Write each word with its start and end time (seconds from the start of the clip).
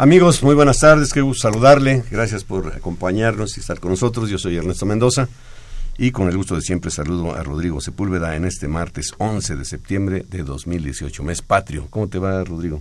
Amigos, 0.00 0.42
muy 0.42 0.54
buenas 0.54 0.78
tardes, 0.78 1.12
qué 1.12 1.20
gusto 1.20 1.42
saludarle, 1.42 2.02
gracias 2.10 2.42
por 2.42 2.72
acompañarnos 2.74 3.58
y 3.58 3.60
estar 3.60 3.80
con 3.80 3.90
nosotros. 3.90 4.30
Yo 4.30 4.38
soy 4.38 4.56
Ernesto 4.56 4.86
Mendoza 4.86 5.28
y 5.98 6.10
con 6.10 6.26
el 6.30 6.38
gusto 6.38 6.54
de 6.54 6.62
siempre 6.62 6.90
saludo 6.90 7.34
a 7.34 7.42
Rodrigo 7.42 7.82
Sepúlveda 7.82 8.34
en 8.34 8.46
este 8.46 8.66
martes 8.66 9.12
11 9.18 9.56
de 9.56 9.64
septiembre 9.66 10.24
de 10.26 10.42
2018, 10.42 11.22
mes 11.22 11.42
patrio. 11.42 11.86
¿Cómo 11.90 12.08
te 12.08 12.18
va, 12.18 12.42
Rodrigo? 12.44 12.80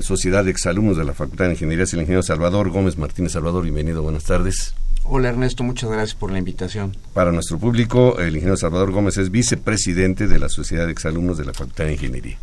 Sociedad 0.00 0.46
de 0.46 0.50
Exalumnos 0.50 0.96
de 0.96 1.04
la 1.04 1.12
Facultad 1.12 1.44
de 1.44 1.50
Ingeniería, 1.50 1.84
el 1.84 1.98
ingeniero 1.98 2.22
Salvador 2.22 2.70
Gómez 2.70 2.96
Martínez. 2.96 3.32
Salvador, 3.32 3.64
bienvenido, 3.64 4.00
buenas 4.02 4.24
tardes. 4.24 4.72
Hola 5.04 5.28
Ernesto, 5.28 5.62
muchas 5.62 5.90
gracias 5.90 6.14
por 6.14 6.32
la 6.32 6.38
invitación. 6.38 6.96
Para 7.12 7.30
nuestro 7.30 7.58
público, 7.58 8.18
el 8.18 8.28
ingeniero 8.28 8.56
Salvador 8.56 8.92
Gómez 8.92 9.18
es 9.18 9.30
vicepresidente 9.30 10.26
de 10.26 10.38
la 10.38 10.48
Sociedad 10.48 10.86
de 10.86 10.92
Exalumnos 10.92 11.36
de 11.36 11.44
la 11.44 11.52
Facultad 11.52 11.84
de 11.84 11.92
Ingeniería. 11.92 12.38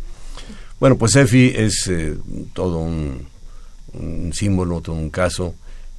Bueno, 0.78 0.96
pues 0.96 1.16
EFI 1.16 1.52
es 1.56 1.88
eh, 1.88 2.16
todo 2.52 2.78
un, 2.78 3.26
un 3.94 4.32
símbolo, 4.32 4.80
todo 4.80 4.94
un 4.94 5.10
caso 5.10 5.56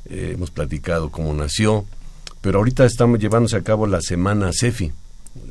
eh, 0.09 0.31
hemos 0.33 0.51
platicado 0.51 1.09
cómo 1.09 1.33
nació, 1.33 1.85
pero 2.41 2.59
ahorita 2.59 2.85
estamos 2.85 3.19
llevándose 3.19 3.57
a 3.57 3.61
cabo 3.61 3.87
la 3.87 4.01
semana 4.01 4.51
CEFI, 4.53 4.91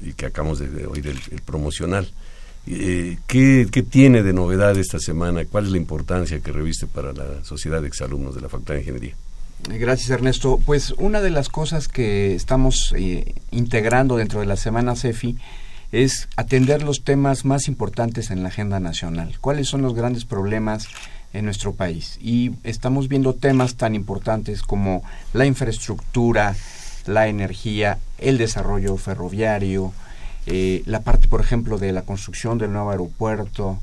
y 0.03 0.13
que 0.13 0.27
acabamos 0.27 0.59
de, 0.59 0.87
oír 0.87 1.07
el, 1.07 1.41
promocional. 1.43 2.09
Eh, 2.67 3.19
¿qué, 3.27 3.67
tiene 3.89 4.23
de 4.23 4.33
novedad 4.33 4.77
esta 4.77 4.99
semana? 4.99 5.45
¿Cuál 5.45 5.67
es 5.67 5.71
la 5.71 5.79
importancia 5.79 6.41
que 6.41 6.53
reviste 6.53 6.87
para 6.87 7.13
la 7.13 7.45
sociedad 7.45 7.81
de 7.81 7.89
exalumnos 7.89 8.35
de 8.35 8.43
la 8.43 8.49
Facultad 8.49 8.75
de 8.75 8.81
Ingeniería? 8.81 9.15
Gracias 9.69 10.11
Ernesto. 10.11 10.61
Pues 10.65 10.93
una 10.99 11.21
de 11.21 11.31
las 11.31 11.49
cosas 11.49 11.89
que 11.89 12.35
estamos 12.35 12.93
eh, 12.97 13.35
integrando 13.51 14.17
dentro 14.17 14.41
de 14.41 14.47
la 14.47 14.57
Semana 14.57 14.95
CEFI 14.97 15.37
es 15.91 16.29
atender 16.37 16.83
los 16.83 17.03
temas 17.03 17.45
más 17.45 17.67
importantes 17.67 18.31
en 18.31 18.43
la 18.43 18.51
agenda 18.51 18.79
nacional. 18.79 19.37
¿Cuáles 19.41 19.69
son 19.69 19.83
los 19.83 19.95
grandes 19.95 20.25
problemas 20.25 20.89
en 21.33 21.45
nuestro 21.45 21.75
país? 21.75 22.19
Y 22.21 22.53
estamos 22.65 23.09
viendo 23.09 23.35
temas 23.35 23.77
tan 23.77 23.95
importantes 23.95 24.63
como 24.63 25.03
la 25.33 25.47
infraestructura, 25.47 26.55
la 27.07 27.29
energía, 27.29 27.99
el 28.19 28.39
desarrollo 28.39 28.97
ferroviario, 28.97 29.93
eh, 30.47 30.83
la 30.87 31.01
parte, 31.01 31.29
por 31.29 31.41
ejemplo, 31.41 31.79
de 31.79 31.93
la 31.93 32.03
construcción 32.03 32.59
del 32.59 32.73
nuevo 32.73 32.91
aeropuerto, 32.91 33.79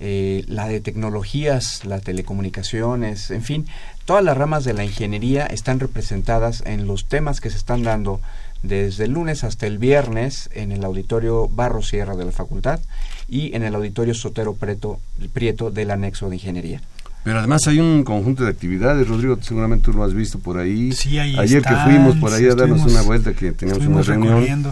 eh, 0.00 0.44
la 0.46 0.68
de 0.68 0.80
tecnologías, 0.80 1.84
las 1.84 2.02
telecomunicaciones, 2.02 3.32
en 3.32 3.42
fin, 3.42 3.66
todas 4.04 4.24
las 4.24 4.36
ramas 4.36 4.64
de 4.64 4.72
la 4.72 4.84
ingeniería 4.84 5.46
están 5.46 5.80
representadas 5.80 6.62
en 6.66 6.86
los 6.86 7.06
temas 7.06 7.40
que 7.40 7.50
se 7.50 7.56
están 7.56 7.82
dando 7.82 8.20
desde 8.62 9.04
el 9.04 9.12
lunes 9.12 9.44
hasta 9.44 9.66
el 9.66 9.78
viernes 9.78 10.50
en 10.52 10.72
el 10.72 10.84
auditorio 10.84 11.48
Barro 11.48 11.82
Sierra 11.82 12.16
de 12.16 12.24
la 12.24 12.32
facultad 12.32 12.80
y 13.28 13.54
en 13.54 13.62
el 13.62 13.74
auditorio 13.74 14.14
Sotero 14.14 14.54
Prieto, 14.54 15.00
Prieto 15.32 15.70
del 15.70 15.90
anexo 15.90 16.28
de 16.28 16.36
ingeniería. 16.36 16.80
Pero 17.24 17.40
además 17.40 17.66
hay 17.66 17.78
un 17.78 18.04
conjunto 18.04 18.44
de 18.44 18.50
actividades, 18.50 19.06
Rodrigo, 19.06 19.38
seguramente 19.40 19.84
tú 19.84 19.92
lo 19.92 20.04
has 20.04 20.14
visto 20.14 20.38
por 20.38 20.58
ahí. 20.58 20.92
Sí, 20.92 21.18
ahí 21.18 21.36
Ayer 21.38 21.62
que 21.62 21.74
fuimos 21.74 22.16
por 22.16 22.32
ahí 22.32 22.46
a 22.46 22.54
darnos 22.54 22.90
una 22.90 23.02
vuelta, 23.02 23.34
que 23.34 23.52
teníamos 23.52 23.86
una 23.86 24.02
reunión. 24.02 24.66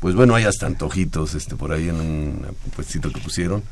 Pues 0.00 0.14
bueno, 0.14 0.34
hay 0.34 0.44
hasta 0.44 0.66
antojitos 0.66 1.34
este, 1.34 1.54
por 1.54 1.72
ahí 1.72 1.88
en 1.88 1.94
un 1.94 2.46
puestito 2.74 3.12
que 3.12 3.20
pusieron, 3.20 3.62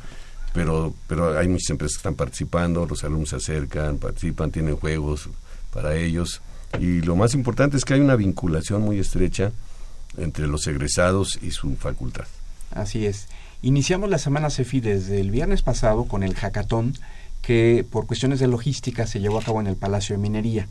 pero, 0.53 0.93
pero 1.05 1.37
hay 1.37 1.49
muchas 1.49 1.71
empresas 1.71 1.97
que 1.97 1.99
están 1.99 2.15
participando, 2.15 2.85
los 2.85 3.03
alumnos 3.03 3.29
se 3.29 3.35
acercan, 3.35 3.97
participan, 3.97 4.49
tienen 4.49 4.77
juegos 4.77 5.29
para 5.73 5.95
ellos. 5.95 6.41
Y 6.79 7.01
lo 7.01 7.15
más 7.15 7.33
importante 7.33 7.77
es 7.77 7.85
que 7.85 7.95
hay 7.95 7.99
una 7.99 8.15
vinculación 8.15 8.81
muy 8.81 8.99
estrecha 8.99 9.51
entre 10.17 10.47
los 10.47 10.67
egresados 10.67 11.39
y 11.41 11.51
su 11.51 11.75
facultad. 11.75 12.25
Así 12.71 13.05
es. 13.05 13.27
Iniciamos 13.61 14.09
la 14.09 14.17
semana 14.17 14.49
CEFI 14.49 14.79
desde 14.79 15.19
el 15.19 15.31
viernes 15.31 15.61
pasado 15.61 16.05
con 16.05 16.23
el 16.23 16.33
hackathon 16.33 16.93
que 17.41 17.85
por 17.89 18.07
cuestiones 18.07 18.39
de 18.39 18.47
logística 18.47 19.07
se 19.07 19.19
llevó 19.19 19.39
a 19.39 19.43
cabo 19.43 19.61
en 19.61 19.67
el 19.67 19.75
Palacio 19.75 20.15
de 20.15 20.21
Minería. 20.21 20.67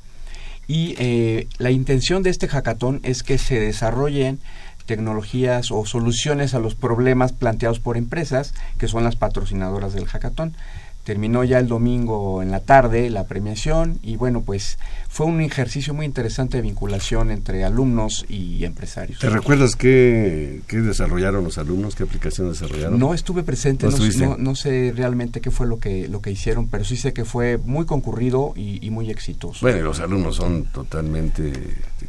Y 0.67 0.95
eh, 0.99 1.49
la 1.59 1.71
intención 1.71 2.23
de 2.23 2.31
este 2.31 2.49
hackathon 2.49 3.01
es 3.03 3.23
que 3.23 3.39
se 3.39 3.59
desarrollen 3.59 4.39
tecnologías 4.87 5.71
o 5.71 5.85
soluciones 5.87 6.55
a 6.55 6.59
los 6.59 6.75
problemas 6.75 7.33
planteados 7.33 7.81
por 7.81 7.97
empresas 7.97 8.55
que 8.79 8.89
son 8.89 9.05
las 9.05 9.17
patrocinadoras 9.17 9.93
del 9.93 10.07
hackathon. 10.07 10.57
Terminó 11.05 11.43
ya 11.45 11.59
el 11.59 11.67
domingo 11.67 12.43
en 12.43 12.51
la 12.51 12.61
tarde 12.61 13.09
la 13.09 13.25
premiación 13.27 13.99
y 14.03 14.17
bueno, 14.17 14.43
pues 14.43 14.79
fue 15.09 15.25
un 15.27 15.41
ejercicio 15.41 15.95
muy 15.95 16.05
interesante 16.05 16.59
de 16.59 16.63
vinculación 16.63 17.31
entre 17.31 17.65
alumnos 17.65 18.27
y 18.29 18.65
empresarios. 18.65 19.19
¿Te 19.19 19.31
recuerdas 19.31 19.77
qué, 19.77 20.61
qué 20.67 20.77
desarrollaron 20.77 21.43
los 21.43 21.57
alumnos? 21.57 21.95
¿Qué 21.95 22.03
aplicación 22.03 22.51
desarrollaron? 22.51 22.99
No 22.99 23.15
estuve 23.15 23.43
presente, 23.43 23.87
¿No 23.87 23.91
no, 23.93 23.97
estuviste? 23.97 24.37
no- 24.39 24.55
sé 24.55 24.93
realmente 24.95 25.41
qué 25.41 25.51
fue 25.51 25.67
lo 25.67 25.79
que, 25.79 26.07
lo 26.07 26.21
que 26.21 26.31
hicieron, 26.33 26.69
pero 26.69 26.85
sí 26.85 26.97
sé 26.99 27.15
que 27.15 27.25
fue 27.25 27.57
muy 27.57 27.87
concurrido 27.87 28.53
y, 28.55 28.85
y 28.87 28.91
muy 28.91 29.11
exitoso. 29.11 29.61
Bueno, 29.63 29.79
y 29.79 29.83
los 29.83 30.01
alumnos 30.01 30.37
son 30.37 30.65
totalmente 30.67 31.51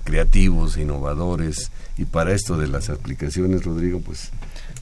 creativos, 0.04 0.78
innovadores, 0.78 1.72
y 1.98 2.06
para 2.06 2.34
esto 2.34 2.58
de 2.58 2.68
las 2.68 2.90
aplicaciones, 2.90 3.64
Rodrigo, 3.64 4.02
pues 4.02 4.32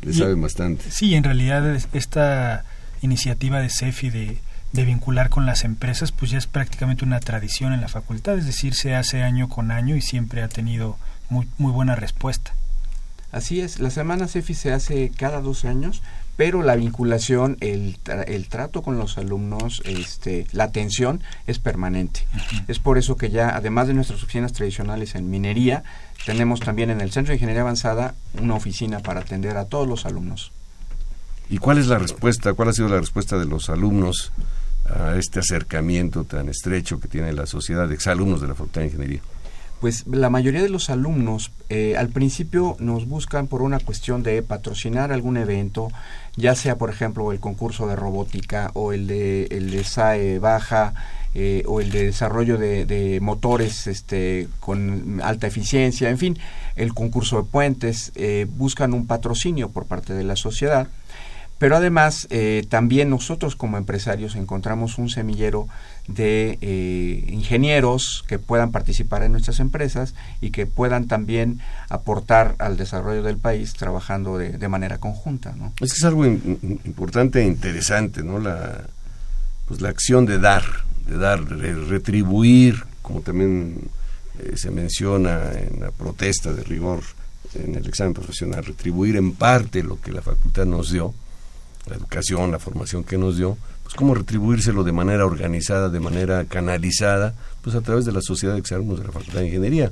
le 0.02 0.14
saben 0.14 0.42
bastante. 0.42 0.90
Sí, 0.90 1.14
en 1.14 1.24
realidad 1.24 1.76
es- 1.76 1.88
esta 1.94 2.66
iniciativa 3.02 3.60
de 3.60 3.70
CEFI 3.70 4.10
de, 4.10 4.38
de 4.74 4.86
vincular 4.86 5.30
con 5.30 5.46
las 5.46 5.64
empresas, 5.64 6.12
pues 6.12 6.32
ya 6.32 6.38
es 6.38 6.48
prácticamente 6.48 7.06
una 7.06 7.20
tradición 7.20 7.74
en 7.74 7.82
la 7.82 7.88
facultad, 7.88 8.38
es 8.38 8.46
decir, 8.46 8.74
se 8.76 8.96
hace 8.96 9.24
año 9.24 9.50
con 9.50 9.72
año 9.72 9.96
y 9.96 10.02
siempre 10.02 10.44
ha 10.44 10.50
tenido 10.50 10.98
muy, 11.30 11.48
muy 11.58 11.72
buena 11.72 11.96
respuesta. 11.96 12.54
Así 13.32 13.62
es, 13.62 13.80
la 13.80 13.92
semana 13.92 14.28
CEFI 14.28 14.54
se 14.56 14.74
hace 14.74 15.12
cada 15.16 15.40
dos 15.42 15.64
años, 15.64 16.02
pero 16.36 16.64
la 16.64 16.76
vinculación, 16.76 17.58
el, 17.60 18.02
tra- 18.02 18.24
el 18.28 18.48
trato 18.48 18.82
con 18.82 18.98
los 18.98 19.18
alumnos, 19.18 19.82
este, 19.86 20.48
la 20.52 20.64
atención 20.64 21.22
es 21.46 21.60
permanente. 21.60 22.22
Es 22.68 22.80
por 22.80 22.98
eso 22.98 23.18
que 23.18 23.30
ya, 23.30 23.50
además 23.56 23.88
de 23.88 23.94
nuestras 23.94 24.24
oficinas 24.24 24.54
tradicionales 24.54 25.16
en 25.16 25.30
minería, 25.30 25.84
tenemos 26.26 26.60
también 26.62 26.90
en 26.90 27.02
el 27.02 27.12
Centro 27.12 27.32
de 27.32 27.36
Ingeniería 27.36 27.62
Avanzada 27.62 28.16
una 28.42 28.56
oficina 28.56 29.00
para 29.02 29.20
atender 29.20 29.58
a 29.58 29.66
todos 29.66 29.88
los 29.88 30.06
alumnos. 30.06 30.52
¿Y 31.50 31.58
cuál 31.58 31.80
es 31.80 31.88
la 31.88 31.98
respuesta? 31.98 32.54
¿Cuál 32.54 32.70
ha 32.70 32.74
sido 32.74 32.90
la 32.90 33.00
respuesta 33.00 33.38
de 33.38 33.46
los 33.46 33.70
alumnos 33.70 34.32
a 34.86 35.16
este 35.16 35.40
acercamiento 35.40 36.24
tan 36.24 36.48
estrecho 36.50 37.00
que 37.00 37.08
tiene 37.08 37.34
la 37.34 37.46
sociedad 37.46 37.88
de 37.88 37.96
exalumnos 37.96 38.42
de 38.42 38.48
la 38.48 38.54
Facultad 38.54 38.82
de 38.82 38.88
Ingeniería? 38.88 39.22
Pues 39.82 40.06
la 40.08 40.30
mayoría 40.30 40.62
de 40.62 40.70
los 40.70 40.90
alumnos 40.90 41.52
eh, 41.70 41.96
al 41.98 42.10
principio 42.10 42.76
nos 42.80 43.08
buscan 43.08 43.48
por 43.48 43.62
una 43.62 43.80
cuestión 43.80 44.24
de 44.24 44.42
patrocinar 44.44 45.14
algún 45.14 45.38
evento, 45.38 45.88
ya 46.36 46.54
sea 46.54 46.78
por 46.78 46.90
ejemplo 46.90 47.32
el 47.32 47.40
concurso 47.40 47.88
de 47.88 47.96
robótica 47.96 48.72
o 48.74 48.92
el 48.92 49.08
de, 49.08 49.46
el 49.46 49.72
de 49.72 49.86
SAE 49.86 50.40
baja 50.40 50.94
eh, 51.34 51.64
o 51.66 51.80
el 51.80 51.92
de 51.92 52.08
desarrollo 52.08 52.58
de, 52.58 53.20
motores 53.22 53.88
este, 53.88 54.50
con 54.60 55.22
alta 55.24 55.48
eficiencia, 55.48 56.10
en 56.10 56.18
fin, 56.18 56.38
el 56.76 56.94
concurso 56.94 57.38
de 57.38 57.44
puentes, 57.50 58.12
eh, 58.16 58.48
buscan 58.50 58.94
un 58.94 59.08
patrocinio 59.08 59.70
por 59.70 59.86
parte 59.86 60.14
de 60.14 60.26
la 60.26 60.36
sociedad. 60.36 60.90
Pero 61.60 61.76
además, 61.76 62.26
eh, 62.32 62.66
también 62.70 63.10
nosotros 63.10 63.56
como 63.56 63.78
empresarios 63.78 64.36
encontramos 64.36 64.98
un 64.98 65.10
semillero 65.10 65.68
de 66.08 66.58
eh, 66.62 67.26
ingenieros 67.30 68.24
que 68.28 68.40
puedan 68.40 68.72
participar 68.72 69.24
en 69.24 69.34
nuestras 69.34 69.60
empresas 69.60 70.16
y 70.42 70.50
que 70.50 70.66
puedan 70.66 71.08
también 71.08 71.60
aportar 71.90 72.56
al 72.60 72.78
desarrollo 72.78 73.22
del 73.22 73.38
país 73.38 73.74
trabajando 73.74 74.38
de, 74.38 74.58
de 74.58 74.68
manera 74.70 74.98
conjunta. 74.98 75.54
¿no? 75.56 75.74
Es 75.82 75.92
es 75.92 76.04
algo 76.06 76.26
importante 76.26 77.42
e 77.42 77.46
interesante, 77.46 78.24
¿no? 78.24 78.40
La, 78.40 78.86
pues 79.68 79.82
la 79.82 79.90
acción 79.90 80.26
de 80.26 80.40
dar, 80.40 80.64
de 81.08 81.18
dar, 81.18 81.46
de 81.46 81.74
retribuir, 81.74 82.84
como 83.02 83.22
también 83.22 83.90
eh, 84.40 84.54
se 84.56 84.72
menciona 84.72 85.52
en 85.52 85.82
la 85.82 85.92
protesta 85.92 86.54
de 86.54 86.64
rigor 86.64 87.02
en 87.54 87.76
el 87.76 87.86
examen 87.88 88.14
profesional, 88.14 88.64
retribuir 88.64 89.16
en 89.16 89.34
parte 89.34 89.84
lo 89.84 90.00
que 90.00 90.12
la 90.12 90.22
facultad 90.22 90.66
nos 90.66 90.92
dio, 90.92 91.14
la 91.90 91.96
educación, 91.96 92.52
la 92.52 92.60
formación 92.60 93.04
que 93.04 93.18
nos 93.18 93.38
dio, 93.38 93.58
pues 93.84 93.96
cómo 93.96 94.14
retribuírselo 94.14 94.84
de 94.84 94.92
manera 94.92 95.26
organizada, 95.26 95.90
de 95.90 96.00
manera 96.00 96.46
canalizada, 96.46 97.34
pues 97.62 97.76
a 97.76 97.82
través 97.82 98.06
de 98.06 98.12
la 98.12 98.22
sociedad 98.22 98.54
de 98.54 98.60
exalumnos 98.60 99.00
de 99.00 99.06
la 99.08 99.12
Facultad 99.12 99.40
de 99.40 99.48
Ingeniería. 99.48 99.92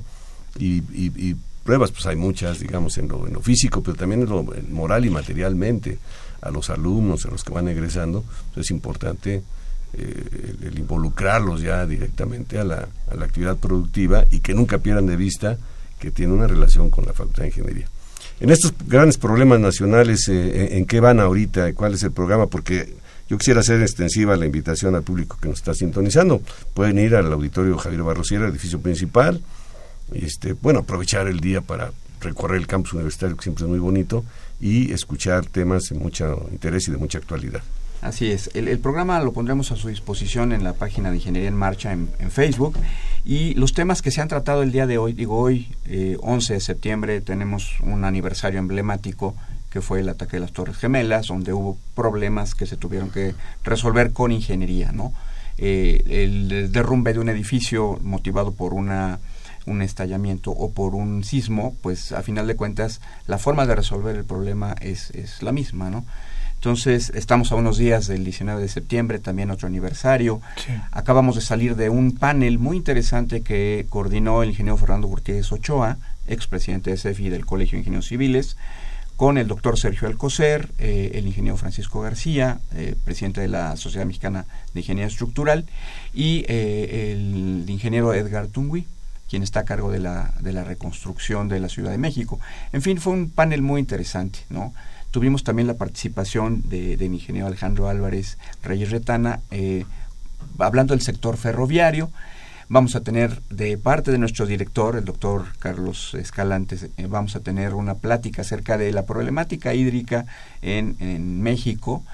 Y, 0.58 0.76
y- 0.92 1.12
y 1.30 1.36
pruebas, 1.64 1.90
pues 1.90 2.06
hay 2.06 2.16
muchas, 2.16 2.60
digamos, 2.60 2.96
en 2.98 3.08
lo, 3.08 3.26
en 3.26 3.34
lo 3.34 3.40
físico, 3.42 3.82
pero 3.82 3.96
también 3.96 4.22
en 4.22 4.28
lo 4.28 4.44
moral 4.70 5.04
y 5.04 5.10
materialmente. 5.10 5.98
A 6.40 6.50
los 6.50 6.70
alumnos, 6.70 7.26
a 7.26 7.30
los 7.30 7.42
que 7.42 7.52
van 7.52 7.66
egresando, 7.66 8.22
pues 8.54 8.66
es 8.66 8.70
importante 8.70 9.42
eh, 9.92 10.54
el, 10.62 10.68
el 10.68 10.78
involucrarlos 10.78 11.60
ya 11.62 11.84
directamente 11.84 12.60
a 12.60 12.64
la, 12.64 12.88
a 13.10 13.14
la 13.16 13.24
actividad 13.24 13.56
productiva 13.56 14.24
y 14.30 14.38
que 14.38 14.54
nunca 14.54 14.78
pierdan 14.78 15.06
de 15.06 15.16
vista 15.16 15.58
que 15.98 16.12
tiene 16.12 16.32
una 16.32 16.46
relación 16.46 16.90
con 16.90 17.06
la 17.06 17.12
Facultad 17.12 17.42
de 17.42 17.48
Ingeniería. 17.48 17.88
En 18.40 18.50
estos 18.50 18.72
grandes 18.86 19.18
problemas 19.18 19.58
nacionales, 19.58 20.28
eh, 20.28 20.66
¿en, 20.66 20.78
en 20.78 20.86
qué 20.86 21.00
van 21.00 21.18
ahorita? 21.20 21.72
¿Cuál 21.74 21.94
es 21.94 22.02
el 22.04 22.12
programa? 22.12 22.46
Porque 22.46 22.94
yo 23.28 23.36
quisiera 23.36 23.60
hacer 23.60 23.82
extensiva 23.82 24.36
la 24.36 24.46
invitación 24.46 24.94
al 24.94 25.02
público 25.02 25.36
que 25.40 25.48
nos 25.48 25.58
está 25.58 25.74
sintonizando. 25.74 26.40
Pueden 26.72 26.98
ir 26.98 27.14
al 27.14 27.30
auditorio 27.32 27.76
Javier 27.76 28.02
Barrosiera, 28.02 28.48
edificio 28.48 28.80
principal, 28.80 29.42
este, 30.14 30.54
bueno, 30.54 30.80
aprovechar 30.80 31.28
el 31.28 31.40
día 31.40 31.60
para 31.60 31.92
recorrer 32.20 32.58
el 32.58 32.66
campus 32.66 32.94
universitario, 32.94 33.36
que 33.36 33.42
siempre 33.42 33.64
es 33.64 33.70
muy 33.70 33.78
bonito, 33.78 34.24
y 34.60 34.92
escuchar 34.92 35.44
temas 35.46 35.84
de 35.90 35.98
mucho 35.98 36.48
interés 36.50 36.88
y 36.88 36.92
de 36.92 36.96
mucha 36.96 37.18
actualidad. 37.18 37.62
Así 38.00 38.30
es, 38.30 38.50
el, 38.54 38.78
programa 38.78 39.20
lo 39.20 39.32
pondremos 39.32 39.72
a 39.72 39.76
su 39.76 39.88
disposición 39.88 40.52
en 40.52 40.62
la 40.62 40.72
página 40.72 41.10
de 41.10 41.16
Ingeniería 41.16 41.48
en 41.48 41.56
Marcha 41.56 41.92
en 41.92 42.30
Facebook 42.30 42.78
y 43.28 43.52
los 43.52 43.74
temas 43.74 44.00
que 44.00 44.10
se 44.10 44.22
han 44.22 44.28
tratado 44.28 44.62
el 44.62 44.72
día 44.72 44.86
de 44.86 44.96
hoy, 44.96 45.12
digo 45.12 45.38
hoy, 45.38 45.68
eh, 45.84 46.16
11 46.22 46.54
de 46.54 46.60
septiembre, 46.60 47.20
tenemos 47.20 47.78
un 47.82 48.04
aniversario 48.04 48.58
emblemático 48.58 49.36
que 49.68 49.82
fue 49.82 50.00
el 50.00 50.08
ataque 50.08 50.38
de 50.38 50.40
las 50.40 50.54
Torres 50.54 50.78
Gemelas, 50.78 51.26
donde 51.26 51.52
hubo 51.52 51.76
problemas 51.94 52.54
que 52.54 52.64
se 52.64 52.78
tuvieron 52.78 53.10
que 53.10 53.34
resolver 53.64 54.14
con 54.14 54.32
ingeniería, 54.32 54.92
¿no? 54.92 55.12
Eh, 55.58 56.04
el 56.08 56.72
derrumbe 56.72 57.12
de 57.12 57.18
un 57.18 57.28
edificio 57.28 57.98
motivado 58.00 58.52
por 58.52 58.72
una 58.72 59.18
un 59.66 59.82
estallamiento 59.82 60.50
o 60.50 60.70
por 60.70 60.94
un 60.94 61.22
sismo, 61.22 61.76
pues 61.82 62.12
a 62.12 62.22
final 62.22 62.46
de 62.46 62.56
cuentas 62.56 63.02
la 63.26 63.36
forma 63.36 63.66
de 63.66 63.74
resolver 63.74 64.16
el 64.16 64.24
problema 64.24 64.74
es, 64.80 65.10
es 65.10 65.42
la 65.42 65.52
misma, 65.52 65.90
¿no? 65.90 66.06
Entonces, 66.58 67.12
estamos 67.14 67.52
a 67.52 67.54
unos 67.54 67.78
días 67.78 68.08
del 68.08 68.24
19 68.24 68.60
de 68.60 68.68
septiembre, 68.68 69.20
también 69.20 69.52
otro 69.52 69.68
aniversario. 69.68 70.40
Sí. 70.56 70.72
Acabamos 70.90 71.36
de 71.36 71.40
salir 71.40 71.76
de 71.76 71.88
un 71.88 72.16
panel 72.16 72.58
muy 72.58 72.76
interesante 72.76 73.42
que 73.42 73.86
coordinó 73.88 74.42
el 74.42 74.48
ingeniero 74.48 74.76
Fernando 74.76 75.06
Gutiérrez 75.06 75.52
Ochoa, 75.52 75.98
expresidente 76.26 76.90
de 76.90 76.96
CEFI 76.96 77.28
del 77.28 77.46
Colegio 77.46 77.76
de 77.76 77.82
Ingenieros 77.82 78.08
Civiles, 78.08 78.56
con 79.14 79.38
el 79.38 79.46
doctor 79.46 79.78
Sergio 79.78 80.08
Alcocer, 80.08 80.68
eh, 80.78 81.12
el 81.14 81.28
ingeniero 81.28 81.56
Francisco 81.56 82.00
García, 82.00 82.58
eh, 82.74 82.96
presidente 83.04 83.40
de 83.40 83.48
la 83.48 83.76
Sociedad 83.76 84.04
Mexicana 84.04 84.44
de 84.74 84.80
Ingeniería 84.80 85.06
Estructural, 85.06 85.64
y 86.12 86.44
eh, 86.48 87.12
el 87.12 87.70
ingeniero 87.70 88.12
Edgar 88.14 88.48
Tungui, 88.48 88.84
quien 89.30 89.44
está 89.44 89.60
a 89.60 89.64
cargo 89.64 89.92
de 89.92 90.00
la, 90.00 90.32
de 90.40 90.52
la 90.52 90.64
reconstrucción 90.64 91.48
de 91.48 91.60
la 91.60 91.68
Ciudad 91.68 91.92
de 91.92 91.98
México. 91.98 92.40
En 92.72 92.82
fin, 92.82 92.98
fue 92.98 93.12
un 93.12 93.30
panel 93.30 93.62
muy 93.62 93.78
interesante, 93.78 94.40
¿no? 94.50 94.74
Tuvimos 95.10 95.44
también 95.44 95.66
la 95.66 95.74
participación 95.74 96.62
de, 96.68 96.96
del 96.96 97.14
ingeniero 97.14 97.46
Alejandro 97.46 97.88
Álvarez 97.88 98.38
Reyes 98.62 98.90
Retana, 98.90 99.40
hablando 100.58 100.94
del 100.94 101.02
sector 101.02 101.36
ferroviario, 101.36 102.10
Vamos 102.70 102.94
a 102.96 103.00
tener 103.00 103.40
de 103.48 103.78
parte 103.78 104.12
de 104.12 104.18
nuestro 104.18 104.44
director, 104.44 104.96
el 104.96 105.06
doctor 105.06 105.46
Carlos 105.58 106.12
Escalante, 106.12 106.76
eh, 106.98 107.06
vamos 107.08 107.34
a 107.34 107.40
tener 107.40 107.72
una 107.72 107.94
plática 107.94 108.42
acerca 108.42 108.76
de 108.76 108.92
la 108.92 109.06
problemática 109.06 109.72
hídrica 109.72 110.26
en, 110.60 110.94
en 111.00 111.40
México 111.40 112.04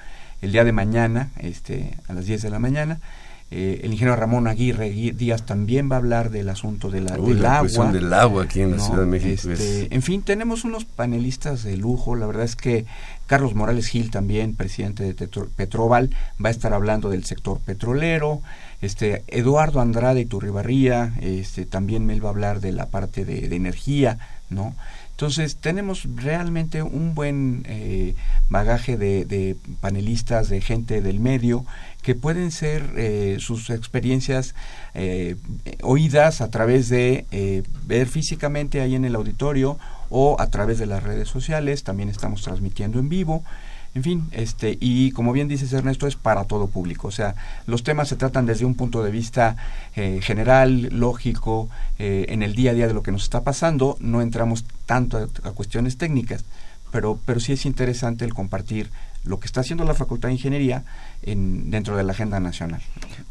el 0.41 0.53
día 0.53 0.63
de 0.63 0.71
mañana, 0.71 1.31
este, 1.39 1.97
a 2.07 2.13
las 2.13 2.25
10 2.25 2.43
de 2.43 2.49
la 2.49 2.59
mañana. 2.59 2.99
Eh, 3.51 3.81
el 3.83 3.91
ingeniero 3.91 4.15
Ramón 4.15 4.47
Aguirre 4.47 4.89
Díaz 4.89 5.45
también 5.45 5.89
va 5.89 5.95
a 5.95 5.99
hablar 5.99 6.31
del 6.31 6.49
asunto 6.49 6.89
de 6.89 7.01
la, 7.01 7.15
del 7.15 7.41
la 7.41 7.59
agua. 7.59 7.91
del 7.91 8.11
agua 8.11 8.43
aquí 8.43 8.61
en 8.61 8.71
la 8.71 8.79
Ciudad 8.79 9.01
de 9.01 9.05
México. 9.05 9.51
Este, 9.51 9.93
en 9.93 10.01
fin, 10.01 10.23
tenemos 10.23 10.63
unos 10.63 10.83
panelistas 10.85 11.63
de 11.63 11.77
lujo. 11.77 12.15
La 12.15 12.25
verdad 12.25 12.43
es 12.43 12.55
que 12.55 12.85
Carlos 13.27 13.53
Morales 13.53 13.87
Gil, 13.87 14.09
también 14.09 14.55
presidente 14.55 15.03
de 15.03 15.27
Petroval, 15.55 16.09
va 16.43 16.49
a 16.49 16.51
estar 16.51 16.73
hablando 16.73 17.09
del 17.09 17.23
sector 17.23 17.59
petrolero. 17.59 18.41
Este, 18.81 19.23
Eduardo 19.27 19.79
Andrade 19.79 20.21
y 20.21 20.25
Turribarría, 20.25 21.13
este, 21.21 21.65
también 21.65 22.09
él 22.09 22.23
va 22.23 22.29
a 22.29 22.31
hablar 22.31 22.61
de 22.61 22.71
la 22.71 22.87
parte 22.87 23.25
de, 23.25 23.55
energía, 23.55 24.17
¿no? 24.49 24.75
Entonces 25.15 25.55
tenemos 25.55 26.05
realmente 26.13 26.83
un 26.83 27.15
buen 27.15 27.63
eh, 27.69 28.15
bagaje 28.49 28.97
de, 28.97 29.55
panelistas, 29.79 30.49
de 30.49 30.59
gente 30.59 31.01
del 31.01 31.21
medio, 31.21 31.65
que 32.01 32.15
pueden 32.15 32.51
ser 32.51 32.83
eh, 32.97 33.37
sus 33.39 33.69
experiencias 33.69 34.55
eh, 34.93 35.37
oídas 35.81 36.41
a 36.41 36.49
través 36.49 36.89
de 36.89 37.25
ver 37.85 38.07
físicamente 38.07 38.81
ahí 38.81 38.93
en 38.93 39.05
el 39.05 39.15
auditorio 39.15 39.79
o 40.09 40.35
a 40.37 40.49
través 40.49 40.79
de 40.79 40.85
las 40.85 41.01
redes 41.01 41.29
sociales. 41.29 41.83
También 41.83 42.09
estamos 42.09 42.41
transmitiendo 42.41 42.99
en 42.99 43.07
vivo. 43.07 43.41
En 43.95 44.03
fin, 44.03 44.27
este, 44.31 44.77
y 44.81 45.11
como 45.11 45.31
bien 45.31 45.47
dices 45.47 45.71
Ernesto, 45.71 46.05
es 46.05 46.17
para 46.17 46.43
todo 46.43 46.67
público. 46.67 47.07
O 47.07 47.11
sea, 47.11 47.33
los 47.65 47.81
temas 47.81 48.09
se 48.09 48.17
tratan 48.17 48.45
desde 48.45 48.65
un 48.65 48.75
punto 48.75 49.01
de 49.01 49.09
vista 49.09 49.55
eh, 49.95 50.19
general, 50.21 50.89
lógico, 50.91 51.69
eh, 51.97 52.25
en 52.27 52.43
el 52.43 52.55
día 52.55 52.71
a 52.71 52.73
día 52.73 52.87
de 52.87 52.93
lo 52.93 53.03
que 53.03 53.13
nos 53.13 53.23
está 53.23 53.45
pasando. 53.45 53.95
No 54.01 54.21
entramos 54.21 54.65
tanto 54.85 55.17
a, 55.17 55.51
cuestiones 55.51 55.97
técnicas, 55.97 56.43
pero, 56.91 57.17
pero 57.25 57.39
sí 57.39 57.53
es 57.53 57.65
interesante 57.65 58.25
el 58.25 58.33
compartir 58.33 58.91
lo 59.23 59.39
que 59.39 59.47
está 59.47 59.61
haciendo 59.61 59.85
la 59.85 59.93
Facultad 59.93 60.27
de 60.27 60.33
Ingeniería 60.33 60.83
en, 61.21 61.71
dentro 61.71 61.95
de 61.95 62.03
la 62.03 62.11
agenda 62.11 62.41
nacional. 62.41 62.81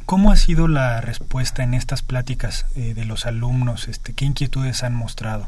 ¿Cómo 0.06 0.32
ha 0.32 0.36
sido 0.36 0.66
la 0.66 1.02
respuesta 1.02 1.62
en 1.62 1.74
estas 1.74 2.00
pláticas 2.00 2.64
eh, 2.74 2.94
de 2.94 3.04
los 3.04 3.26
alumnos? 3.26 3.86
Este, 3.86 4.14
¿Qué 4.14 4.24
inquietudes 4.24 4.82
han 4.82 4.94
mostrado? 4.94 5.46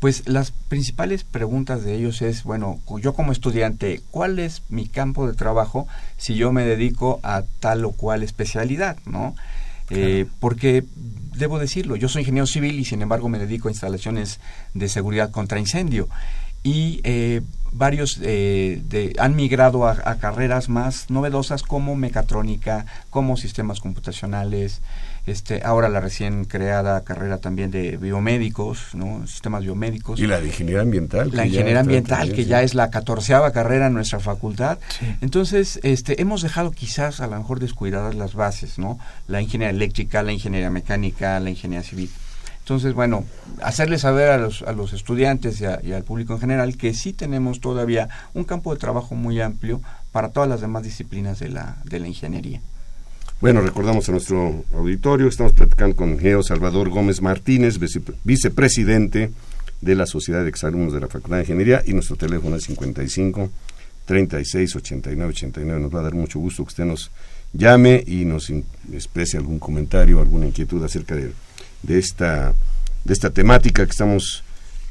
Pues 0.00 0.26
las 0.26 0.50
principales 0.50 1.24
preguntas 1.24 1.84
de 1.84 1.94
ellos 1.94 2.22
es, 2.22 2.42
bueno, 2.42 2.80
yo 3.00 3.12
como 3.12 3.32
estudiante, 3.32 4.00
¿cuál 4.10 4.38
es 4.38 4.62
mi 4.70 4.88
campo 4.88 5.26
de 5.26 5.34
trabajo 5.34 5.86
si 6.16 6.34
yo 6.34 6.52
me 6.52 6.64
dedico 6.64 7.20
a 7.22 7.42
tal 7.60 7.84
o 7.84 7.92
cual 7.92 8.22
especialidad, 8.22 8.96
no? 9.04 9.34
Eh, 9.90 10.26
porque 10.38 10.84
debo 11.36 11.58
decirlo, 11.58 11.96
yo 11.96 12.08
soy 12.08 12.22
ingeniero 12.22 12.46
civil 12.46 12.78
y 12.78 12.84
sin 12.84 13.02
embargo 13.02 13.28
me 13.28 13.40
dedico 13.40 13.68
a 13.68 13.72
instalaciones 13.72 14.38
de 14.72 14.88
seguridad 14.88 15.32
contra 15.32 15.58
incendio 15.58 16.08
y 16.62 17.00
eh, 17.04 17.40
varios 17.72 18.18
eh, 18.22 18.82
de, 18.88 19.14
han 19.18 19.34
migrado 19.34 19.86
a, 19.86 19.96
a, 20.04 20.18
carreras 20.18 20.68
más 20.68 21.10
novedosas 21.10 21.62
como 21.62 21.96
mecatrónica, 21.96 22.86
como 23.10 23.36
sistemas 23.36 23.80
computacionales, 23.80 24.80
este, 25.26 25.62
ahora 25.64 25.88
la 25.88 26.00
recién 26.00 26.44
creada 26.44 27.02
carrera 27.02 27.38
también 27.38 27.70
de 27.70 27.96
biomédicos, 27.96 28.94
¿no? 28.94 29.26
sistemas 29.26 29.62
biomédicos. 29.62 30.18
Y 30.18 30.26
la 30.26 30.40
de 30.40 30.48
ingeniería 30.48 30.82
ambiental. 30.82 31.30
La 31.32 31.46
ingeniería 31.46 31.80
ambiental, 31.80 32.32
que 32.32 32.44
ya 32.44 32.62
es 32.62 32.74
la 32.74 32.90
catorceava 32.90 33.52
carrera 33.52 33.86
en 33.86 33.94
nuestra 33.94 34.20
facultad. 34.20 34.78
Entonces, 35.20 35.80
este, 35.82 36.20
hemos 36.20 36.42
dejado 36.42 36.70
quizás 36.70 37.20
a 37.20 37.26
lo 37.26 37.36
mejor 37.36 37.60
descuidadas 37.60 38.14
las 38.14 38.34
bases, 38.34 38.78
¿no? 38.78 38.98
La 39.28 39.40
ingeniería 39.40 39.74
eléctrica, 39.74 40.22
la 40.22 40.32
ingeniería 40.32 40.70
mecánica, 40.70 41.38
la 41.40 41.50
ingeniería 41.50 41.88
civil. 41.88 42.10
Entonces, 42.60 42.94
bueno, 42.94 43.24
hacerle 43.62 43.98
saber 43.98 44.30
a 44.30 44.38
los, 44.38 44.62
a 44.62 44.72
los 44.72 44.92
estudiantes 44.92 45.60
y, 45.60 45.64
y, 45.88 45.92
al 45.92 46.04
público 46.04 46.34
en 46.34 46.40
general 46.40 46.76
que 46.76 46.94
sí 46.94 47.12
tenemos 47.12 47.60
todavía 47.60 48.08
un 48.32 48.44
campo 48.44 48.72
de 48.72 48.78
trabajo 48.78 49.16
muy 49.16 49.40
amplio 49.40 49.80
para 50.12 50.28
todas 50.28 50.48
las 50.48 50.60
demás 50.60 50.84
disciplinas 50.84 51.40
de 51.40 51.48
la, 51.48 51.78
de 51.84 51.98
la 51.98 52.06
ingeniería. 52.06 52.60
Bueno, 53.40 53.62
recordamos 53.62 54.06
a 54.06 54.12
nuestro 54.12 54.66
auditorio, 54.74 55.26
estamos 55.26 55.54
platicando 55.54 55.96
con 55.96 56.18
Geo 56.18 56.42
Salvador 56.42 56.90
Gómez 56.90 57.22
Martínez, 57.22 57.78
vicepresidente 58.22 59.30
de 59.80 59.94
la 59.94 60.04
Sociedad 60.04 60.42
de 60.42 60.50
Exalumnos 60.50 60.92
de 60.92 61.00
la 61.00 61.08
Facultad 61.08 61.38
de 61.38 61.44
Ingeniería, 61.44 61.82
y 61.86 61.94
nuestro 61.94 62.16
teléfono 62.16 62.56
es 62.56 62.64
55 62.64 63.50
36 64.04 64.76
89 64.76 65.30
89. 65.30 65.80
Nos 65.80 65.94
va 65.94 66.00
a 66.00 66.02
dar 66.02 66.14
mucho 66.14 66.38
gusto 66.38 66.64
que 66.64 66.68
usted 66.68 66.84
nos 66.84 67.10
llame 67.54 68.04
y 68.06 68.26
nos 68.26 68.52
exprese 68.92 69.38
algún 69.38 69.58
comentario, 69.58 70.20
alguna 70.20 70.44
inquietud 70.44 70.84
acerca 70.84 71.16
de, 71.16 71.32
de, 71.82 71.98
esta, 71.98 72.52
de 73.06 73.12
esta 73.14 73.30
temática 73.30 73.86
que 73.86 73.90
estamos 73.90 74.44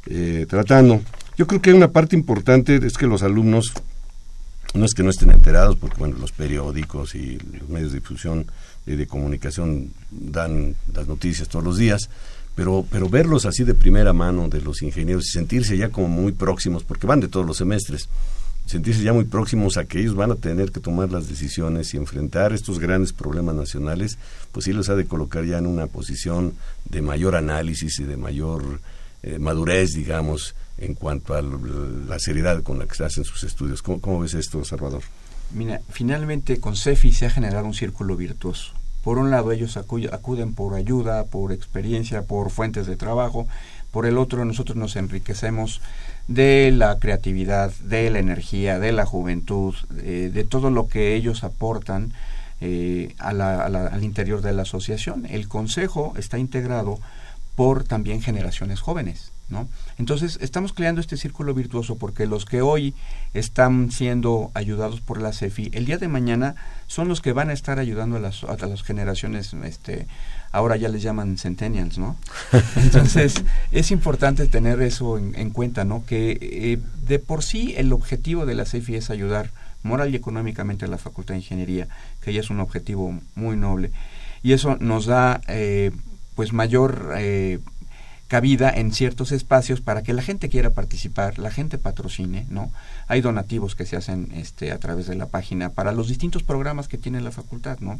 eh, 0.06 0.44
tratando. 0.48 1.00
Yo 1.38 1.46
creo 1.46 1.62
que 1.62 1.72
una 1.72 1.92
parte 1.92 2.16
importante, 2.16 2.84
es 2.84 2.98
que 2.98 3.06
los 3.06 3.22
alumnos 3.22 3.72
no 4.74 4.84
es 4.84 4.94
que 4.94 5.02
no 5.02 5.10
estén 5.10 5.30
enterados, 5.30 5.76
porque 5.76 5.96
bueno, 5.98 6.16
los 6.18 6.32
periódicos 6.32 7.14
y 7.14 7.38
los 7.38 7.68
medios 7.68 7.92
de 7.92 8.00
difusión 8.00 8.46
y 8.86 8.94
de 8.94 9.06
comunicación 9.06 9.92
dan 10.10 10.74
las 10.94 11.06
noticias 11.06 11.48
todos 11.48 11.64
los 11.64 11.76
días, 11.76 12.08
pero, 12.54 12.84
pero 12.90 13.08
verlos 13.08 13.46
así 13.46 13.64
de 13.64 13.74
primera 13.74 14.12
mano 14.12 14.48
de 14.48 14.60
los 14.60 14.82
ingenieros 14.82 15.26
y 15.26 15.30
sentirse 15.30 15.76
ya 15.76 15.90
como 15.90 16.08
muy 16.08 16.32
próximos, 16.32 16.84
porque 16.84 17.06
van 17.06 17.20
de 17.20 17.28
todos 17.28 17.46
los 17.46 17.56
semestres, 17.56 18.08
sentirse 18.66 19.02
ya 19.02 19.12
muy 19.12 19.24
próximos 19.24 19.76
a 19.76 19.84
que 19.84 20.00
ellos 20.00 20.14
van 20.14 20.30
a 20.30 20.36
tener 20.36 20.70
que 20.70 20.80
tomar 20.80 21.10
las 21.10 21.28
decisiones 21.28 21.92
y 21.92 21.96
enfrentar 21.96 22.52
estos 22.52 22.78
grandes 22.78 23.12
problemas 23.12 23.56
nacionales, 23.56 24.18
pues 24.52 24.64
sí 24.64 24.72
los 24.72 24.88
ha 24.88 24.94
de 24.94 25.06
colocar 25.06 25.44
ya 25.44 25.58
en 25.58 25.66
una 25.66 25.88
posición 25.88 26.54
de 26.88 27.02
mayor 27.02 27.34
análisis 27.34 27.98
y 27.98 28.04
de 28.04 28.16
mayor 28.16 28.80
eh, 29.22 29.38
madurez, 29.38 29.92
digamos, 29.92 30.54
en 30.78 30.94
cuanto 30.94 31.34
a 31.34 31.42
la 31.42 32.18
seriedad 32.18 32.62
con 32.62 32.78
la 32.78 32.86
que 32.86 32.94
se 32.94 33.04
hacen 33.04 33.24
sus 33.24 33.44
estudios. 33.44 33.82
¿Cómo, 33.82 34.20
ves 34.20 34.34
esto, 34.34 34.64
Salvador? 34.64 35.02
Mira, 35.52 35.80
finalmente 35.90 36.58
con 36.58 36.76
CEFI 36.76 37.12
se 37.12 37.26
ha 37.26 37.30
generado 37.30 37.66
un 37.66 37.74
círculo 37.74 38.16
virtuoso. 38.16 38.72
Por 39.02 39.18
un 39.18 39.30
lado, 39.30 39.52
ellos 39.52 39.76
acuden 39.76 40.54
por 40.54 40.74
ayuda, 40.74 41.24
por 41.24 41.52
experiencia, 41.52 42.22
por 42.22 42.50
fuentes 42.50 42.86
de 42.86 42.96
trabajo. 42.96 43.46
Por 43.90 44.06
el 44.06 44.18
otro, 44.18 44.44
nosotros 44.44 44.76
nos 44.76 44.96
enriquecemos 44.96 45.80
de 46.28 46.70
la 46.70 46.98
creatividad, 46.98 47.72
de 47.80 48.10
la 48.10 48.18
energía, 48.18 48.78
de 48.78 48.92
la 48.92 49.06
juventud, 49.06 49.74
eh, 49.98 50.30
de 50.32 50.44
todo 50.44 50.70
lo 50.70 50.86
que 50.86 51.14
ellos 51.14 51.44
aportan 51.44 52.12
eh, 52.60 53.14
al 53.18 54.04
interior 54.04 54.42
de 54.42 54.52
la 54.52 54.62
asociación. 54.62 55.26
El 55.26 55.48
consejo 55.48 56.12
está 56.16 56.38
integrado 56.38 57.00
por 57.60 57.84
también 57.84 58.22
generaciones 58.22 58.80
jóvenes. 58.80 59.32
¿no? 59.50 59.68
Entonces, 59.98 60.38
estamos 60.40 60.72
creando 60.72 61.02
este 61.02 61.18
círculo 61.18 61.52
virtuoso 61.52 61.96
porque 61.96 62.24
los 62.24 62.46
que 62.46 62.62
hoy 62.62 62.94
están 63.34 63.90
siendo 63.90 64.50
ayudados 64.54 65.02
por 65.02 65.20
la 65.20 65.34
CEFI, 65.34 65.68
el 65.74 65.84
día 65.84 65.98
de 65.98 66.08
mañana 66.08 66.54
son 66.86 67.06
los 67.08 67.20
que 67.20 67.34
van 67.34 67.50
a 67.50 67.52
estar 67.52 67.78
ayudando 67.78 68.16
a 68.16 68.20
las, 68.20 68.44
a 68.44 68.56
las 68.66 68.82
generaciones, 68.82 69.52
este, 69.62 70.06
ahora 70.52 70.78
ya 70.78 70.88
les 70.88 71.02
llaman 71.02 71.36
centennials, 71.36 71.98
¿no? 71.98 72.16
Entonces, 72.76 73.34
es 73.72 73.90
importante 73.90 74.46
tener 74.46 74.80
eso 74.80 75.18
en, 75.18 75.50
cuenta, 75.50 75.84
¿no? 75.84 76.06
Que 76.06 76.38
eh, 76.40 76.78
de 77.06 77.18
por 77.18 77.44
sí 77.44 77.74
el 77.76 77.92
objetivo 77.92 78.46
de 78.46 78.54
la 78.54 78.64
CEFI 78.64 78.94
es 78.94 79.10
ayudar 79.10 79.50
moral 79.82 80.14
y 80.14 80.16
económicamente 80.16 80.86
a 80.86 80.88
la 80.88 80.96
Facultad 80.96 81.34
de 81.34 81.40
Ingeniería, 81.40 81.88
que 82.22 82.32
ya 82.32 82.40
es 82.40 82.48
un 82.48 82.60
objetivo 82.60 83.20
muy 83.34 83.58
noble. 83.58 83.90
Y 84.42 84.54
eso 84.54 84.78
nos 84.80 85.04
da, 85.04 85.42
eh, 85.46 85.90
pues, 86.40 86.54
mayor... 86.54 87.12
Eh, 87.18 87.58
cabida 88.28 88.70
en 88.70 88.92
ciertos 88.92 89.32
espacios 89.32 89.80
para 89.80 90.04
que 90.04 90.12
la 90.12 90.22
gente 90.22 90.48
quiera 90.48 90.70
participar, 90.70 91.40
la 91.40 91.50
gente 91.50 91.78
patrocine, 91.78 92.46
¿no? 92.48 92.70
Hay 93.08 93.22
donativos 93.22 93.74
que 93.74 93.84
se 93.84 93.96
hacen 93.96 94.28
este, 94.36 94.70
a 94.70 94.78
través 94.78 95.08
de 95.08 95.16
la 95.16 95.26
página 95.26 95.70
para 95.70 95.90
los 95.90 96.06
distintos 96.06 96.44
programas 96.44 96.86
que 96.86 96.96
tiene 96.96 97.20
la 97.20 97.32
facultad, 97.32 97.80
¿no? 97.80 97.98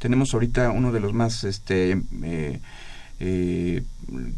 Tenemos 0.00 0.34
ahorita 0.34 0.72
uno 0.72 0.90
de 0.90 0.98
los 0.98 1.12
más, 1.12 1.44
este, 1.44 2.02
eh, 2.24 2.60
eh, 3.20 3.84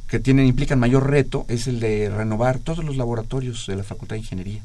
que 0.07 0.21
tienen, 0.21 0.47
implican 0.47 0.79
mayor 0.79 1.09
reto, 1.09 1.47
es 1.49 1.67
el 1.67 1.81
de 1.81 2.11
renovar 2.11 2.59
todos 2.59 2.85
los 2.85 2.99
laboratorios 2.99 3.67
de 3.67 3.77
la 3.77 3.85
Facultad 3.85 4.17
de 4.17 4.21
Ingeniería. 4.21 4.61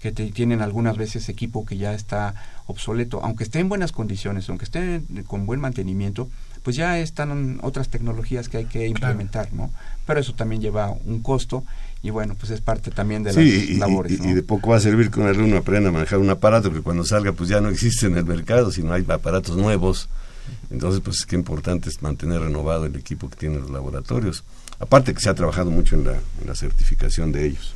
que 0.00 0.12
tienen 0.12 0.62
algunas 0.62 0.96
veces 0.96 1.28
equipo 1.28 1.66
que 1.66 1.76
ya 1.76 1.92
está 1.92 2.34
obsoleto, 2.66 3.20
aunque 3.22 3.44
esté 3.44 3.58
en 3.58 3.68
buenas 3.68 3.92
condiciones, 3.92 4.48
aunque 4.48 4.64
esté 4.64 5.02
con 5.26 5.44
buen 5.44 5.60
mantenimiento, 5.60 6.30
pues 6.62 6.76
ya 6.76 6.98
están 6.98 7.60
otras 7.62 7.88
tecnologías 7.88 8.48
que 8.48 8.58
hay 8.58 8.64
que 8.66 8.86
implementar, 8.86 9.52
¿no? 9.52 9.70
Pero 10.06 10.20
eso 10.20 10.34
también 10.34 10.60
lleva 10.60 10.90
un 10.90 11.20
costo 11.20 11.64
y 12.02 12.10
bueno, 12.10 12.34
pues 12.34 12.50
es 12.50 12.60
parte 12.60 12.90
también 12.90 13.22
de 13.22 13.32
las 13.32 13.78
labores. 13.78 14.20
Y, 14.20 14.28
y, 14.28 14.32
de 14.32 14.42
poco 14.42 14.70
va 14.70 14.76
a 14.76 14.80
servir 14.80 15.10
que 15.10 15.20
un 15.20 15.26
alumno 15.26 15.56
aprenda 15.56 15.88
a 15.88 15.92
manejar 15.92 16.18
un 16.18 16.30
aparato 16.30 16.72
que 16.72 16.80
cuando 16.80 17.04
salga 17.04 17.32
pues 17.32 17.48
ya 17.48 17.60
no 17.60 17.68
existe 17.68 18.06
en 18.06 18.16
el 18.16 18.24
mercado, 18.24 18.70
sino 18.70 18.92
hay 18.92 19.04
aparatos 19.08 19.56
nuevos. 19.56 20.08
Entonces, 20.70 21.00
pues 21.00 21.26
qué 21.26 21.36
importante 21.36 21.88
es 21.88 22.02
mantener 22.02 22.40
renovado 22.40 22.86
el 22.86 22.96
equipo 22.96 23.28
que 23.28 23.36
tienen 23.36 23.60
los 23.60 23.70
laboratorios. 23.70 24.44
Aparte 24.80 25.12
que 25.12 25.20
se 25.20 25.28
ha 25.28 25.34
trabajado 25.34 25.70
mucho 25.70 25.96
en 25.96 26.04
la, 26.04 26.12
en 26.12 26.46
la 26.46 26.54
certificación 26.54 27.32
de 27.32 27.46
ellos. 27.46 27.74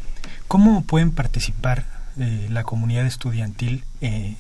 ¿Cómo 0.49 0.85
pueden 0.85 1.11
participar 1.11 1.85
eh, 2.19 2.49
la 2.51 2.65
comunidad 2.65 3.07
estudiantil 3.07 3.85
eh, 4.01 4.37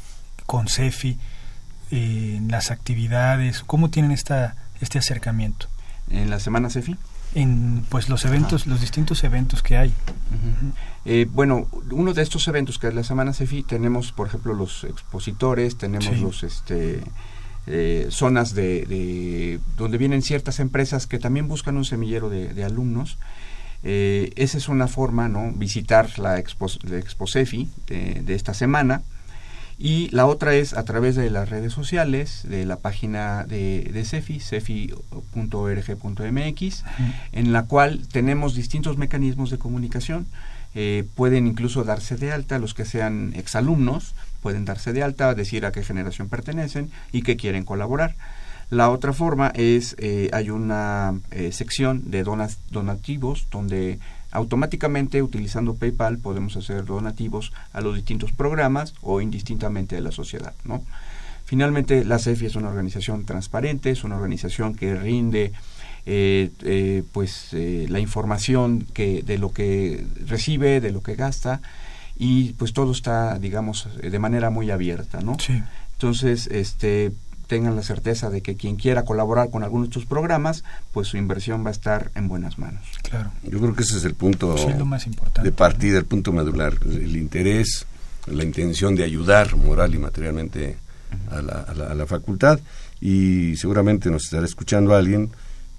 con 0.47 0.69
CEFI 0.69 1.19
eh, 1.93 2.35
en 2.39 2.49
las 2.49 2.71
actividades? 2.71 3.63
¿Cómo 3.65 3.91
tienen 3.91 4.11
esta, 4.11 4.57
este 4.81 4.99
acercamiento? 4.99 5.69
¿En 6.11 6.31
la 6.31 6.41
semana 6.41 6.71
CEFI? 6.71 6.97
En 7.35 7.85
pues 7.89 8.09
los 8.09 8.25
eventos, 8.25 8.67
los 8.67 8.81
distintos 8.81 9.23
eventos 9.25 9.63
que 9.63 9.77
hay. 9.77 9.95
Eh, 11.05 11.27
bueno, 11.31 11.69
uno 11.91 12.13
de 12.13 12.23
estos 12.23 12.47
eventos 12.49 12.79
que 12.79 12.89
es 12.89 12.95
la 12.95 13.05
semana 13.05 13.33
CEFI, 13.33 13.63
tenemos 13.63 14.13
por 14.13 14.27
ejemplo 14.27 14.53
los 14.53 14.85
expositores, 14.85 15.79
tenemos 15.79 16.19
los 16.19 16.43
este 16.43 17.01
eh, 17.67 18.09
zonas 18.11 18.55
de, 18.55 19.61
donde 19.77 19.97
vienen 19.97 20.23
ciertas 20.23 20.59
empresas 20.59 21.07
que 21.07 21.19
también 21.19 21.47
buscan 21.47 21.77
un 21.77 21.85
semillero 21.85 22.29
de, 22.29 22.65
alumnos. 22.65 23.19
Eh, 23.85 24.33
esa 24.37 24.59
es 24.59 24.69
una 24.69 24.89
forma, 24.89 25.29
¿no? 25.29 25.53
Visitar 25.53 26.19
la 26.19 26.39
Expo, 26.39 26.67
la 26.83 26.99
Exposefi 26.99 27.69
de, 27.87 28.23
de, 28.23 28.35
esta 28.35 28.55
semana. 28.55 29.03
Y 29.85 30.09
la 30.11 30.27
otra 30.27 30.55
es 30.55 30.75
a 30.75 30.85
través 30.85 31.17
de 31.17 31.29
las 31.29 31.49
redes 31.49 31.73
sociales, 31.73 32.43
de 32.45 32.65
la 32.65 32.77
página 32.77 33.43
de, 33.43 33.91
de 33.93 34.05
CEFI, 34.05 34.39
cefi.org.mx, 34.39 34.95
en 37.33 37.53
la 37.53 37.65
cual 37.65 38.07
tenemos 38.07 38.55
distintos 38.55 38.97
mecanismos 38.97 39.51
de 39.51 39.59
comunicación. 39.59 40.29
Eh, 40.77 41.03
pueden 41.17 41.49
incluso 41.49 41.83
darse 41.83 42.17
de 42.17 42.31
alta 42.31 42.61
los 42.61 42.75
que 42.75 42.85
sean 42.85 43.33
exalumnos, 43.35 44.15
pueden 44.41 44.65
darse 44.65 44.93
de 44.93 45.03
alta, 45.03 45.35
decir 45.35 45.67
a 45.67 45.73
qué 45.73 45.83
generación 45.83 46.29
pertenecen 46.29 46.93
y 47.11 47.23
que 47.23 47.37
quieren 47.37 47.65
colaborar. 47.65 48.15
La 48.71 48.89
otra 48.89 49.13
forma 49.13 49.49
es, 49.49 49.97
eh, 49.99 50.31
hay 50.33 50.51
una 50.51 51.15
eh, 51.33 51.51
sección 51.51 52.09
de 52.09 52.23
donas, 52.23 52.59
donativos 52.71 53.49
donde 53.51 53.99
automáticamente 54.33 55.23
utilizando 55.23 55.75
PayPal 55.75 56.19
podemos 56.19 56.57
hacer 56.57 56.85
donativos 56.85 57.53
a 57.73 57.81
los 57.81 57.95
distintos 57.95 58.33
programas 58.33 58.95
o 59.03 59.21
indistintamente 59.21 59.95
de 59.95 60.03
la 60.03 60.11
sociedad, 60.11 60.55
¿no? 60.65 60.83
Finalmente, 61.45 62.05
la 62.05 62.19
CEFI 62.19 62.47
es 62.47 62.57
una 62.57 62.69
organización 62.69 63.27
transparente, 63.27 63.91
es 63.91 64.05
una 64.05 64.17
organización 64.17 64.75
que 64.75 64.95
rinde 64.95 65.53
eh, 66.07 66.51
eh, 66.63 67.05
pues 67.13 67.49
eh, 67.53 67.87
la 67.89 68.01
información 68.01 68.87
que 68.93 69.23
de 69.23 69.39
lo 69.39 69.53
que 69.53 70.05
recibe, 70.27 70.81
de 70.81 70.91
lo 70.93 71.03
que 71.03 71.15
gasta 71.15 71.61
y 72.17 72.55
pues 72.55 72.73
todo 72.73 72.93
está 72.93 73.39
digamos 73.39 73.89
de 74.03 74.19
manera 74.19 74.51
muy 74.51 74.71
abierta, 74.71 75.21
¿no? 75.21 75.37
Sí. 75.39 75.63
Entonces, 75.93 76.49
este 76.49 77.13
tengan 77.47 77.77
la 77.77 77.83
certeza 77.83 78.31
de 78.31 78.41
que 78.43 78.57
quien 78.57 78.77
quiera 78.77 79.05
colaborar 79.05 79.51
con 79.51 79.63
alguno 79.63 79.85
de 79.85 79.89
estos 79.91 80.07
programas, 80.07 80.65
pues 80.93 81.09
su 81.09 81.17
inversión 81.17 81.65
va 81.65 81.69
a 81.69 81.73
estar 81.73 82.11
en 82.15 82.29
buenas 82.29 82.59
manos. 82.59 82.83
Claro. 83.03 83.31
Yo 83.43 83.59
creo 83.61 83.75
que 83.75 83.83
ese 83.83 83.99
es 83.99 84.05
el 84.05 84.15
punto 84.15 84.57
Sí, 84.59 84.67
lo 84.79 84.85
más 84.87 85.07
importante. 85.07 85.43
de 85.49 85.53
partida, 85.55 85.99
el 85.99 86.05
punto 86.07 86.33
medular, 86.33 86.75
el 86.85 87.17
interés, 87.17 87.87
la 88.27 88.45
intención 88.45 88.95
de 88.95 89.05
ayudar 89.05 89.57
moral 89.57 89.95
y 89.95 89.99
materialmente 89.99 90.77
a 91.31 91.43
la, 91.43 91.53
a 91.61 91.75
la- 91.75 91.87
a 91.89 91.95
la 91.95 92.07
facultad 92.07 92.61
y 93.01 93.57
seguramente 93.57 94.11
nos 94.11 94.25
estará 94.25 94.47
escuchando 94.47 94.95
alguien 94.95 95.31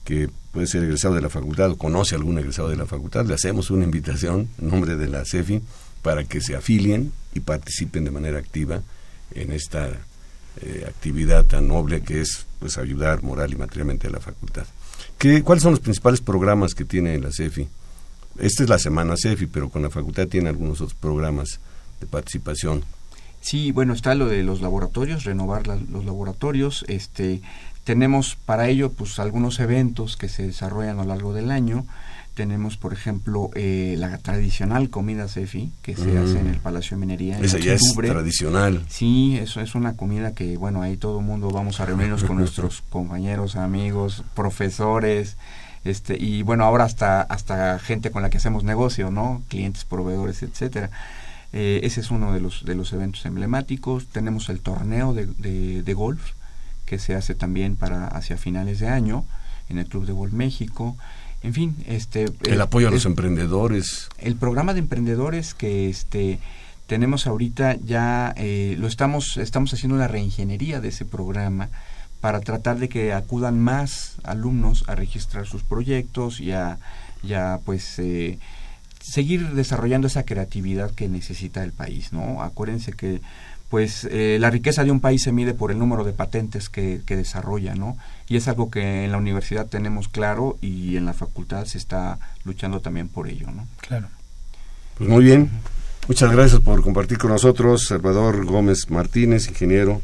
que 0.03 0.29
puede 0.51 0.67
ser 0.67 0.83
egresado 0.83 1.15
de 1.15 1.21
la 1.21 1.29
facultad 1.29 1.71
o 1.71 1.77
conoce 1.77 2.13
a 2.13 2.17
algún 2.17 2.37
egresado 2.37 2.69
de 2.69 2.75
la 2.75 2.85
facultad, 2.85 3.25
le 3.25 3.33
hacemos 3.33 3.71
una 3.71 3.85
invitación 3.85 4.49
en 4.61 4.69
nombre 4.69 4.95
de 4.97 5.07
la 5.07 5.23
CEFI 5.25 5.61
para 6.01 6.25
que 6.25 6.41
se 6.41 6.55
afilien 6.55 7.11
y 7.33 7.39
participen 7.39 8.03
de 8.03 8.11
manera 8.11 8.37
activa 8.37 8.81
en 9.33 9.51
esta 9.53 9.89
eh, 10.61 10.85
actividad 10.87 11.45
tan 11.45 11.67
noble 11.67 12.01
que 12.01 12.21
es 12.21 12.45
pues 12.59 12.77
ayudar 12.77 13.23
moral 13.23 13.51
y 13.53 13.55
materialmente 13.55 14.07
a 14.07 14.11
la 14.11 14.19
facultad. 14.19 14.65
¿Qué, 15.17 15.43
¿Cuáles 15.43 15.63
son 15.63 15.71
los 15.71 15.79
principales 15.79 16.21
programas 16.21 16.73
que 16.73 16.85
tiene 16.85 17.17
la 17.19 17.31
CEFI? 17.31 17.67
Esta 18.39 18.63
es 18.63 18.69
la 18.69 18.79
semana 18.79 19.15
CEFI, 19.17 19.47
pero 19.47 19.69
con 19.69 19.81
la 19.81 19.89
facultad 19.89 20.27
tiene 20.27 20.49
algunos 20.49 20.81
otros 20.81 20.95
programas 20.95 21.59
de 21.99 22.07
participación. 22.07 22.83
Sí, 23.43 23.71
bueno, 23.71 23.93
está 23.93 24.15
lo 24.15 24.27
de 24.27 24.41
los 24.41 24.61
laboratorios, 24.61 25.25
renovar 25.25 25.67
la- 25.67 25.75
los 25.91 26.05
laboratorios. 26.05 26.85
Este, 26.87 27.41
tenemos 27.83 28.37
para 28.45 28.69
ello 28.69 28.89
pues 28.91 29.19
algunos 29.19 29.59
eventos 29.59 30.15
que 30.15 30.29
se 30.29 30.47
desarrollan 30.47 30.99
a 30.99 31.03
lo 31.03 31.09
largo 31.09 31.33
del 31.33 31.51
año. 31.51 31.85
Tenemos, 32.35 32.77
por 32.77 32.93
ejemplo, 32.93 33.51
eh, 33.53 33.95
la 33.99 34.17
tradicional 34.17 34.89
comida 34.89 35.27
CEFI, 35.27 35.71
que 35.83 35.95
se 35.95 36.05
Mm. 36.05 36.23
hace 36.23 36.39
en 36.39 36.47
el 36.47 36.57
Palacio 36.57 36.97
de 36.97 37.01
Minería. 37.01 37.37
en 37.37 37.45
Esa 37.45 37.59
ya 37.59 37.73
es 37.73 37.93
tradicional. 37.93 38.83
Sí, 38.89 39.37
eso 39.39 39.59
es 39.61 39.75
una 39.75 39.93
comida 39.97 40.33
que, 40.33 40.57
bueno, 40.57 40.81
ahí 40.81 40.95
todo 40.97 41.19
el 41.19 41.25
mundo 41.25 41.51
vamos 41.51 41.79
a 41.81 41.85
reunirnos 41.85 42.23
con 42.23 42.37
nuestros 42.39 42.81
compañeros, 42.89 43.55
amigos, 43.57 44.23
profesores, 44.35 45.35
este, 45.83 46.17
y 46.17 46.41
bueno, 46.43 46.63
ahora 46.63 46.85
hasta, 46.85 47.21
hasta 47.21 47.77
gente 47.77 48.09
con 48.09 48.21
la 48.23 48.29
que 48.29 48.37
hacemos 48.37 48.63
negocio, 48.63 49.11
¿no? 49.11 49.43
Clientes, 49.49 49.83
proveedores, 49.83 50.41
etcétera. 50.41 50.89
Eh, 51.53 51.81
ese 51.83 52.01
es 52.01 52.09
uno 52.11 52.33
de 52.33 52.39
los, 52.41 52.65
de 52.65 52.75
los 52.75 52.91
eventos 52.93 53.25
emblemáticos. 53.25 54.07
Tenemos 54.07 54.49
el 54.49 54.59
torneo 54.59 55.13
de, 55.13 55.27
de, 55.27 55.83
de 55.83 55.93
golf, 55.93 56.31
que 56.85 56.99
se 56.99 57.15
hace 57.15 57.35
también 57.35 57.75
para 57.75 58.07
hacia 58.07 58.37
finales 58.37 58.79
de 58.79 58.87
año, 58.89 59.23
en 59.69 59.77
el 59.77 59.85
Club 59.85 60.05
de 60.05 60.13
Golf 60.13 60.33
México. 60.33 60.97
En 61.43 61.53
fin, 61.53 61.75
este... 61.87 62.25
El 62.45 62.59
eh, 62.59 62.61
apoyo 62.61 62.87
a 62.87 62.91
los 62.91 63.01
es- 63.01 63.05
emprendedores. 63.05 64.09
el 64.17 64.35
programa 64.35 64.73
de 64.73 64.79
emprendedores 64.79 65.53
que 65.53 65.89
este 65.89 66.39
tenemos 66.87 67.27
ahorita 67.27 67.77
ya 67.85 68.33
eh, 68.35 68.75
lo 68.77 68.87
estamos 68.87 69.37
estamos 69.37 69.73
haciendo 69.73 69.95
una 69.95 70.07
reingeniería 70.09 70.81
de 70.81 70.89
ese 70.89 71.05
programa 71.05 71.69
para 72.19 72.41
tratar 72.41 72.77
de 72.77 72.89
que 72.89 73.13
acudan 73.13 73.59
más 73.59 74.15
alumnos 74.23 74.83
a 74.87 74.95
registrar 74.95 75.45
sus 75.47 75.63
proyectos 75.63 76.39
y 76.41 76.51
a, 76.51 76.77
y 77.23 77.33
a, 77.33 77.59
pues 77.65 77.99
eh, 77.99 78.37
seguir 79.03 79.49
desarrollando 79.51 80.07
esa 80.07 80.23
creatividad 80.23 80.91
que 80.91 81.07
necesita 81.07 81.63
el 81.63 81.71
país 81.71 82.13
no 82.13 82.41
acuérdense 82.41 82.93
que 82.93 83.21
pues 83.69 84.07
eh, 84.11 84.37
la 84.39 84.49
riqueza 84.49 84.83
de 84.83 84.91
un 84.91 84.99
país 84.99 85.23
se 85.23 85.31
mide 85.31 85.53
por 85.53 85.71
el 85.71 85.79
número 85.79 86.03
de 86.03 86.13
patentes 86.13 86.69
que, 86.69 87.01
que 87.05 87.15
desarrolla 87.15 87.75
no 87.75 87.97
y 88.27 88.37
es 88.37 88.47
algo 88.47 88.71
que 88.71 89.05
en 89.05 89.11
la 89.11 89.17
universidad 89.17 89.67
tenemos 89.67 90.07
claro 90.07 90.57
y 90.61 90.95
en 90.97 91.05
la 91.05 91.13
facultad 91.13 91.65
se 91.65 91.77
está 91.77 92.19
luchando 92.43 92.79
también 92.79 93.07
por 93.07 93.27
ello 93.27 93.47
no 93.51 93.67
Claro. 93.81 94.07
Pues 94.97 95.09
muy 95.09 95.23
bien. 95.23 95.49
Muchas 96.07 96.31
gracias 96.31 96.61
por 96.61 96.83
compartir 96.83 97.17
con 97.17 97.31
nosotros. 97.31 97.85
Salvador 97.85 98.45
Gómez 98.45 98.89
Martínez, 98.89 99.47
ingeniero, 99.47 100.01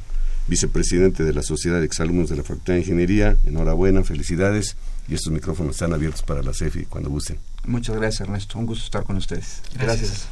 vicepresidente 0.47 1.23
de 1.23 1.33
la 1.33 1.43
Sociedad 1.43 1.79
de 1.79 1.85
Exalumnos 1.85 2.29
de 2.29 2.37
la 2.37 2.43
Facultad 2.43 2.73
de 2.73 2.79
Ingeniería. 2.79 3.37
Enhorabuena, 3.45 4.03
felicidades. 4.03 4.77
Y 5.09 5.15
estos 5.15 5.33
micrófonos 5.33 5.75
están 5.75 5.93
abiertos 5.93 6.21
para 6.21 6.43
la 6.43 6.53
CEFI 6.53 6.85
cuando 6.85 7.09
gusten. 7.09 7.39
Muchas 7.65 7.95
gracias, 7.95 8.21
Ernesto. 8.21 8.59
Un 8.59 8.67
gusto 8.67 8.85
estar 8.85 9.03
con 9.03 9.17
ustedes. 9.17 9.63
Gracias. 9.73 10.27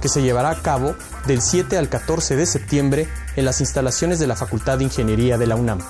que 0.00 0.08
se 0.08 0.22
llevará 0.22 0.50
a 0.50 0.62
cabo 0.62 0.94
del 1.26 1.42
7 1.42 1.76
al 1.76 1.88
14 1.88 2.36
de 2.36 2.46
septiembre 2.46 3.08
en 3.34 3.44
las 3.44 3.60
instalaciones 3.60 4.20
de 4.20 4.28
la 4.28 4.36
Facultad 4.36 4.78
de 4.78 4.84
Ingeniería 4.84 5.36
de 5.36 5.48
la 5.48 5.56
UNAM. 5.56 5.80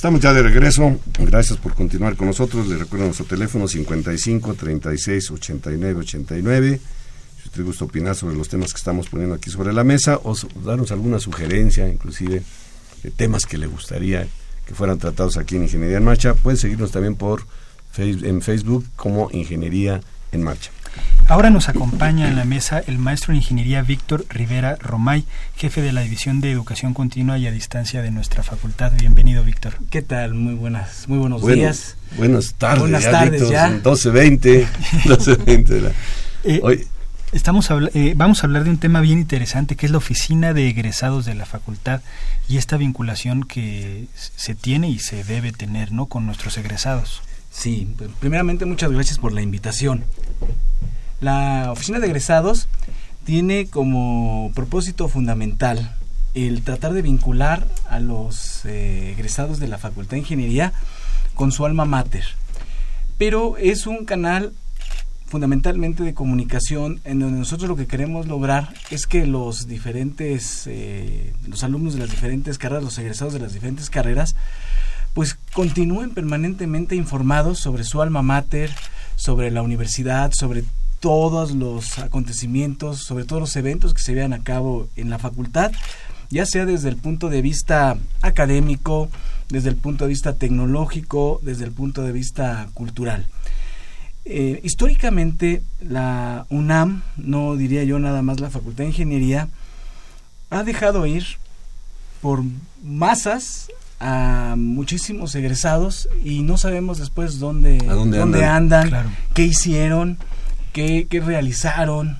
Estamos 0.04 0.20
ya 0.20 0.34
de 0.34 0.42
regreso. 0.42 1.00
Gracias 1.18 1.58
por 1.58 1.72
continuar 1.72 2.14
con 2.14 2.26
nosotros. 2.26 2.68
Le 2.68 2.76
recuerdo 2.76 3.06
nuestro 3.06 3.24
teléfono 3.24 3.66
55 3.66 4.52
36 4.52 5.30
89 5.30 6.00
89. 6.00 6.80
Si 7.40 7.48
usted 7.48 7.64
gusta 7.64 7.86
opinar 7.86 8.14
sobre 8.14 8.36
los 8.36 8.50
temas 8.50 8.74
que 8.74 8.76
estamos 8.76 9.08
poniendo 9.08 9.34
aquí 9.34 9.48
sobre 9.48 9.72
la 9.72 9.82
mesa 9.82 10.20
o 10.22 10.36
darnos 10.62 10.92
alguna 10.92 11.20
sugerencia, 11.20 11.88
inclusive 11.88 12.42
de 13.02 13.10
temas 13.12 13.46
que 13.46 13.56
le 13.56 13.66
gustaría 13.66 14.28
que 14.66 14.74
fueran 14.74 14.98
tratados 14.98 15.38
aquí 15.38 15.56
en 15.56 15.62
Ingeniería 15.62 15.96
en 15.96 16.04
Marcha, 16.04 16.34
puede 16.34 16.58
seguirnos 16.58 16.90
también 16.90 17.14
por 17.16 17.46
en 17.96 18.42
Facebook 18.42 18.84
como 18.96 19.30
Ingeniería 19.32 20.02
en 20.32 20.42
Marcha. 20.42 20.70
Ahora 21.26 21.50
nos 21.50 21.68
acompaña 21.68 22.28
en 22.28 22.36
la 22.36 22.44
mesa 22.44 22.82
el 22.86 22.98
maestro 22.98 23.32
en 23.32 23.38
ingeniería 23.38 23.82
Víctor 23.82 24.26
Rivera 24.28 24.76
Romay, 24.76 25.24
jefe 25.56 25.80
de 25.80 25.92
la 25.92 26.02
División 26.02 26.40
de 26.40 26.50
Educación 26.50 26.92
Continua 26.92 27.38
y 27.38 27.46
a 27.46 27.50
Distancia 27.50 28.02
de 28.02 28.10
nuestra 28.10 28.42
facultad. 28.42 28.92
Bienvenido, 28.98 29.42
Víctor. 29.42 29.74
¿Qué 29.90 30.02
tal? 30.02 30.34
Muy 30.34 30.54
buenas, 30.54 31.08
muy 31.08 31.18
buenos 31.18 31.46
días. 31.46 31.96
Buenas 32.16 32.54
tardes. 32.54 32.80
Buenas 32.80 33.04
tardes 33.04 33.48
ya. 33.48 33.70
12.20. 33.70 34.66
12.20 35.04 35.92
eh, 36.44 36.60
Hoy, 36.62 36.86
Estamos 37.34 37.68
eh, 37.94 38.14
vamos 38.16 38.42
a 38.42 38.46
hablar 38.46 38.62
de 38.62 38.70
un 38.70 38.78
tema 38.78 39.00
bien 39.00 39.18
interesante 39.18 39.74
que 39.74 39.86
es 39.86 39.92
la 39.92 39.98
oficina 39.98 40.54
de 40.54 40.68
egresados 40.68 41.24
de 41.24 41.34
la 41.34 41.46
facultad 41.46 42.00
y 42.48 42.58
esta 42.58 42.76
vinculación 42.76 43.42
que 43.42 44.06
se 44.14 44.54
tiene 44.54 44.88
y 44.88 45.00
se 45.00 45.24
debe 45.24 45.50
tener 45.50 45.90
¿no? 45.90 46.06
con 46.06 46.26
nuestros 46.26 46.56
egresados. 46.58 47.22
Sí, 47.54 47.88
primeramente 48.18 48.66
muchas 48.66 48.90
gracias 48.90 49.18
por 49.18 49.32
la 49.32 49.40
invitación. 49.40 50.04
La 51.20 51.70
oficina 51.70 52.00
de 52.00 52.06
egresados 52.08 52.68
tiene 53.24 53.66
como 53.68 54.50
propósito 54.54 55.08
fundamental 55.08 55.96
el 56.34 56.62
tratar 56.62 56.92
de 56.92 57.00
vincular 57.00 57.66
a 57.88 58.00
los 58.00 58.64
eh, 58.66 59.12
egresados 59.12 59.60
de 59.60 59.68
la 59.68 59.78
Facultad 59.78 60.10
de 60.10 60.18
Ingeniería 60.18 60.72
con 61.34 61.52
su 61.52 61.64
alma 61.64 61.84
mater. 61.84 62.24
Pero 63.18 63.56
es 63.56 63.86
un 63.86 64.04
canal 64.04 64.52
fundamentalmente 65.26 66.02
de 66.02 66.12
comunicación 66.12 67.00
en 67.04 67.20
donde 67.20 67.38
nosotros 67.38 67.68
lo 67.68 67.76
que 67.76 67.86
queremos 67.86 68.26
lograr 68.26 68.74
es 68.90 69.06
que 69.06 69.26
los 69.26 69.68
diferentes, 69.68 70.64
eh, 70.66 71.32
los 71.48 71.62
alumnos 71.62 71.94
de 71.94 72.00
las 72.00 72.10
diferentes 72.10 72.58
carreras, 72.58 72.84
los 72.84 72.98
egresados 72.98 73.32
de 73.32 73.38
las 73.38 73.54
diferentes 73.54 73.90
carreras, 73.90 74.34
continúen 75.54 76.10
permanentemente 76.10 76.96
informados 76.96 77.60
sobre 77.60 77.84
su 77.84 78.02
alma 78.02 78.22
mater, 78.22 78.70
sobre 79.16 79.50
la 79.50 79.62
universidad, 79.62 80.32
sobre 80.32 80.64
todos 81.00 81.52
los 81.52 81.98
acontecimientos, 81.98 83.04
sobre 83.04 83.24
todos 83.24 83.40
los 83.40 83.56
eventos 83.56 83.94
que 83.94 84.02
se 84.02 84.14
vean 84.14 84.32
a 84.32 84.42
cabo 84.42 84.88
en 84.96 85.10
la 85.10 85.18
facultad, 85.18 85.72
ya 86.28 86.44
sea 86.44 86.66
desde 86.66 86.88
el 86.88 86.96
punto 86.96 87.28
de 87.30 87.40
vista 87.40 87.96
académico, 88.20 89.08
desde 89.48 89.68
el 89.68 89.76
punto 89.76 90.04
de 90.04 90.08
vista 90.08 90.32
tecnológico, 90.32 91.40
desde 91.42 91.64
el 91.64 91.72
punto 91.72 92.02
de 92.02 92.12
vista 92.12 92.68
cultural. 92.74 93.26
Eh, 94.24 94.60
históricamente 94.64 95.62
la 95.80 96.46
UNAM, 96.48 97.02
no 97.16 97.56
diría 97.56 97.84
yo 97.84 97.98
nada 97.98 98.22
más 98.22 98.40
la 98.40 98.50
Facultad 98.50 98.84
de 98.84 98.90
Ingeniería, 98.90 99.48
ha 100.50 100.64
dejado 100.64 101.06
ir 101.06 101.24
por 102.20 102.42
masas 102.82 103.68
a 104.06 104.54
muchísimos 104.58 105.34
egresados 105.34 106.10
y 106.22 106.42
no 106.42 106.58
sabemos 106.58 106.98
después 106.98 107.38
dónde, 107.38 107.78
dónde, 107.78 108.44
andan, 108.44 109.16
qué 109.32 109.46
hicieron, 109.46 110.18
qué, 110.74 111.06
qué 111.08 111.20
realizaron, 111.20 112.18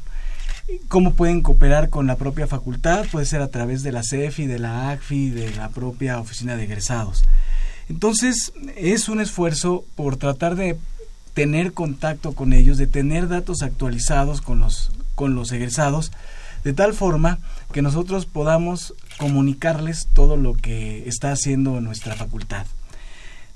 cómo 0.89 1.13
pueden 1.13 1.43
cooperar 1.43 1.91
con 1.91 2.07
la 2.07 2.17
propia 2.17 2.47
facultad, 2.47 3.05
puede 3.13 3.27
ser 3.27 3.43
a 3.43 3.49
través 3.49 3.83
de 3.83 3.93
la 3.93 4.03
CEFI, 4.03 4.47
de 4.47 4.59
la 4.59 4.93
ACFI, 4.93 5.29
de 5.29 5.55
la 5.57 5.69
propia 5.69 6.19
oficina 6.19 6.57
de 6.57 6.65
egresados. 6.65 7.25
Entonces, 7.91 8.55
es 8.77 9.11
un 9.11 9.21
esfuerzo 9.21 9.85
por 9.95 10.17
tratar 10.17 10.57
de 10.57 10.79
tener 11.35 11.75
contacto 11.75 12.33
con 12.33 12.55
ellos, 12.55 12.79
de 12.79 12.87
tener 12.87 13.29
datos 13.29 13.61
actualizados 13.61 14.41
con 14.41 14.59
los, 14.59 14.91
con 15.15 15.35
los 15.35 15.53
egresados, 15.53 16.13
de 16.65 16.73
tal 16.73 16.95
forma 16.95 17.41
que 17.73 17.83
nosotros 17.83 18.25
podamos 18.25 18.95
comunicarles 19.19 20.09
todo 20.13 20.37
lo 20.37 20.55
que 20.55 21.09
está 21.09 21.33
haciendo 21.33 21.81
nuestra 21.81 22.15
facultad. 22.15 22.67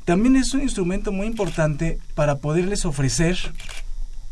También 0.04 0.36
es 0.36 0.54
un 0.54 0.62
instrumento 0.62 1.12
muy 1.12 1.26
importante 1.26 1.98
para 2.14 2.36
poderles 2.36 2.84
ofrecer 2.84 3.36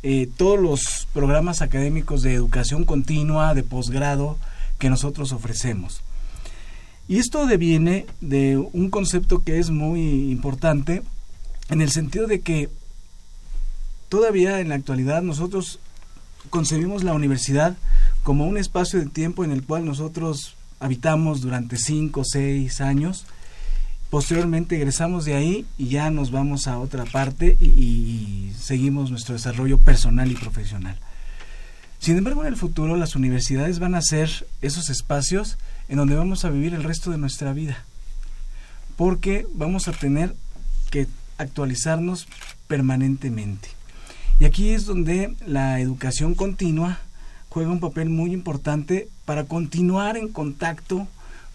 eh, 0.02 0.28
todos 0.36 0.58
los 0.58 1.08
programas 1.12 1.62
académicos 1.62 2.22
de 2.22 2.34
educación 2.34 2.84
continua, 2.84 3.54
de 3.54 3.62
posgrado 3.62 4.38
que 4.78 4.88
nosotros 4.88 5.32
ofrecemos. 5.32 6.00
Y 7.08 7.18
esto 7.18 7.46
deviene 7.46 8.06
de 8.20 8.56
un 8.56 8.90
concepto 8.90 9.42
que 9.42 9.58
es 9.58 9.70
muy 9.70 10.30
importante 10.30 11.02
en 11.68 11.80
el 11.80 11.90
sentido 11.90 12.26
de 12.26 12.40
que 12.40 12.68
todavía 14.08 14.60
en 14.60 14.68
la 14.68 14.74
actualidad 14.76 15.22
nosotros 15.22 15.78
concebimos 16.50 17.04
la 17.04 17.12
universidad 17.12 17.76
como 18.22 18.46
un 18.46 18.56
espacio 18.56 18.98
de 18.98 19.06
tiempo 19.06 19.44
en 19.44 19.50
el 19.50 19.62
cual 19.62 19.84
nosotros 19.84 20.54
habitamos 20.80 21.40
durante 21.40 21.76
cinco 21.76 22.20
o 22.20 22.24
seis 22.24 22.80
años. 22.80 23.24
Posteriormente 24.10 24.76
egresamos 24.76 25.24
de 25.24 25.34
ahí 25.34 25.66
y 25.78 25.88
ya 25.88 26.10
nos 26.10 26.30
vamos 26.30 26.66
a 26.66 26.78
otra 26.78 27.04
parte 27.04 27.56
y, 27.60 28.52
seguimos 28.56 29.10
nuestro 29.10 29.34
desarrollo 29.34 29.78
personal 29.78 30.30
y 30.30 30.34
profesional. 30.34 30.98
Sin 31.98 32.16
embargo, 32.16 32.42
en 32.42 32.48
el 32.48 32.56
futuro 32.56 32.96
las 32.96 33.14
universidades 33.14 33.78
van 33.78 33.94
a 33.94 34.02
ser 34.02 34.46
esos 34.60 34.90
espacios 34.90 35.56
en 35.88 35.98
donde 35.98 36.16
vamos 36.16 36.44
a 36.44 36.50
vivir 36.50 36.74
el 36.74 36.82
resto 36.82 37.10
de 37.10 37.18
nuestra 37.18 37.52
vida. 37.52 37.84
Porque 38.96 39.46
vamos 39.54 39.88
a 39.88 39.92
tener 39.92 40.34
que 40.90 41.06
actualizarnos 41.38 42.26
permanentemente. 42.66 43.68
Y 44.40 44.44
aquí 44.44 44.70
es 44.70 44.84
donde 44.84 45.34
la 45.46 45.80
educación 45.80 46.34
continua 46.34 46.98
juega 47.48 47.70
un 47.70 47.80
papel 47.80 48.10
muy 48.10 48.32
importante 48.32 49.08
para 49.26 49.44
continuar 49.44 50.16
en 50.16 50.28
contacto 50.28 51.06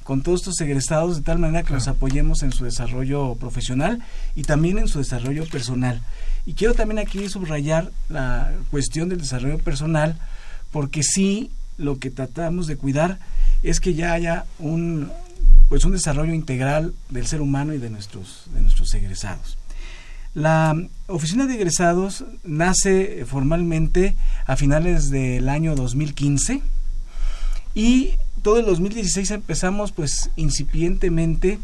con 0.03 0.21
todos 0.21 0.41
estos 0.41 0.59
egresados 0.61 1.17
de 1.17 1.23
tal 1.23 1.39
manera 1.39 1.63
que 1.63 1.73
los 1.73 1.87
apoyemos 1.87 2.43
en 2.43 2.51
su 2.51 2.65
desarrollo 2.65 3.35
profesional 3.35 4.03
y 4.35 4.43
también 4.43 4.77
en 4.77 4.87
su 4.87 4.99
desarrollo 4.99 5.45
personal. 5.45 6.01
Y 6.45 6.53
quiero 6.53 6.73
también 6.73 6.99
aquí 6.99 7.29
subrayar 7.29 7.91
la 8.09 8.51
cuestión 8.71 9.09
del 9.09 9.19
desarrollo 9.19 9.57
personal 9.59 10.17
porque 10.71 11.01
sí 11.01 11.51
lo 11.77 11.97
que 11.97 12.11
tratamos 12.11 12.67
de 12.67 12.77
cuidar 12.77 13.19
es 13.63 13.79
que 13.79 13.93
ya 13.93 14.13
haya 14.13 14.45
un 14.59 15.09
pues 15.69 15.85
un 15.85 15.93
desarrollo 15.93 16.33
integral 16.33 16.93
del 17.09 17.25
ser 17.27 17.39
humano 17.39 17.73
y 17.73 17.77
de 17.77 17.89
nuestros 17.89 18.45
de 18.53 18.61
nuestros 18.61 18.93
egresados. 18.93 19.57
La 20.33 20.75
oficina 21.07 21.45
de 21.45 21.55
egresados 21.55 22.25
nace 22.43 23.25
formalmente 23.25 24.15
a 24.45 24.55
finales 24.55 25.09
del 25.09 25.47
año 25.47 25.75
2015 25.75 26.61
y 27.73 28.11
todo 28.41 28.59
el 28.59 28.65
2016 28.65 29.31
empezamos 29.31 29.91
pues 29.91 30.29
incipientemente 30.35 31.59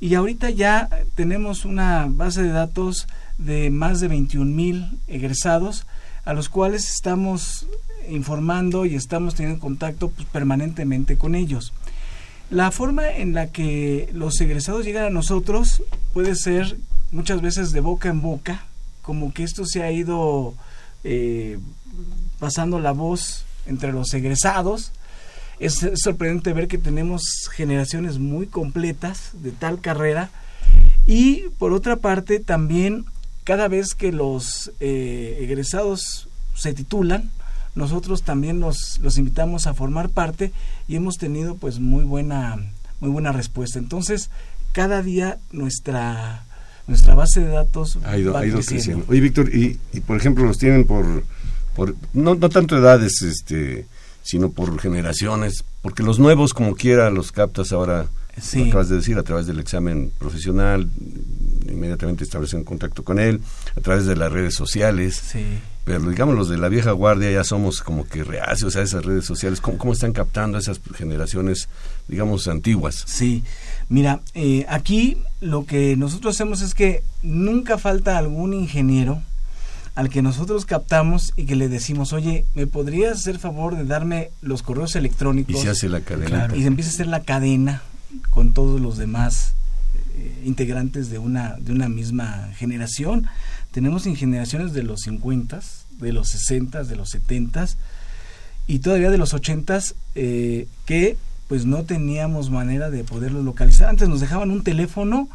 y 0.00 0.14
ahorita 0.14 0.50
ya 0.50 0.88
tenemos 1.14 1.64
una 1.64 2.06
base 2.08 2.42
de 2.42 2.50
datos 2.50 3.06
de 3.38 3.70
más 3.70 4.00
de 4.00 4.08
21 4.08 4.50
mil 4.50 4.98
egresados 5.08 5.86
a 6.24 6.32
los 6.32 6.48
cuales 6.48 6.90
estamos 6.90 7.66
informando 8.08 8.86
y 8.86 8.94
estamos 8.94 9.34
teniendo 9.34 9.60
contacto 9.60 10.10
pues, 10.10 10.26
permanentemente 10.28 11.16
con 11.16 11.34
ellos. 11.34 11.72
La 12.50 12.70
forma 12.70 13.08
en 13.10 13.32
la 13.32 13.48
que 13.48 14.08
los 14.12 14.40
egresados 14.40 14.84
llegan 14.84 15.04
a 15.04 15.10
nosotros 15.10 15.82
puede 16.12 16.34
ser 16.34 16.76
muchas 17.12 17.40
veces 17.40 17.72
de 17.72 17.80
boca 17.80 18.08
en 18.08 18.20
boca, 18.20 18.64
como 19.02 19.32
que 19.32 19.44
esto 19.44 19.64
se 19.64 19.82
ha 19.82 19.92
ido 19.92 20.54
eh, 21.04 21.58
pasando 22.38 22.80
la 22.80 22.92
voz 22.92 23.44
entre 23.66 23.92
los 23.92 24.12
egresados. 24.14 24.92
Es 25.60 25.86
sorprendente 25.94 26.52
ver 26.52 26.68
que 26.68 26.78
tenemos 26.78 27.22
generaciones 27.52 28.18
muy 28.18 28.46
completas 28.46 29.30
de 29.34 29.52
tal 29.52 29.80
carrera 29.80 30.30
y 31.06 31.44
por 31.58 31.72
otra 31.72 31.96
parte 31.96 32.40
también 32.40 33.04
cada 33.44 33.68
vez 33.68 33.94
que 33.94 34.10
los 34.10 34.72
eh, 34.80 35.38
egresados 35.40 36.28
se 36.54 36.72
titulan, 36.72 37.30
nosotros 37.74 38.22
también 38.22 38.58
los, 38.60 38.98
los 39.02 39.18
invitamos 39.18 39.66
a 39.66 39.74
formar 39.74 40.08
parte 40.08 40.52
y 40.88 40.96
hemos 40.96 41.18
tenido 41.18 41.56
pues 41.56 41.78
muy 41.78 42.04
buena 42.04 42.58
muy 43.00 43.10
buena 43.10 43.32
respuesta. 43.32 43.78
Entonces, 43.78 44.30
cada 44.72 45.02
día 45.02 45.38
nuestra 45.52 46.44
nuestra 46.86 47.14
base 47.14 47.40
de 47.40 47.48
datos 47.48 47.98
ha 48.04 48.18
ido, 48.18 48.34
creciendo. 48.66 49.04
Oye, 49.08 49.20
Víctor, 49.20 49.54
y, 49.54 49.78
y, 49.92 50.00
por 50.00 50.16
ejemplo, 50.16 50.44
los 50.44 50.58
tienen 50.58 50.84
por, 50.84 51.24
por 51.76 51.94
no, 52.12 52.34
no 52.34 52.48
tanto 52.48 52.76
edades 52.76 53.22
este 53.22 53.86
sino 54.22 54.50
por 54.50 54.78
generaciones, 54.80 55.64
porque 55.82 56.02
los 56.02 56.18
nuevos 56.18 56.52
como 56.54 56.74
quiera 56.74 57.10
los 57.10 57.32
captas 57.32 57.72
ahora, 57.72 58.06
Sí. 58.40 58.60
lo 58.60 58.66
acabas 58.66 58.88
de 58.88 58.96
decir, 58.96 59.18
a 59.18 59.22
través 59.22 59.46
del 59.46 59.58
examen 59.58 60.12
profesional, 60.18 60.88
inmediatamente 61.70 62.24
establecen 62.24 62.64
contacto 62.64 63.02
con 63.04 63.18
él, 63.18 63.40
a 63.76 63.80
través 63.80 64.06
de 64.06 64.16
las 64.16 64.32
redes 64.32 64.54
sociales, 64.54 65.20
Sí. 65.32 65.44
pero 65.84 66.00
digamos 66.08 66.34
los 66.36 66.48
de 66.48 66.56
la 66.58 66.68
vieja 66.68 66.92
guardia 66.92 67.30
ya 67.30 67.44
somos 67.44 67.80
como 67.82 68.06
que 68.08 68.24
reacios 68.24 68.76
a 68.76 68.82
esas 68.82 69.04
redes 69.04 69.24
sociales, 69.24 69.60
¿cómo, 69.60 69.78
cómo 69.78 69.92
están 69.92 70.12
captando 70.12 70.56
a 70.56 70.60
esas 70.60 70.80
generaciones, 70.94 71.68
digamos, 72.08 72.48
antiguas? 72.48 73.04
Sí, 73.06 73.42
mira, 73.88 74.20
eh, 74.34 74.64
aquí 74.68 75.18
lo 75.40 75.66
que 75.66 75.96
nosotros 75.96 76.34
hacemos 76.36 76.62
es 76.62 76.74
que 76.74 77.02
nunca 77.22 77.78
falta 77.78 78.16
algún 78.18 78.54
ingeniero 78.54 79.22
al 79.94 80.08
que 80.08 80.22
nosotros 80.22 80.64
captamos 80.66 81.32
y 81.36 81.44
que 81.46 81.56
le 81.56 81.68
decimos, 81.68 82.12
oye, 82.12 82.46
¿me 82.54 82.66
podrías 82.66 83.18
hacer 83.18 83.38
favor 83.38 83.76
de 83.76 83.84
darme 83.84 84.30
los 84.40 84.62
correos 84.62 84.94
Y 84.94 84.98
electrónicos? 84.98 85.60
se 85.60 85.70
hace 85.70 85.88
la 85.88 86.00
cadena. 86.00 86.26
Claro. 86.28 86.56
Y 86.56 86.62
se 86.62 86.66
empieza 86.68 86.90
a 86.90 86.94
hacer 86.94 87.06
la 87.06 87.22
cadena 87.22 87.82
con 88.30 88.52
todos 88.52 88.80
los 88.80 88.98
demás 88.98 89.54
eh, 90.16 90.42
integrantes 90.44 91.10
de 91.10 91.18
una, 91.18 91.56
de 91.58 91.72
una 91.72 91.88
misma 91.88 92.50
generación. 92.56 93.26
Tenemos 93.72 94.06
en 94.06 94.16
generaciones 94.16 94.72
de 94.72 94.82
los 94.82 95.00
50, 95.02 95.60
de 96.00 96.12
los 96.12 96.28
60, 96.30 96.84
de 96.84 96.96
los 96.96 97.10
70 97.10 97.66
y 98.66 98.78
todavía 98.78 99.10
de 99.10 99.18
los 99.18 99.34
80 99.34 99.80
eh, 100.14 100.66
que 100.86 101.16
pues 101.48 101.66
no 101.66 101.82
teníamos 101.82 102.50
manera 102.50 102.90
de 102.90 103.02
poderlos 103.02 103.44
localizar. 103.44 103.88
Antes 103.88 104.08
nos 104.08 104.20
dejaban 104.20 104.52
un 104.52 104.62
teléfono, 104.62 105.28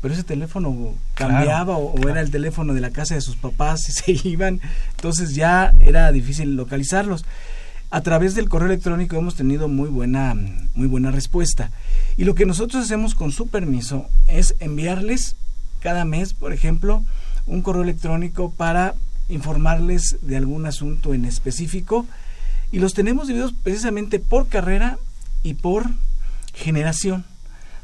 pero 0.00 0.14
ese 0.14 0.24
teléfono 0.24 0.94
cambiaba 1.14 1.76
o, 1.76 1.86
o 1.86 1.94
claro. 1.94 2.10
era 2.10 2.20
el 2.20 2.30
teléfono 2.30 2.74
de 2.74 2.80
la 2.80 2.90
casa 2.90 3.14
de 3.14 3.20
sus 3.20 3.36
papás 3.36 3.88
y 3.88 3.92
se 4.20 4.28
iban, 4.28 4.60
entonces 4.90 5.34
ya 5.34 5.72
era 5.80 6.10
difícil 6.12 6.56
localizarlos. 6.56 7.24
A 7.90 8.02
través 8.02 8.34
del 8.34 8.50
correo 8.50 8.68
electrónico 8.68 9.16
hemos 9.16 9.34
tenido 9.34 9.66
muy 9.66 9.88
buena, 9.88 10.34
muy 10.74 10.86
buena 10.86 11.10
respuesta. 11.10 11.70
Y 12.18 12.24
lo 12.24 12.34
que 12.34 12.44
nosotros 12.44 12.84
hacemos 12.84 13.14
con 13.14 13.32
su 13.32 13.48
permiso 13.48 14.10
es 14.26 14.56
enviarles 14.60 15.36
cada 15.80 16.04
mes, 16.04 16.34
por 16.34 16.52
ejemplo, 16.52 17.02
un 17.46 17.62
correo 17.62 17.82
electrónico 17.82 18.50
para 18.50 18.94
informarles 19.30 20.18
de 20.20 20.36
algún 20.36 20.66
asunto 20.66 21.14
en 21.14 21.24
específico. 21.24 22.06
Y 22.72 22.80
los 22.80 22.92
tenemos 22.92 23.26
divididos 23.26 23.54
precisamente 23.62 24.18
por 24.18 24.48
carrera 24.48 24.98
y 25.42 25.54
por 25.54 25.86
generación. 26.52 27.24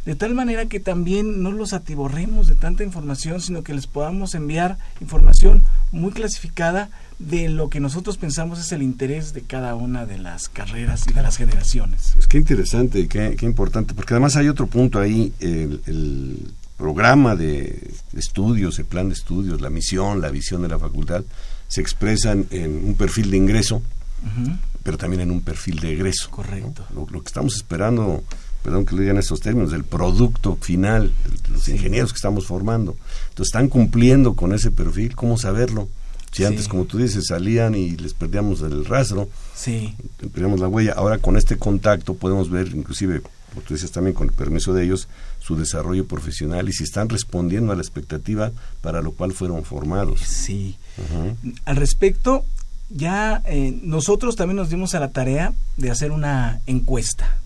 De 0.04 0.14
tal 0.14 0.34
manera 0.34 0.66
que 0.66 0.80
también 0.80 1.42
no 1.42 1.50
los 1.50 1.72
atiborremos 1.72 2.46
de 2.46 2.54
tanta 2.54 2.84
información, 2.84 3.40
sino 3.40 3.62
que 3.62 3.72
les 3.72 3.86
podamos 3.86 4.34
enviar 4.34 4.76
información 5.00 5.62
muy 5.92 6.12
clasificada 6.12 6.90
de 7.18 7.48
lo 7.48 7.70
que 7.70 7.80
nosotros 7.80 8.18
pensamos 8.18 8.58
es 8.58 8.72
el 8.72 8.82
interés 8.82 9.32
de 9.32 9.42
cada 9.42 9.74
una 9.74 10.04
de 10.04 10.18
las 10.18 10.48
carreras 10.48 11.04
y 11.08 11.14
de 11.14 11.22
las 11.22 11.36
generaciones. 11.36 12.10
Pues 12.14 12.26
qué 12.26 12.38
interesante 12.38 13.00
y 13.00 13.08
qué, 13.08 13.36
qué 13.38 13.46
importante, 13.46 13.94
porque 13.94 14.14
además 14.14 14.36
hay 14.36 14.48
otro 14.48 14.66
punto 14.66 15.00
ahí, 15.00 15.32
el, 15.40 15.80
el 15.86 16.52
programa 16.76 17.36
de 17.36 17.94
estudios, 18.14 18.78
el 18.78 18.84
plan 18.84 19.08
de 19.08 19.14
estudios, 19.14 19.60
la 19.60 19.70
misión, 19.70 20.20
la 20.20 20.30
visión 20.30 20.62
de 20.62 20.68
la 20.68 20.78
facultad, 20.78 21.24
se 21.68 21.80
expresan 21.80 22.46
en 22.50 22.84
un 22.84 22.94
perfil 22.94 23.30
de 23.30 23.36
ingreso, 23.36 23.82
pero 24.82 24.98
también 24.98 25.22
en 25.22 25.30
un 25.30 25.40
perfil 25.40 25.80
de 25.80 25.92
egreso. 25.92 26.28
¿no? 26.30 26.36
Correcto. 26.36 26.84
Lo, 26.94 27.06
lo 27.10 27.22
que 27.22 27.28
estamos 27.28 27.56
esperando, 27.56 28.22
perdón 28.64 28.86
que 28.86 28.96
lo 28.96 29.02
digan 29.02 29.18
estos 29.18 29.40
términos, 29.40 29.70
del 29.70 29.84
producto 29.84 30.56
final, 30.60 31.12
los 31.52 31.68
ingenieros 31.68 32.12
que 32.12 32.16
estamos 32.16 32.46
formando. 32.46 32.96
Entonces, 33.28 33.48
¿están 33.52 33.68
cumpliendo 33.68 34.34
con 34.34 34.52
ese 34.54 34.70
perfil? 34.70 35.14
¿Cómo 35.14 35.36
saberlo? 35.38 35.88
Si 36.32 36.38
Sí. 36.38 36.44
antes, 36.46 36.66
como 36.66 36.86
tú 36.86 36.98
dices, 36.98 37.26
salían 37.28 37.74
y 37.76 37.90
les 37.92 38.14
perdíamos 38.14 38.62
el 38.62 38.84
rastro, 38.86 39.28
Sí, 39.54 39.94
perdíamos 40.32 40.58
la 40.60 40.66
huella, 40.68 40.94
ahora 40.96 41.18
con 41.18 41.36
este 41.36 41.56
contacto 41.58 42.14
podemos 42.14 42.50
ver, 42.50 42.68
inclusive, 42.74 43.20
como 43.20 43.60
tú 43.66 43.74
dices 43.74 43.92
también, 43.92 44.14
con 44.14 44.28
el 44.28 44.32
permiso 44.34 44.72
de 44.74 44.84
ellos, 44.84 45.06
su 45.40 45.56
desarrollo 45.56 46.06
profesional 46.06 46.68
y 46.68 46.72
si 46.72 46.82
están 46.84 47.08
respondiendo 47.10 47.70
a 47.70 47.76
la 47.76 47.82
expectativa 47.82 48.50
para 48.80 49.00
lo 49.02 49.12
cual 49.12 49.32
fueron 49.32 49.62
formados. 49.62 50.20
sí. 50.20 50.76
Al 51.66 51.76
respecto, 51.76 52.44
ya 52.90 53.42
eh, 53.46 53.78
nosotros 53.82 54.36
también 54.36 54.56
nos 54.56 54.70
dimos 54.70 54.94
a 54.94 55.00
la 55.00 55.10
tarea 55.10 55.52
de 55.76 55.90
hacer 55.90 56.10
una 56.12 56.60
encuesta. 56.66 57.38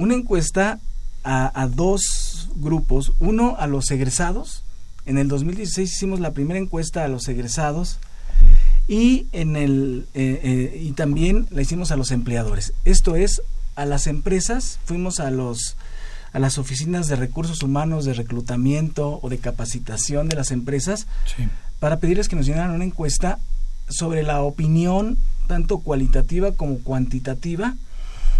Una 0.00 0.14
encuesta 0.14 0.78
a, 1.24 1.60
a 1.62 1.66
dos 1.68 2.48
grupos. 2.56 3.12
Uno 3.20 3.56
a 3.58 3.66
los 3.66 3.90
egresados. 3.90 4.64
En 5.04 5.18
el 5.18 5.28
2016 5.28 5.92
hicimos 5.92 6.20
la 6.20 6.30
primera 6.32 6.58
encuesta 6.58 7.04
a 7.04 7.08
los 7.08 7.28
egresados 7.28 7.98
y 8.88 9.26
en 9.32 9.56
el 9.56 10.06
eh, 10.14 10.40
eh, 10.42 10.80
y 10.82 10.92
también 10.92 11.46
la 11.50 11.60
hicimos 11.60 11.90
a 11.92 11.96
los 11.96 12.12
empleadores. 12.12 12.72
Esto 12.86 13.14
es 13.14 13.42
a 13.76 13.84
las 13.84 14.06
empresas. 14.06 14.78
Fuimos 14.86 15.20
a 15.20 15.30
los 15.30 15.76
a 16.32 16.38
las 16.38 16.56
oficinas 16.56 17.08
de 17.08 17.16
recursos 17.16 17.62
humanos, 17.62 18.06
de 18.06 18.14
reclutamiento 18.14 19.18
o 19.22 19.28
de 19.28 19.38
capacitación 19.38 20.28
de 20.28 20.36
las 20.36 20.50
empresas 20.50 21.06
Sí. 21.26 21.48
para 21.78 21.98
pedirles 21.98 22.28
que 22.28 22.36
nos 22.36 22.46
llenaran 22.46 22.70
una 22.70 22.84
encuesta 22.84 23.38
sobre 23.88 24.22
la 24.22 24.40
opinión 24.40 25.18
tanto 25.46 25.78
cualitativa 25.80 26.52
como 26.52 26.78
cuantitativa 26.78 27.74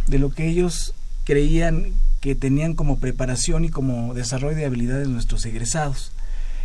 de 0.07 0.19
lo 0.21 0.31
que 0.31 0.49
ellos 0.49 0.95
creían 1.31 1.93
que 2.21 2.35
tenían 2.35 2.75
como 2.75 2.99
preparación 2.99 3.65
y 3.65 3.69
como 3.69 4.15
desarrollo 4.15 4.57
de 4.57 4.65
habilidades 4.65 5.07
nuestros 5.07 5.47
egresados. 5.47 6.11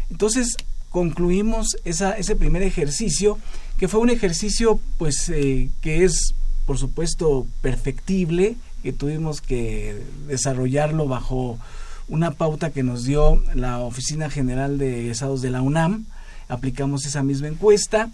Entonces 0.10 0.58
concluimos 0.90 1.78
ese 1.84 2.36
primer 2.36 2.64
ejercicio, 2.64 3.38
que 3.78 3.88
fue 3.88 4.00
un 4.00 4.10
ejercicio 4.10 4.80
pues 4.98 5.30
eh, 5.30 5.70
que 5.82 6.04
es 6.04 6.34
por 6.66 6.80
supuesto 6.80 7.46
perfectible, 7.62 8.56
que 8.82 8.92
tuvimos 8.92 9.40
que 9.40 10.02
desarrollarlo 10.28 11.08
bajo 11.08 11.60
una 12.08 12.32
pauta 12.32 12.72
que 12.72 12.82
nos 12.82 13.04
dio 13.04 13.44
la 13.54 13.82
Oficina 13.82 14.32
General 14.32 14.80
de 14.80 15.02
Egresados 15.02 15.44
de 15.44 15.52
la 15.52 15.62
UNAM, 15.62 16.06
aplicamos 16.50 17.06
esa 17.06 17.22
misma 17.22 17.50
encuesta 17.50 18.10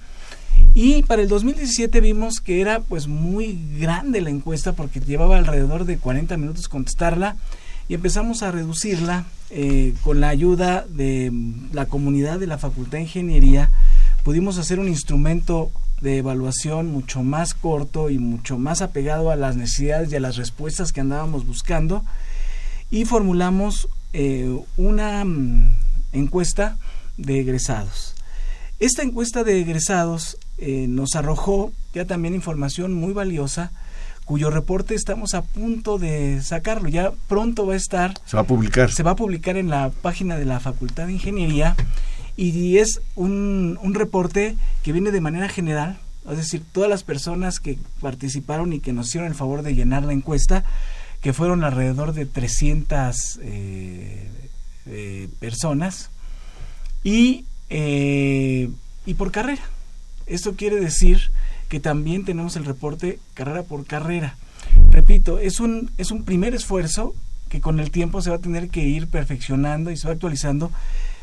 y 0.74 1.04
para 1.04 1.22
el 1.22 1.28
2017 1.28 2.00
vimos 2.00 2.40
que 2.40 2.62
era 2.62 2.80
pues 2.80 3.08
muy 3.08 3.60
grande 3.78 4.22
la 4.22 4.30
encuesta 4.30 4.72
porque 4.72 5.02
llevaba 5.02 5.38
alrededor 5.38 5.86
de 5.86 5.98
40 5.98 6.38
minutos 6.38 6.70
contestarla 6.70 7.36
y 7.90 7.94
empezamos 7.94 8.42
a 8.42 8.52
reducirla 8.52 9.26
eh, 9.50 9.94
con 10.02 10.22
la 10.22 10.30
ayuda 10.30 10.86
de 10.88 11.32
la 11.74 11.88
comunidad 11.88 12.40
de 12.40 12.48
la 12.48 12.58
Facultad 12.58 12.94
de 12.94 13.02
Ingeniería. 13.02 13.70
Pudimos 14.24 14.58
hacer 14.58 14.80
un 14.80 14.88
instrumento 14.88 15.72
de 16.00 16.20
evaluación 16.20 16.88
mucho 16.88 17.22
más 17.22 17.54
corto 17.54 18.10
y 18.10 18.18
mucho 18.18 18.58
más 18.58 18.82
apegado 18.82 19.30
a 19.30 19.36
las 19.36 19.58
necesidades 19.58 20.12
y 20.12 20.16
a 20.16 20.22
las 20.22 20.38
respuestas 20.38 20.94
que 20.94 21.02
andábamos 21.02 21.46
buscando 21.46 22.06
y 22.90 23.04
formulamos 23.04 23.90
eh, 24.14 24.58
una 24.78 25.26
mm, 25.26 25.78
encuesta 26.14 26.78
de 27.18 27.42
egresados. 27.42 28.16
Esta 28.82 29.04
encuesta 29.04 29.44
de 29.44 29.60
egresados 29.62 30.40
eh, 30.58 30.88
nos 30.90 31.16
arrojó 31.16 31.72
ya 31.94 32.06
también 32.06 32.34
información 32.34 32.96
muy 32.96 33.14
valiosa 33.14 33.72
cuyo 34.26 34.50
reporte 34.50 34.96
estamos 34.96 35.36
a 35.36 35.44
punto 35.44 36.00
de 36.00 36.42
sacarlo. 36.42 36.90
Ya 36.90 37.12
pronto 37.28 37.68
va 37.68 37.76
a 37.76 37.78
estar, 37.78 38.16
Se 38.26 38.36
va 38.36 38.42
a 38.42 38.48
publicar. 38.48 38.92
se 38.92 39.04
va 39.04 39.12
a 39.12 39.16
publicar 39.16 39.56
en 39.56 39.70
la 39.70 39.92
página 39.92 40.36
de 40.36 40.46
la 40.46 40.60
Facultad 40.60 41.06
de 41.06 41.14
Ingeniería 41.14 41.76
y 42.36 42.78
es 42.78 43.02
un, 43.16 43.78
un 43.84 43.94
reporte 43.94 44.58
que 44.82 44.94
viene 44.94 45.12
de 45.12 45.22
manera 45.22 45.48
general, 45.48 46.00
es 46.28 46.38
decir, 46.38 46.64
todas 46.72 46.90
las 46.90 47.04
personas 47.04 47.60
que 47.60 47.78
participaron 48.00 48.74
y 48.74 48.80
que 48.80 48.94
nos 48.94 49.10
hicieron 49.10 49.30
el 49.30 49.36
favor 49.36 49.62
de 49.62 49.76
llenar 49.76 50.06
la 50.06 50.14
encuesta, 50.14 50.64
que 51.22 51.34
fueron 51.34 51.64
alrededor 51.64 52.14
de 52.14 52.26
300 52.26 53.40
eh, 53.44 54.28
eh, 54.88 55.30
personas, 55.40 56.10
y, 57.04 57.46
eh, 57.72 58.70
y 59.06 59.14
por 59.14 59.32
carrera. 59.32 59.64
Esto 60.28 60.56
quiere 60.56 60.80
decir 60.80 61.32
que 61.70 61.80
también 61.80 62.26
tenemos 62.26 62.58
el 62.58 62.66
reporte 62.66 63.20
carrera 63.34 63.64
por 63.64 63.86
carrera. 63.86 64.36
Repito, 64.92 65.40
es 65.40 65.60
un, 65.62 65.90
es 65.98 66.12
un 66.12 66.24
primer 66.24 66.54
esfuerzo 66.54 67.16
que 67.50 67.62
con 67.62 67.80
el 67.80 67.90
tiempo 67.90 68.22
se 68.22 68.30
va 68.30 68.36
a 68.36 68.40
tener 68.40 68.70
que 68.70 68.84
ir 68.84 69.08
perfeccionando 69.08 69.90
y 69.90 69.98
se 69.98 70.08
va 70.08 70.14
actualizando, 70.14 70.70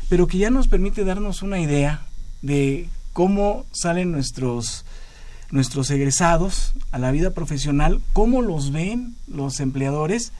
pero 0.09 0.27
que 0.27 0.39
ya 0.39 0.49
nos 0.49 0.67
permite 0.67 1.05
darnos 1.05 1.43
una 1.43 1.59
idea 1.59 2.01
de 2.41 2.89
cómo 3.13 3.65
salen 3.71 4.11
nuestros 4.11 4.85
nuestros 5.51 5.89
egresados 5.89 6.73
a 6.91 6.99
la 6.99 7.11
vida 7.11 7.31
profesional, 7.31 8.01
cómo 8.13 8.43
los 8.43 8.71
ven 8.71 9.15
los 9.27 9.59
empleadores 9.59 10.31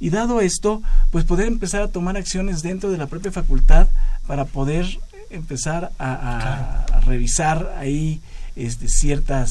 y 0.00 0.10
dado 0.10 0.40
esto, 0.40 0.82
pues 1.10 1.24
poder 1.24 1.46
empezar 1.46 1.82
a 1.82 1.88
tomar 1.88 2.16
acciones 2.16 2.62
dentro 2.62 2.90
de 2.90 2.98
la 2.98 3.06
propia 3.06 3.30
facultad 3.30 3.86
para 4.26 4.46
poder 4.46 4.98
empezar 5.30 5.92
a, 5.98 6.12
a- 6.12 6.84
a 6.96 7.00
revisar 7.00 7.74
ahí 7.78 8.20
este, 8.56 8.88
ciertas 8.88 9.50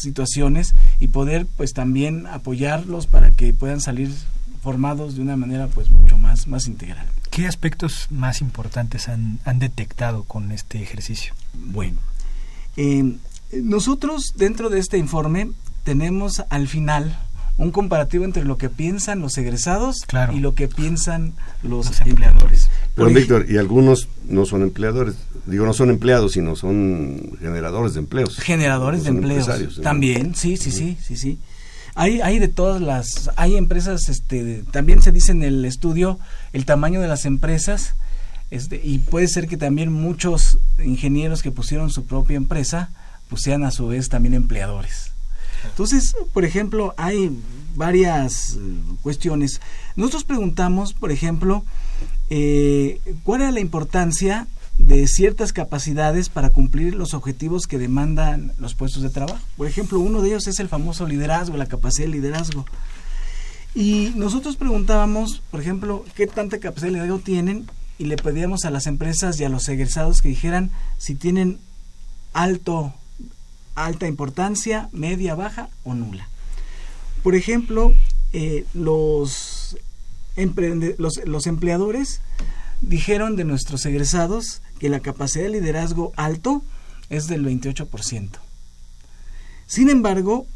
situaciones 0.00 0.74
y 1.00 1.08
poder 1.08 1.46
pues 1.56 1.72
también 1.72 2.26
apoyarlos 2.26 3.06
para 3.06 3.30
que 3.32 3.52
puedan 3.52 3.80
salir 3.80 4.10
formados 4.62 5.16
de 5.16 5.22
una 5.22 5.36
manera 5.36 5.66
pues 5.68 5.90
mucho 5.90 6.16
más, 6.18 6.46
más 6.46 6.66
integral. 6.66 7.06
¿Qué 7.30 7.46
aspectos 7.46 8.06
más 8.10 8.40
importantes 8.40 9.08
han, 9.08 9.38
han 9.44 9.58
detectado 9.58 10.24
con 10.24 10.50
este 10.52 10.82
ejercicio? 10.82 11.34
Bueno, 11.54 11.98
eh, 12.76 13.16
nosotros 13.62 14.34
dentro 14.36 14.68
de 14.70 14.78
este 14.78 14.98
informe 14.98 15.50
tenemos 15.84 16.42
al 16.50 16.68
final 16.68 17.18
un 17.58 17.70
comparativo 17.72 18.24
entre 18.24 18.44
lo 18.44 18.56
que 18.56 18.70
piensan 18.70 19.20
los 19.20 19.36
egresados 19.36 19.98
Claro. 20.06 20.32
y 20.32 20.40
lo 20.40 20.54
que 20.54 20.68
piensan 20.68 21.34
los, 21.62 21.86
Los 21.88 22.00
empleadores. 22.00 22.70
Pero 22.94 23.08
Víctor, 23.10 23.46
y 23.50 23.58
algunos 23.58 24.08
no 24.28 24.46
son 24.46 24.62
empleadores, 24.62 25.16
digo, 25.44 25.66
no 25.66 25.72
son 25.74 25.90
empleados, 25.90 26.32
sino 26.32 26.56
son 26.56 27.36
generadores 27.40 27.94
de 27.94 28.00
empleos. 28.00 28.38
generadores 28.38 29.02
de 29.04 29.10
empleos 29.10 29.48
también 29.82 30.34
sí 30.34 30.56
sí 30.56 30.70
sí 30.70 30.96
sí 31.04 31.16
sí 31.16 31.38
hay 31.94 32.20
hay 32.20 32.38
de 32.38 32.48
todas 32.48 32.80
las 32.80 33.30
hay 33.36 33.56
empresas 33.56 34.08
este 34.08 34.62
también 34.70 35.02
se 35.02 35.10
dice 35.10 35.32
en 35.32 35.42
el 35.42 35.64
estudio 35.64 36.18
el 36.52 36.64
tamaño 36.64 37.00
de 37.00 37.08
las 37.08 37.24
empresas 37.24 37.94
este 38.52 38.80
y 38.84 38.98
puede 38.98 39.26
ser 39.28 39.48
que 39.48 39.56
también 39.56 39.92
muchos 39.92 40.58
ingenieros 40.84 41.42
que 41.42 41.50
pusieron 41.50 41.90
su 41.90 42.06
propia 42.06 42.36
empresa 42.36 42.90
pues 43.28 43.42
sean 43.42 43.64
a 43.64 43.70
su 43.72 43.88
vez 43.88 44.08
también 44.08 44.34
empleadores 44.34 45.07
entonces 45.64 46.14
por 46.32 46.44
ejemplo 46.44 46.94
hay 46.96 47.30
varias 47.74 48.54
eh, 48.54 48.58
cuestiones 49.02 49.60
nosotros 49.96 50.24
preguntamos 50.24 50.92
por 50.92 51.12
ejemplo 51.12 51.64
eh, 52.30 53.00
cuál 53.22 53.42
era 53.42 53.50
la 53.50 53.60
importancia 53.60 54.46
de 54.78 55.08
ciertas 55.08 55.52
capacidades 55.52 56.28
para 56.28 56.50
cumplir 56.50 56.94
los 56.94 57.12
objetivos 57.12 57.66
que 57.66 57.78
demandan 57.78 58.52
los 58.58 58.74
puestos 58.74 59.02
de 59.02 59.10
trabajo. 59.10 59.44
Por 59.56 59.66
ejemplo, 59.66 59.98
uno 59.98 60.22
de 60.22 60.28
ellos 60.28 60.46
es 60.46 60.60
el 60.60 60.68
famoso 60.68 61.06
liderazgo, 61.06 61.56
la 61.56 61.66
capacidad 61.66 62.06
de 62.06 62.12
liderazgo. 62.12 62.64
Y 63.74 64.12
nosotros 64.14 64.56
preguntábamos, 64.56 65.42
por 65.50 65.60
ejemplo, 65.60 66.04
qué 66.14 66.26
tanta 66.26 66.58
capacidad 66.58 66.88
de 66.88 66.92
liderazgo 66.92 67.18
tienen 67.18 67.66
y 67.98 68.04
le 68.04 68.16
pedíamos 68.16 68.64
a 68.64 68.70
las 68.70 68.86
empresas 68.86 69.38
y 69.40 69.44
a 69.44 69.48
los 69.48 69.68
egresados 69.68 70.22
que 70.22 70.28
dijeran 70.28 70.70
si 70.96 71.16
tienen 71.16 71.58
alto 72.32 72.94
alta 73.84 74.06
importancia, 74.06 74.88
media, 74.92 75.34
baja 75.34 75.68
o 75.84 75.94
nula. 75.94 76.28
Por 77.22 77.34
ejemplo, 77.34 77.94
eh, 78.32 78.64
los, 78.74 79.76
los, 80.36 81.20
los 81.24 81.46
empleadores 81.46 82.20
dijeron 82.80 83.36
de 83.36 83.44
nuestros 83.44 83.84
egresados 83.86 84.62
que 84.78 84.88
la 84.88 85.00
capacidad 85.00 85.44
de 85.44 85.50
liderazgo 85.50 86.12
alto 86.16 86.62
es 87.10 87.26
del 87.26 87.44
28%. 87.44 88.30
Sin 89.66 89.90
embargo, 89.90 90.46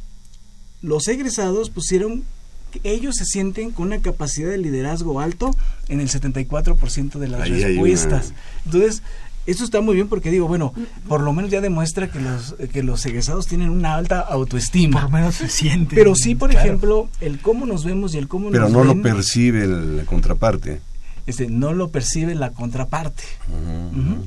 los 0.80 1.06
egresados 1.08 1.70
pusieron 1.70 2.24
que 2.72 2.80
ellos 2.84 3.16
se 3.16 3.26
sienten 3.26 3.70
con 3.70 3.88
una 3.88 4.00
capacidad 4.00 4.50
de 4.50 4.58
liderazgo 4.58 5.20
alto 5.20 5.54
en 5.88 6.00
el 6.00 6.08
74% 6.08 7.18
de 7.18 7.28
las 7.28 7.42
Ahí 7.42 7.62
respuestas. 7.62 8.32
Entonces, 8.64 9.02
eso 9.46 9.64
está 9.64 9.80
muy 9.80 9.94
bien 9.94 10.08
porque 10.08 10.30
digo, 10.30 10.46
bueno, 10.48 10.72
por 11.08 11.20
lo 11.22 11.32
menos 11.32 11.50
ya 11.50 11.60
demuestra 11.60 12.10
que 12.10 12.20
los 12.20 12.54
que 12.72 12.82
los 12.82 13.04
egresados 13.06 13.46
tienen 13.46 13.70
una 13.70 13.94
alta 13.96 14.20
autoestima. 14.20 15.00
Por 15.00 15.10
lo 15.10 15.16
menos 15.18 15.34
se 15.36 15.48
siente. 15.48 15.96
Pero 15.96 16.14
sí, 16.14 16.34
por 16.34 16.50
claro. 16.50 16.66
ejemplo, 16.66 17.08
el 17.20 17.38
cómo 17.40 17.66
nos 17.66 17.84
vemos 17.84 18.14
y 18.14 18.18
el 18.18 18.28
cómo 18.28 18.50
Pero 18.50 18.64
nos 18.64 18.72
no 18.72 18.84
lo 18.84 19.00
percibe 19.02 19.66
la 19.66 20.04
contraparte. 20.04 20.80
este, 21.26 21.48
no 21.48 21.72
lo 21.72 21.88
percibe 21.88 22.34
la 22.34 22.50
contraparte. 22.50 23.24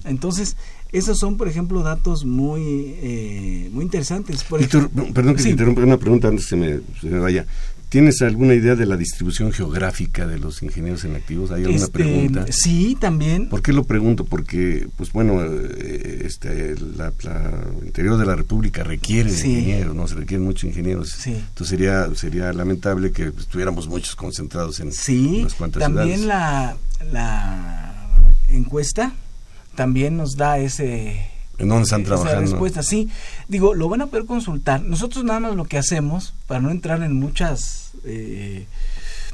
Entonces, 0.05 0.55
esos 0.91 1.17
son, 1.17 1.37
por 1.37 1.47
ejemplo, 1.47 1.81
datos 1.83 2.25
muy 2.25 2.61
eh, 3.01 3.69
muy 3.73 3.83
interesantes. 3.83 4.43
Por 4.43 4.59
Víctor, 4.59 4.83
ejemplo- 4.93 5.13
perdón 5.13 5.35
que 5.35 5.39
Sí. 5.41 5.45
te 5.45 5.51
interrumpa 5.51 5.81
una 5.81 5.97
pregunta 5.97 6.27
antes 6.29 6.45
que 6.45 6.49
se 6.51 6.55
me, 6.55 6.79
se 7.01 7.07
me 7.07 7.19
vaya. 7.19 7.45
¿Tienes 7.89 8.21
alguna 8.21 8.53
idea 8.53 8.75
de 8.75 8.85
la 8.85 8.97
distribución 8.97 9.51
geográfica 9.53 10.25
de 10.27 10.37
los 10.39 10.61
ingenieros 10.63 11.05
en 11.05 11.15
activos? 11.15 11.51
¿Hay 11.51 11.63
alguna 11.63 11.77
Este, 11.85 11.91
pregunta? 11.91 12.45
Sí, 12.51 12.97
también. 12.99 13.47
¿Por 13.47 13.61
qué 13.61 13.71
lo 13.73 13.83
pregunto? 13.85 14.25
Porque, 14.25 14.87
pues 14.97 15.11
bueno, 15.13 15.41
eh, 15.43 16.23
este, 16.25 16.75
la, 16.97 17.13
interior 17.85 18.17
de 18.17 18.25
la 18.25 18.35
República 18.35 18.83
requiere 18.83 19.29
Sí. 19.29 19.49
ingenieros, 19.59 19.95
¿no? 19.95 20.07
Se 20.07 20.15
requieren 20.15 20.45
muchos 20.45 20.65
ingenieros. 20.65 21.09
Sí. 21.11 21.31
Entonces 21.33 21.67
sería, 21.69 22.07
sería 22.15 22.51
lamentable 22.53 23.11
que 23.11 23.27
estuviéramos 23.27 23.87
muchos 23.87 24.15
concentrados 24.15 24.79
en 24.79 24.91
Sí, 24.91 25.37
unas 25.41 25.53
cuantas 25.53 25.81
también 25.83 26.19
ciudades. 26.19 26.77
la, 27.11 27.13
la 27.13 28.17
encuesta 28.49 29.13
también 29.75 30.17
nos 30.17 30.35
da 30.37 30.57
ese 30.57 31.21
¿En 31.57 31.69
dónde 31.69 31.83
están 31.83 32.01
esa 32.01 32.15
trabajando? 32.15 32.41
respuesta. 32.51 32.83
Sí, 32.83 33.09
digo, 33.47 33.73
lo 33.73 33.89
van 33.89 34.01
a 34.01 34.07
poder 34.07 34.25
consultar. 34.25 34.81
Nosotros 34.81 35.23
nada 35.23 35.39
más 35.39 35.55
lo 35.55 35.65
que 35.65 35.77
hacemos, 35.77 36.33
para 36.47 36.59
no 36.59 36.69
entrar 36.71 37.01
en 37.03 37.13
muchas, 37.13 37.91
eh, 38.03 38.67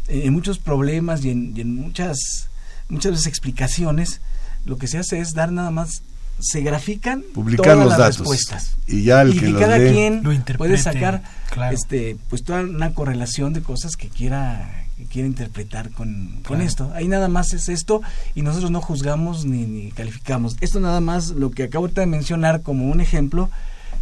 en 0.07 0.33
muchos 0.33 0.59
problemas 0.59 1.23
y 1.25 1.31
en, 1.31 1.53
y 1.55 1.61
en 1.61 1.75
muchas, 1.75 2.47
muchas 2.89 3.11
veces 3.13 3.27
explicaciones, 3.27 4.21
lo 4.65 4.77
que 4.77 4.87
se 4.87 4.97
hace 4.99 5.19
es 5.19 5.33
dar 5.33 5.51
nada 5.51 5.71
más, 5.71 6.03
se 6.41 6.61
grafican 6.61 7.23
Publicar 7.33 7.63
todas 7.63 7.77
los 7.79 7.89
las 7.89 7.97
datos. 7.97 8.17
respuestas. 8.19 8.75
Y 8.87 9.03
ya 9.03 9.21
el 9.21 9.29
y 9.29 9.33
que 9.35 9.39
que 9.45 9.51
los 9.51 9.61
cada 9.61 9.77
lee- 9.77 9.91
quien 9.93 10.23
Lo 10.23 10.57
puede 10.57 10.77
sacar 10.77 11.23
claro. 11.49 11.75
este 11.75 12.17
pues 12.29 12.43
toda 12.43 12.61
una 12.61 12.93
correlación 12.93 13.53
de 13.53 13.61
cosas 13.61 13.95
que 13.95 14.09
quiera 14.09 14.77
que 14.97 15.05
quiera 15.05 15.27
interpretar 15.27 15.89
con, 15.91 16.41
con 16.45 16.61
esto 16.61 16.91
ahí 16.93 17.07
nada 17.07 17.27
más 17.27 17.53
es 17.53 17.69
esto 17.69 18.01
y 18.35 18.41
nosotros 18.43 18.69
no 18.69 18.81
juzgamos 18.81 19.45
ni, 19.45 19.65
ni 19.65 19.91
calificamos 19.91 20.57
esto 20.61 20.79
nada 20.79 20.99
más 21.01 21.29
lo 21.29 21.49
que 21.51 21.63
acabo 21.63 21.87
de 21.87 22.05
mencionar 22.05 22.61
como 22.61 22.85
un 22.91 23.01
ejemplo 23.01 23.49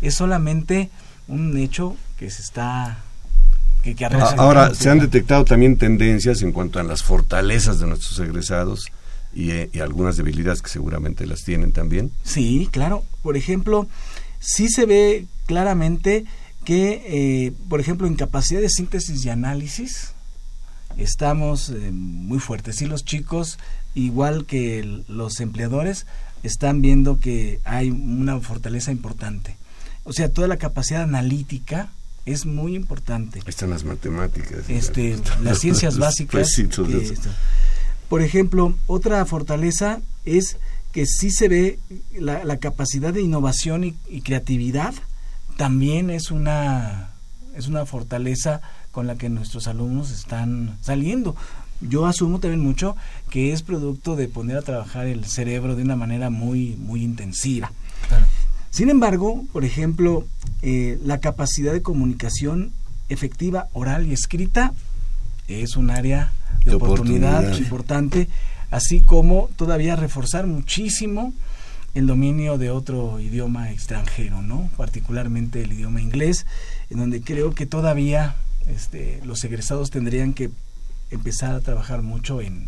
es 0.01 0.15
solamente 0.15 0.89
un 1.29 1.55
hecho 1.57 1.95
que 2.17 2.29
se 2.29 2.41
está 2.41 2.97
que, 3.83 3.95
que 3.95 4.05
Ah, 4.05 4.33
Ahora, 4.37 4.73
se 4.75 4.89
han 4.89 4.99
detectado 4.99 5.45
también 5.45 5.77
tendencias 5.77 6.41
en 6.41 6.51
cuanto 6.51 6.79
a 6.79 6.83
las 6.83 7.01
fortalezas 7.01 7.79
de 7.79 7.87
nuestros 7.87 8.19
egresados 8.19 8.87
y, 9.39 9.51
eh, 9.51 9.69
y 9.71 9.79
algunas 9.79 10.17
debilidades 10.17 10.61
que 10.61 10.69
seguramente 10.69 11.25
las 11.25 11.43
tienen 11.43 11.71
también. 11.71 12.11
Sí, 12.23 12.67
claro. 12.71 13.03
Por 13.23 13.37
ejemplo, 13.37 13.87
sí 14.39 14.67
se 14.69 14.85
ve 14.85 15.25
claramente 15.45 16.25
que, 16.65 17.01
eh, 17.47 17.53
por 17.69 17.79
ejemplo, 17.79 18.05
en 18.07 18.15
capacidad 18.15 18.59
de 18.61 18.69
síntesis 18.69 19.23
y 19.25 19.29
análisis 19.29 20.13
estamos 20.97 21.69
eh, 21.69 21.91
muy 21.91 22.39
fuertes. 22.39 22.81
Y 22.81 22.85
los 22.85 23.05
chicos, 23.05 23.57
igual 23.95 24.45
que 24.45 24.79
el- 24.79 25.05
los 25.07 25.39
empleadores, 25.39 26.05
están 26.43 26.81
viendo 26.81 27.19
que 27.19 27.59
hay 27.63 27.89
una 27.91 28.39
fortaleza 28.39 28.91
importante. 28.91 29.55
O 30.03 30.13
sea, 30.13 30.29
toda 30.29 30.47
la 30.47 30.57
capacidad 30.57 31.03
analítica 31.03 31.89
es 32.25 32.45
muy 32.45 32.75
importante. 32.75 33.41
Están 33.45 33.69
las 33.69 33.83
matemáticas. 33.83 34.69
Este, 34.69 35.17
las 35.43 35.59
ciencias 35.59 35.97
básicas. 35.97 36.49
de 36.55 36.67
que 36.67 37.13
esto. 37.13 37.29
Por 38.09 38.21
ejemplo, 38.21 38.73
otra 38.87 39.23
fortaleza 39.25 39.99
es 40.25 40.57
que 40.91 41.05
sí 41.05 41.29
se 41.31 41.47
ve 41.47 41.79
la, 42.17 42.43
la 42.43 42.57
capacidad 42.57 43.13
de 43.13 43.21
innovación 43.21 43.83
y, 43.83 43.95
y 44.09 44.21
creatividad 44.21 44.93
también 45.59 46.09
es 46.09 46.31
una 46.31 47.09
es 47.53 47.67
una 47.67 47.85
fortaleza 47.85 48.61
con 48.91 49.07
la 49.07 49.17
que 49.17 49.27
nuestros 49.27 49.67
alumnos 49.67 50.09
están 50.11 50.77
saliendo. 50.79 51.35
Yo 51.81 52.05
asumo 52.05 52.39
también 52.39 52.61
mucho 52.61 52.95
que 53.29 53.51
es 53.51 53.61
producto 53.61 54.15
de 54.15 54.29
poner 54.29 54.55
a 54.55 54.61
trabajar 54.61 55.07
el 55.07 55.25
cerebro 55.25 55.75
de 55.75 55.83
una 55.83 55.97
manera 55.97 56.29
muy 56.29 56.77
muy 56.77 57.03
intensiva. 57.03 57.71
Claro. 58.07 58.25
Sin 58.69 58.89
embargo, 58.89 59.43
por 59.51 59.65
ejemplo, 59.65 60.25
eh, 60.61 60.97
la 61.03 61.19
capacidad 61.19 61.73
de 61.73 61.81
comunicación 61.81 62.71
efectiva, 63.09 63.67
oral 63.73 64.07
y 64.07 64.13
escrita 64.13 64.73
es 65.49 65.75
un 65.75 65.89
área 65.89 66.31
de, 66.63 66.71
De 66.71 66.75
oportunidad, 66.75 67.39
oportunidad. 67.39 67.57
importante, 67.57 68.27
así 68.71 69.01
como 69.01 69.49
todavía 69.55 69.95
reforzar 69.95 70.47
muchísimo 70.47 71.33
el 71.95 72.05
dominio 72.07 72.57
de 72.57 72.69
otro 72.69 73.19
idioma 73.19 73.71
extranjero, 73.71 74.41
¿no? 74.41 74.69
Particularmente 74.77 75.63
el 75.63 75.73
idioma 75.73 76.01
inglés, 76.01 76.45
en 76.89 76.99
donde 76.99 77.21
creo 77.21 77.51
que 77.55 77.65
todavía 77.65 78.35
este, 78.67 79.19
los 79.25 79.43
egresados 79.43 79.89
tendrían 79.89 80.33
que 80.33 80.51
empezar 81.09 81.55
a 81.55 81.61
trabajar 81.61 82.03
mucho 82.03 82.41
en, 82.41 82.67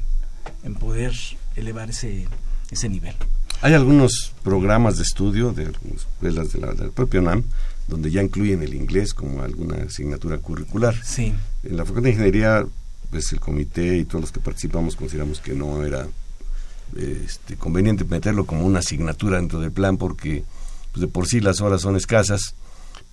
en 0.63 0.73
poder 0.73 1.13
elevar 1.55 1.91
ese, 1.91 2.27
ese 2.71 2.89
nivel. 2.89 3.13
Hay 3.61 3.75
algunos 3.75 4.33
programas 4.43 4.97
de 4.97 5.03
estudio 5.03 5.53
de 5.53 5.71
escuelas 5.95 6.51
de 6.53 6.59
la, 6.59 6.73
del 6.73 6.89
propio 6.89 7.21
NAM 7.21 7.43
donde 7.87 8.09
ya 8.09 8.23
incluyen 8.23 8.63
el 8.63 8.73
inglés 8.73 9.13
como 9.13 9.43
alguna 9.43 9.83
asignatura 9.83 10.37
curricular. 10.39 10.95
Sí, 11.03 11.33
En 11.63 11.77
la 11.77 11.83
Facultad 11.83 12.05
de 12.05 12.09
Ingeniería, 12.11 12.65
pues 13.11 13.31
el 13.33 13.39
comité 13.39 13.97
y 13.97 14.05
todos 14.05 14.21
los 14.21 14.31
que 14.31 14.39
participamos 14.39 14.95
consideramos 14.95 15.41
que 15.41 15.53
no 15.53 15.83
era 15.83 16.07
este, 16.97 17.57
conveniente 17.57 18.05
meterlo 18.05 18.45
como 18.45 18.65
una 18.65 18.79
asignatura 18.79 19.37
dentro 19.37 19.59
del 19.59 19.71
plan 19.71 19.97
porque 19.97 20.43
pues, 20.91 21.01
de 21.01 21.07
por 21.07 21.27
sí 21.27 21.41
las 21.41 21.61
horas 21.61 21.81
son 21.81 21.95
escasas, 21.95 22.55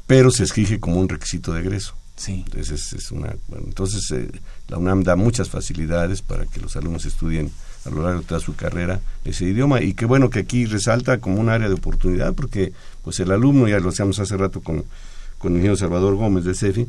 pero 0.06 0.30
se 0.30 0.44
exige 0.44 0.80
como 0.80 1.00
un 1.00 1.08
requisito 1.08 1.52
de 1.52 1.60
egreso. 1.60 1.94
sí. 2.16 2.44
Entonces, 2.46 2.92
es, 2.92 3.10
una, 3.10 3.34
bueno, 3.48 3.66
entonces 3.66 4.10
eh, 4.12 4.30
la 4.68 4.78
UNAM 4.78 5.02
da 5.02 5.16
muchas 5.16 5.50
facilidades 5.50 6.22
para 6.22 6.46
que 6.46 6.60
los 6.60 6.76
alumnos 6.76 7.04
estudien 7.04 7.50
a 7.84 7.90
lo 7.90 8.02
largo 8.02 8.20
de 8.20 8.26
toda 8.26 8.40
su 8.40 8.54
carrera 8.54 9.00
ese 9.24 9.44
idioma 9.44 9.80
y 9.82 9.94
qué 9.94 10.04
bueno 10.04 10.30
que 10.30 10.40
aquí 10.40 10.66
resalta 10.66 11.18
como 11.18 11.40
un 11.40 11.48
área 11.48 11.68
de 11.68 11.74
oportunidad 11.74 12.34
porque 12.34 12.72
pues 13.02 13.20
el 13.20 13.30
alumno, 13.30 13.68
ya 13.68 13.80
lo 13.80 13.88
hacíamos 13.88 14.18
hace 14.18 14.36
rato 14.36 14.60
con, 14.60 14.84
con 15.38 15.52
el 15.52 15.58
ingeniero 15.58 15.76
Salvador 15.76 16.16
Gómez 16.16 16.44
de 16.44 16.54
CEFI, 16.54 16.86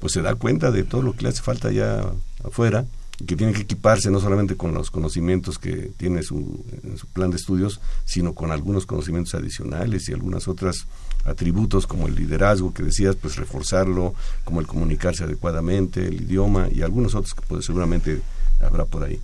pues 0.00 0.12
se 0.14 0.22
da 0.22 0.34
cuenta 0.34 0.70
de 0.70 0.82
todo 0.82 1.02
lo 1.02 1.12
que 1.14 1.22
le 1.22 1.28
hace 1.28 1.42
falta 1.42 1.70
ya 1.70 2.04
afuera 2.44 2.84
y 3.20 3.24
que 3.26 3.36
tiene 3.36 3.52
que 3.52 3.60
equiparse 3.60 4.10
no 4.10 4.18
solamente 4.18 4.56
con 4.56 4.72
los 4.72 4.90
conocimientos 4.90 5.58
que 5.58 5.92
tiene 5.96 6.22
su, 6.22 6.64
en 6.82 6.96
su 6.96 7.06
plan 7.06 7.30
de 7.30 7.36
estudios, 7.36 7.80
sino 8.06 8.34
con 8.34 8.50
algunos 8.50 8.86
conocimientos 8.86 9.34
adicionales 9.34 10.08
y 10.08 10.14
algunas 10.14 10.48
otras 10.48 10.86
atributos 11.26 11.86
como 11.86 12.08
el 12.08 12.14
liderazgo 12.14 12.72
que 12.72 12.82
decías, 12.82 13.16
pues 13.16 13.36
reforzarlo, 13.36 14.14
como 14.44 14.60
el 14.60 14.66
comunicarse 14.66 15.24
adecuadamente, 15.24 16.08
el 16.08 16.22
idioma 16.22 16.68
y 16.72 16.80
algunos 16.80 17.14
otros 17.14 17.34
que 17.34 17.42
pues, 17.46 17.66
seguramente 17.66 18.22
habrá 18.60 18.86
por 18.86 19.04
ahí. 19.04 19.20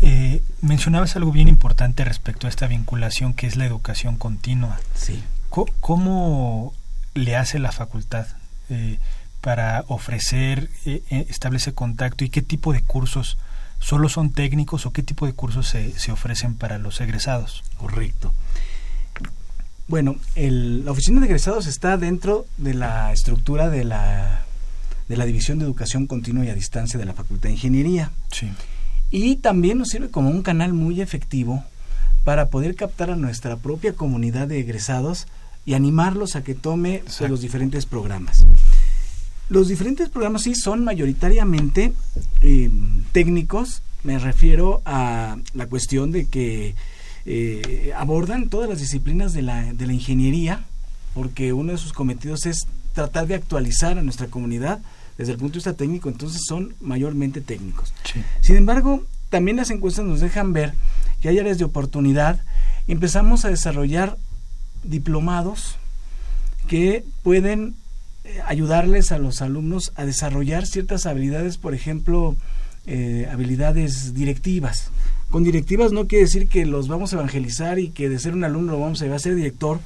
Eh, 0.00 0.42
mencionabas 0.62 1.14
algo 1.14 1.30
bien 1.30 1.46
importante 1.46 2.04
respecto 2.04 2.48
a 2.48 2.50
esta 2.50 2.66
vinculación 2.66 3.34
que 3.34 3.46
es 3.46 3.54
la 3.54 3.66
educación 3.66 4.16
continua. 4.16 4.80
Sí. 4.94 5.22
¿Cómo, 5.48 6.74
le 7.14 7.36
hace 7.36 7.58
la 7.58 7.72
facultad 7.72 8.26
eh, 8.70 8.98
para 9.42 9.84
ofrecer, 9.88 10.70
eh, 10.86 11.02
establece 11.28 11.74
contacto 11.74 12.24
y 12.24 12.30
qué 12.30 12.40
tipo 12.40 12.72
de 12.72 12.80
cursos 12.80 13.36
solo 13.80 14.08
son 14.08 14.30
técnicos 14.30 14.86
o 14.86 14.92
qué 14.92 15.02
tipo 15.02 15.26
de 15.26 15.34
cursos 15.34 15.68
se, 15.68 15.98
se 15.98 16.12
ofrecen 16.12 16.54
para 16.54 16.78
los 16.78 17.00
egresados? 17.00 17.64
Correcto. 17.76 18.32
Bueno, 19.88 20.16
el, 20.36 20.84
la 20.84 20.92
oficina 20.92 21.20
de 21.20 21.26
egresados 21.26 21.66
está 21.66 21.98
dentro 21.98 22.46
de 22.56 22.72
la 22.72 23.12
estructura 23.12 23.68
de 23.68 23.84
la, 23.84 24.42
de 25.08 25.16
la 25.16 25.26
División 25.26 25.58
de 25.58 25.64
Educación 25.64 26.06
Continua 26.06 26.44
y 26.44 26.48
a 26.48 26.54
Distancia 26.54 26.98
de 26.98 27.04
la 27.04 27.12
Facultad 27.12 27.48
de 27.48 27.54
Ingeniería. 27.54 28.12
Sí. 28.30 28.48
Y 29.10 29.36
también 29.36 29.76
nos 29.76 29.88
sirve 29.88 30.08
como 30.08 30.30
un 30.30 30.42
canal 30.42 30.72
muy 30.72 31.00
efectivo 31.00 31.64
para 32.22 32.48
poder 32.48 32.76
captar 32.76 33.10
a 33.10 33.16
nuestra 33.16 33.56
propia 33.56 33.94
comunidad 33.94 34.46
de 34.46 34.60
egresados 34.60 35.26
y 35.66 35.74
animarlos 35.74 36.36
a 36.36 36.44
que 36.44 36.54
tome 36.54 37.02
los 37.28 37.40
diferentes 37.40 37.86
programas. 37.86 38.46
Los 39.52 39.68
diferentes 39.68 40.08
programas 40.08 40.44
sí 40.44 40.54
son 40.54 40.82
mayoritariamente 40.82 41.92
eh, 42.40 42.70
técnicos, 43.12 43.82
me 44.02 44.18
refiero 44.18 44.80
a 44.86 45.36
la 45.52 45.66
cuestión 45.66 46.10
de 46.10 46.24
que 46.24 46.74
eh, 47.26 47.92
abordan 47.94 48.48
todas 48.48 48.70
las 48.70 48.80
disciplinas 48.80 49.34
de 49.34 49.42
la, 49.42 49.74
de 49.74 49.86
la 49.86 49.92
ingeniería, 49.92 50.64
porque 51.12 51.52
uno 51.52 51.72
de 51.72 51.76
sus 51.76 51.92
cometidos 51.92 52.46
es 52.46 52.66
tratar 52.94 53.26
de 53.26 53.34
actualizar 53.34 53.98
a 53.98 54.02
nuestra 54.02 54.28
comunidad 54.28 54.80
desde 55.18 55.32
el 55.32 55.38
punto 55.38 55.52
de 55.52 55.58
vista 55.58 55.74
técnico, 55.74 56.08
entonces 56.08 56.40
son 56.48 56.74
mayormente 56.80 57.42
técnicos. 57.42 57.92
Sin 58.40 58.56
embargo, 58.56 59.04
también 59.28 59.58
las 59.58 59.70
encuestas 59.70 60.06
nos 60.06 60.20
dejan 60.20 60.54
ver 60.54 60.72
que 61.20 61.28
hay 61.28 61.38
áreas 61.38 61.58
de 61.58 61.64
oportunidad. 61.64 62.40
Empezamos 62.88 63.44
a 63.44 63.50
desarrollar 63.50 64.16
diplomados 64.82 65.76
que 66.68 67.04
pueden 67.22 67.74
ayudarles 68.46 69.12
a 69.12 69.18
los 69.18 69.42
alumnos 69.42 69.92
a 69.96 70.04
desarrollar 70.04 70.66
ciertas 70.66 71.06
habilidades, 71.06 71.58
por 71.58 71.74
ejemplo, 71.74 72.36
eh, 72.86 73.28
habilidades 73.30 74.14
directivas. 74.14 74.90
Con 75.30 75.44
directivas 75.44 75.92
no 75.92 76.06
quiere 76.06 76.24
decir 76.24 76.48
que 76.48 76.66
los 76.66 76.88
vamos 76.88 77.12
a 77.12 77.16
evangelizar 77.16 77.78
y 77.78 77.90
que 77.90 78.08
de 78.08 78.18
ser 78.18 78.34
un 78.34 78.44
alumno 78.44 78.72
lo 78.72 78.80
vamos 78.80 79.00
a 79.00 79.04
llevar 79.04 79.16
a 79.16 79.20
ser 79.20 79.34
director, 79.34 79.80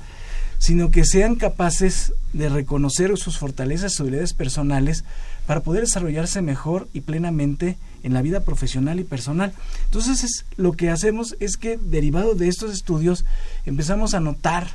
sino 0.59 0.91
que 0.91 1.05
sean 1.05 1.37
capaces 1.37 2.13
de 2.33 2.49
reconocer 2.49 3.17
sus 3.17 3.39
fortalezas, 3.39 3.93
sus 3.93 4.01
habilidades 4.01 4.33
personales 4.33 5.05
para 5.47 5.61
poder 5.61 5.83
desarrollarse 5.83 6.43
mejor 6.43 6.89
y 6.93 7.03
plenamente 7.03 7.77
en 8.03 8.15
la 8.15 8.23
vida 8.23 8.41
profesional 8.41 8.99
y 8.99 9.05
personal. 9.05 9.53
Entonces 9.85 10.25
es, 10.25 10.45
lo 10.57 10.73
que 10.73 10.91
hacemos 10.91 11.37
es 11.41 11.57
que 11.57 11.77
derivado 11.77 12.35
de 12.35 12.49
estos 12.49 12.73
estudios 12.73 13.25
empezamos 13.65 14.15
a 14.15 14.21
notar 14.21 14.69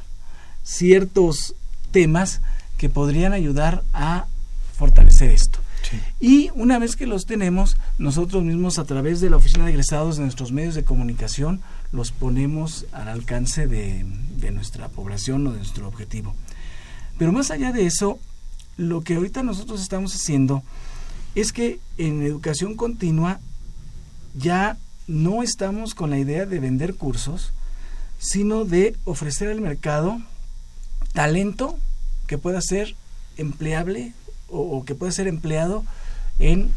ciertos 0.64 1.55
temas 1.91 2.41
que 2.78 2.90
podrían 2.90 3.34
ayudar 3.34 3.84
a 3.94 4.26
fortalecer 4.78 5.30
esto. 5.30 5.60
Y 6.20 6.52
una 6.54 6.80
vez 6.80 6.96
que 6.96 7.06
los 7.06 7.26
tenemos, 7.26 7.76
nosotros 7.98 8.44
mismos 8.44 8.80
a 8.80 8.86
través 8.86 9.20
de 9.20 9.30
la 9.30 9.38
oficina 9.38 9.66
de 9.66 9.72
egresados 9.72 10.18
de 10.18 10.24
nuestros 10.24 10.52
medios 10.52 10.76
de 10.76 10.84
comunicación 10.84 11.62
los 11.92 12.12
ponemos 12.12 12.86
al 12.92 13.10
alcance 13.10 13.68
de, 13.68 14.06
de 14.38 14.52
nuestra 14.52 14.88
población 14.88 15.46
o 15.48 15.52
de 15.52 15.58
nuestro 15.58 15.88
objetivo. 15.88 16.34
Pero 17.18 17.32
más 17.32 17.52
allá 17.52 17.72
de 17.72 17.86
eso, 17.86 18.20
lo 18.78 19.02
que 19.02 19.16
ahorita 19.16 19.44
nosotros 19.44 19.82
estamos 19.82 20.16
haciendo 20.16 20.64
es 21.36 21.52
que 21.52 21.80
en 21.98 22.22
educación 22.24 22.76
continua 22.76 23.40
ya 24.34 24.78
no 25.08 25.44
estamos 25.44 25.94
con 25.94 26.10
la 26.10 26.20
idea 26.20 26.46
de 26.46 26.60
vender 26.60 26.96
cursos, 26.96 27.52
sino 28.20 28.66
de 28.66 28.96
ofrecer 29.04 29.50
al 29.50 29.62
mercado 29.62 30.22
talento 31.14 31.78
que 32.32 32.38
pueda 32.38 32.62
ser 32.62 32.96
empleable 33.36 34.14
o, 34.48 34.86
que 34.86 34.96
pueda 34.96 35.12
ser 35.12 35.28
empleado 35.28 35.84
en, 36.40 36.72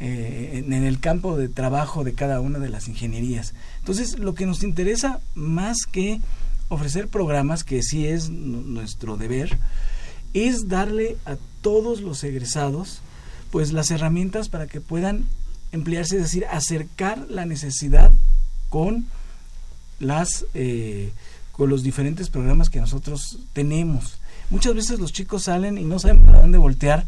eh, 0.00 0.62
en, 0.66 0.74
el 0.74 1.00
campo 1.00 1.38
de 1.38 1.48
trabajo 1.48 2.04
de 2.04 2.12
cada 2.12 2.42
una 2.42 2.58
de 2.58 2.68
las 2.68 2.88
ingenierías. 2.88 3.54
Entonces, 3.78 4.18
lo 4.18 4.34
que 4.34 4.44
nos 4.44 4.62
interesa 4.62 5.20
más 5.34 5.78
que 5.90 6.20
ofrecer 6.68 7.08
programas, 7.08 7.64
que 7.64 7.82
sí 7.82 8.06
es 8.06 8.28
nuestro 8.28 9.16
deber, 9.16 9.56
es 10.34 10.68
darle 10.68 11.16
a 11.24 11.38
todos 11.62 12.02
los 12.02 12.22
egresados 12.22 13.00
pues 13.50 13.72
las 13.72 13.90
herramientas 13.90 14.50
para 14.50 14.66
que 14.66 14.82
puedan 14.82 15.24
emplearse, 15.72 16.16
es 16.16 16.24
decir, 16.24 16.44
acercar 16.50 17.30
la 17.30 17.46
necesidad 17.46 18.12
con 18.68 19.06
las 20.00 20.44
eh, 20.52 21.12
con 21.52 21.70
los 21.70 21.82
diferentes 21.82 22.28
programas 22.28 22.68
que 22.68 22.78
nosotros 22.78 23.38
tenemos. 23.54 24.18
Muchas 24.50 24.74
veces 24.74 24.98
los 24.98 25.12
chicos 25.12 25.44
salen 25.44 25.78
y 25.78 25.84
no 25.84 25.98
saben 25.98 26.20
para 26.20 26.40
dónde 26.40 26.58
voltear 26.58 27.06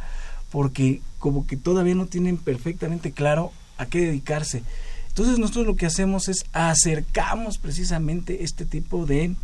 porque 0.50 1.00
como 1.18 1.46
que 1.46 1.56
todavía 1.56 1.94
no 1.94 2.06
tienen 2.06 2.36
perfectamente 2.36 3.12
claro 3.12 3.52
a 3.78 3.86
qué 3.86 4.00
dedicarse. 4.00 4.62
Entonces 5.08 5.38
nosotros 5.38 5.66
lo 5.66 5.76
que 5.76 5.86
hacemos 5.86 6.28
es 6.28 6.44
acercamos 6.52 7.58
precisamente 7.58 8.44
este 8.44 8.64
tipo 8.64 9.06
de 9.06 9.34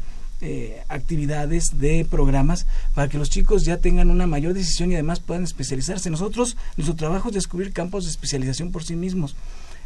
eh, 0.42 0.82
actividades, 0.88 1.64
de 1.78 2.04
programas, 2.04 2.66
para 2.94 3.08
que 3.08 3.18
los 3.18 3.30
chicos 3.30 3.64
ya 3.64 3.78
tengan 3.78 4.10
una 4.10 4.26
mayor 4.26 4.52
decisión 4.52 4.90
y 4.90 4.94
además 4.94 5.20
puedan 5.20 5.44
especializarse. 5.44 6.10
Nosotros, 6.10 6.56
nuestro 6.76 6.94
trabajo 6.94 7.28
es 7.28 7.34
descubrir 7.34 7.72
campos 7.72 8.04
de 8.04 8.10
especialización 8.10 8.70
por 8.70 8.84
sí 8.84 8.96
mismos. 8.96 9.34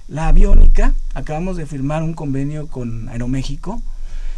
La 0.08 0.26
aviónica, 0.26 0.94
acabamos 1.14 1.56
de 1.56 1.66
firmar 1.66 2.02
un 2.02 2.14
convenio 2.14 2.66
con 2.66 3.08
Aeroméxico, 3.08 3.80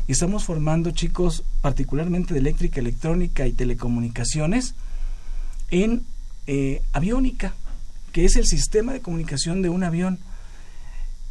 y 0.07 0.13
estamos 0.13 0.45
formando 0.45 0.91
chicos 0.91 1.45
particularmente 1.61 2.35
de 2.35 2.41
eléctrica, 2.41 2.81
electrónica 2.81 3.47
y 3.47 3.53
telecomunicaciones 3.53 4.75
en 5.71 6.03
eh, 6.47 6.83
aviónica, 6.93 7.55
que 8.13 8.25
es 8.25 8.37
el 8.37 8.47
sistema 8.47 8.93
de 8.93 9.01
comunicación 9.01 9.63
de 9.63 9.69
un 9.69 9.85
avión. 9.85 10.19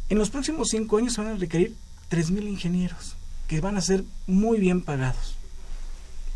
En 0.08 0.18
los 0.18 0.30
próximos 0.30 0.68
cinco 0.70 0.98
años 0.98 1.16
van 1.16 1.28
a 1.28 1.34
requerir 1.34 1.74
3.000 2.10 2.48
ingenieros 2.48 3.16
que 3.46 3.60
van 3.60 3.76
a 3.76 3.80
ser 3.80 4.04
muy 4.26 4.58
bien 4.58 4.80
pagados. 4.80 5.36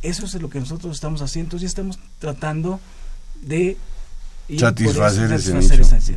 Eso 0.02 0.26
es 0.26 0.34
lo 0.34 0.50
que 0.50 0.60
nosotros 0.60 0.94
estamos 0.94 1.22
haciendo. 1.22 1.46
Entonces 1.46 1.70
estamos 1.70 1.98
tratando 2.18 2.80
de 3.42 3.76
satisfacer, 4.56 5.32
ese 5.32 6.16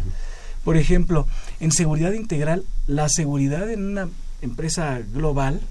Por 0.64 0.78
ejemplo, 0.78 1.28
en 1.60 1.72
seguridad 1.72 2.12
integral, 2.12 2.66
la 2.88 3.08
seguridad 3.10 3.70
en 3.72 3.84
una 3.86 4.10
empresa 4.42 5.00
global 5.14 5.62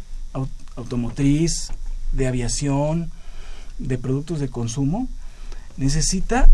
automotriz, 0.76 1.70
de 2.12 2.26
aviación, 2.26 3.10
de 3.78 3.98
productos 3.98 4.40
de 4.40 4.48
consumo, 4.48 5.08
necesita 5.76 6.48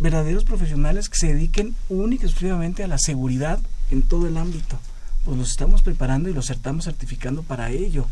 verdaderos 0.00 0.44
profesionales 0.44 1.08
que 1.08 1.18
se 1.18 1.32
dediquen 1.34 1.74
únicamente 1.88 2.24
y 2.24 2.26
exclusivamente 2.26 2.84
a 2.84 2.88
la 2.88 2.98
seguridad 2.98 3.60
en 3.90 4.02
todo 4.02 4.26
el 4.26 4.36
ámbito. 4.36 4.78
Pues 5.24 5.38
los 5.38 5.50
estamos 5.50 5.82
preparando 5.82 6.28
y 6.28 6.34
los 6.34 6.50
estamos 6.50 6.84
certificando 6.84 7.42
para 7.42 7.70
ello. 7.70 8.06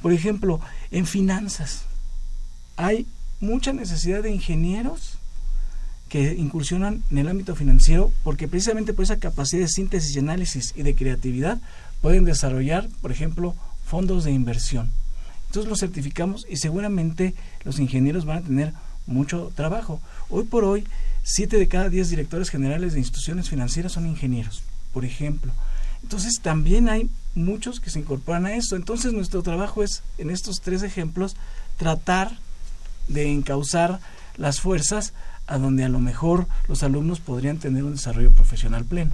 Por 0.00 0.12
ejemplo, 0.12 0.60
en 0.90 1.06
finanzas 1.06 1.82
hay 2.76 3.06
mucha 3.40 3.72
necesidad 3.72 4.22
de 4.22 4.30
ingenieros 4.30 5.18
que 6.08 6.34
incursionan 6.34 7.02
en 7.10 7.18
el 7.18 7.28
ámbito 7.28 7.56
financiero 7.56 8.12
porque 8.22 8.48
precisamente 8.48 8.92
por 8.92 9.04
esa 9.04 9.18
capacidad 9.18 9.62
de 9.62 9.68
síntesis 9.68 10.14
y 10.14 10.20
análisis 10.20 10.72
y 10.76 10.82
de 10.82 10.94
creatividad 10.94 11.58
pueden 12.00 12.24
desarrollar, 12.24 12.88
por 13.02 13.10
ejemplo, 13.10 13.54
fondos 13.86 14.24
de 14.24 14.32
inversión. 14.32 14.90
Entonces 15.46 15.70
los 15.70 15.80
certificamos 15.80 16.46
y 16.50 16.56
seguramente 16.56 17.34
los 17.64 17.78
ingenieros 17.78 18.24
van 18.24 18.38
a 18.38 18.42
tener 18.42 18.72
mucho 19.06 19.52
trabajo. 19.54 20.00
Hoy 20.28 20.44
por 20.44 20.64
hoy, 20.64 20.84
siete 21.22 21.56
de 21.56 21.68
cada 21.68 21.88
diez 21.88 22.10
directores 22.10 22.50
generales 22.50 22.92
de 22.92 22.98
instituciones 22.98 23.48
financieras 23.48 23.92
son 23.92 24.06
ingenieros, 24.06 24.62
por 24.92 25.04
ejemplo. 25.04 25.52
Entonces 26.02 26.40
también 26.42 26.88
hay 26.88 27.08
muchos 27.34 27.80
que 27.80 27.90
se 27.90 28.00
incorporan 28.00 28.46
a 28.46 28.54
eso. 28.54 28.76
Entonces 28.76 29.12
nuestro 29.12 29.42
trabajo 29.42 29.82
es, 29.82 30.02
en 30.18 30.30
estos 30.30 30.60
tres 30.60 30.82
ejemplos, 30.82 31.36
tratar 31.78 32.38
de 33.08 33.32
encauzar 33.32 34.00
las 34.36 34.60
fuerzas 34.60 35.12
a 35.46 35.58
donde 35.58 35.84
a 35.84 35.88
lo 35.88 36.00
mejor 36.00 36.46
los 36.68 36.82
alumnos 36.82 37.20
podrían 37.20 37.58
tener 37.58 37.84
un 37.84 37.92
desarrollo 37.92 38.32
profesional 38.32 38.84
pleno. 38.84 39.12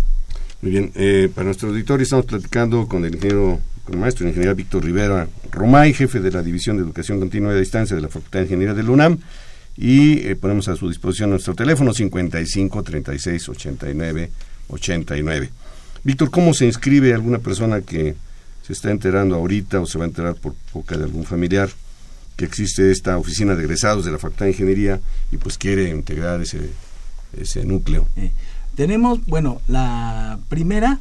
Muy 0.62 0.70
bien, 0.70 0.92
eh, 0.94 1.30
para 1.34 1.46
nuestro 1.46 1.68
auditorio 1.68 2.04
estamos 2.04 2.24
platicando 2.24 2.88
con 2.88 3.04
el 3.04 3.14
ingeniero 3.14 3.60
con 3.84 3.94
el 3.94 4.00
maestro 4.00 4.26
ingeniero 4.26 4.54
Víctor 4.54 4.84
Rivera 4.84 5.28
Romay, 5.50 5.92
jefe 5.92 6.20
de 6.20 6.30
la 6.30 6.42
División 6.42 6.76
de 6.76 6.84
Educación 6.84 7.18
Continua 7.18 7.52
y 7.52 7.56
a 7.56 7.60
Distancia 7.60 7.96
de 7.96 8.02
la 8.02 8.08
Facultad 8.08 8.40
de 8.40 8.44
Ingeniería 8.46 8.74
de 8.74 8.82
la 8.82 8.90
UNAM. 8.90 9.18
Y 9.76 10.26
eh, 10.26 10.36
ponemos 10.36 10.68
a 10.68 10.76
su 10.76 10.88
disposición 10.88 11.30
nuestro 11.30 11.54
teléfono 11.54 11.92
55 11.92 12.82
36 12.82 13.48
89 13.48 14.30
89. 14.68 15.50
Víctor, 16.04 16.30
¿cómo 16.30 16.52
se 16.54 16.66
inscribe 16.66 17.14
alguna 17.14 17.38
persona 17.38 17.80
que 17.80 18.14
se 18.66 18.72
está 18.72 18.90
enterando 18.90 19.34
ahorita 19.34 19.80
o 19.80 19.86
se 19.86 19.98
va 19.98 20.04
a 20.04 20.08
enterar 20.08 20.34
por 20.34 20.54
boca 20.72 20.96
de 20.96 21.04
algún 21.04 21.24
familiar 21.24 21.70
que 22.36 22.44
existe 22.44 22.90
esta 22.90 23.18
oficina 23.18 23.54
de 23.54 23.64
egresados 23.64 24.04
de 24.04 24.12
la 24.12 24.18
Facultad 24.18 24.46
de 24.46 24.52
Ingeniería 24.52 25.00
y 25.30 25.36
pues 25.36 25.58
quiere 25.58 25.90
integrar 25.90 26.40
ese, 26.40 26.70
ese 27.38 27.64
núcleo. 27.64 28.08
Eh, 28.16 28.30
tenemos, 28.74 29.24
bueno, 29.26 29.60
la 29.68 30.38
primera 30.48 30.98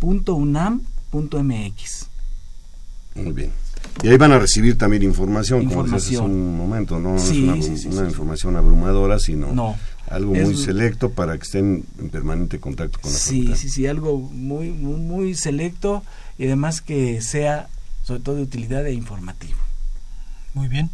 egresados@ingeniería.unam.mx. 0.00 2.06
Muy 3.14 3.32
bien. 3.32 3.50
Y 4.02 4.08
ahí 4.08 4.16
van 4.16 4.32
a 4.32 4.38
recibir 4.38 4.78
también 4.78 5.02
información, 5.02 5.62
información. 5.62 5.86
como 5.88 5.98
decías 5.98 6.20
hace 6.22 6.30
un 6.30 6.56
momento, 6.56 6.98
no, 7.00 7.18
sí, 7.18 7.42
no 7.42 7.54
es 7.54 7.66
una, 7.66 7.76
sí, 7.76 7.82
sí, 7.82 7.88
una 7.88 8.02
sí, 8.02 8.06
información 8.08 8.56
abrumadora, 8.56 9.18
sino 9.18 9.52
no, 9.52 9.76
algo 10.08 10.34
muy 10.34 10.56
selecto 10.56 11.10
para 11.10 11.36
que 11.36 11.42
estén 11.42 11.84
en 11.98 12.08
permanente 12.10 12.60
contacto 12.60 13.00
con 13.00 13.12
la 13.12 13.18
Sí, 13.18 13.40
facultad. 13.42 13.60
sí, 13.60 13.68
sí, 13.70 13.86
algo 13.86 14.18
muy, 14.18 14.70
muy, 14.70 15.00
muy 15.00 15.34
selecto 15.34 16.02
y 16.38 16.46
además 16.46 16.80
que 16.82 17.20
sea 17.20 17.68
sobre 18.04 18.20
todo 18.20 18.36
de 18.36 18.42
utilidad 18.42 18.86
e 18.86 18.92
informativo. 18.92 19.58
Muy 20.54 20.68
bien, 20.68 20.90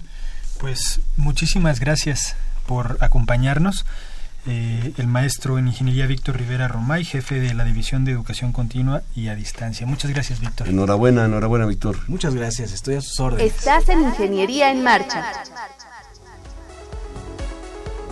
pues 0.58 1.00
muchísimas 1.16 1.80
gracias 1.80 2.34
por 2.66 2.96
acompañarnos. 3.00 3.84
Eh, 4.46 4.92
el 4.96 5.08
maestro 5.08 5.58
en 5.58 5.66
Ingeniería 5.66 6.06
Víctor 6.06 6.36
Rivera 6.36 6.68
Romay, 6.68 7.04
jefe 7.04 7.40
de 7.40 7.52
la 7.52 7.64
División 7.64 8.04
de 8.04 8.12
Educación 8.12 8.52
Continua 8.52 9.02
y 9.14 9.28
a 9.28 9.34
Distancia. 9.34 9.86
Muchas 9.86 10.12
gracias, 10.12 10.40
Víctor. 10.40 10.68
Enhorabuena, 10.68 11.24
enhorabuena, 11.24 11.66
Víctor. 11.66 11.98
Muchas 12.08 12.34
gracias, 12.34 12.72
estoy 12.72 12.94
a 12.94 13.00
sus 13.00 13.18
órdenes. 13.18 13.54
Estás 13.56 13.88
en 13.88 14.02
Ingeniería 14.02 14.70
en 14.70 14.84
Marcha. 14.84 15.32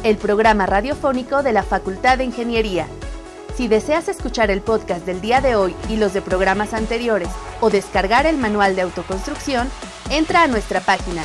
El 0.02 0.16
programa 0.16 0.66
radiofónico 0.66 1.42
de 1.42 1.52
la 1.52 1.62
Facultad 1.62 2.18
de 2.18 2.24
Ingeniería. 2.24 2.86
Si 3.56 3.68
deseas 3.68 4.08
escuchar 4.08 4.50
el 4.50 4.60
podcast 4.60 5.06
del 5.06 5.20
día 5.20 5.40
de 5.40 5.54
hoy 5.54 5.74
y 5.88 5.96
los 5.96 6.12
de 6.12 6.20
programas 6.20 6.74
anteriores 6.74 7.28
o 7.60 7.70
descargar 7.70 8.26
el 8.26 8.36
manual 8.36 8.74
de 8.74 8.82
autoconstrucción, 8.82 9.68
entra 10.10 10.42
a 10.42 10.46
nuestra 10.48 10.80
página 10.80 11.22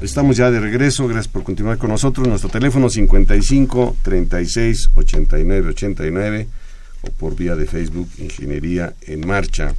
Estamos 0.00 0.36
ya 0.36 0.48
de 0.52 0.60
regreso, 0.60 1.08
gracias 1.08 1.26
por 1.26 1.42
continuar 1.42 1.76
con 1.76 1.90
nosotros. 1.90 2.28
Nuestro 2.28 2.48
teléfono 2.48 2.88
55 2.88 3.96
36 4.02 4.90
89 4.94 5.70
89 5.70 6.48
o 7.02 7.10
por 7.10 7.34
vía 7.34 7.56
de 7.56 7.66
Facebook 7.66 8.08
Ingeniería 8.18 8.94
en 9.02 9.26
Marcha. 9.26 9.74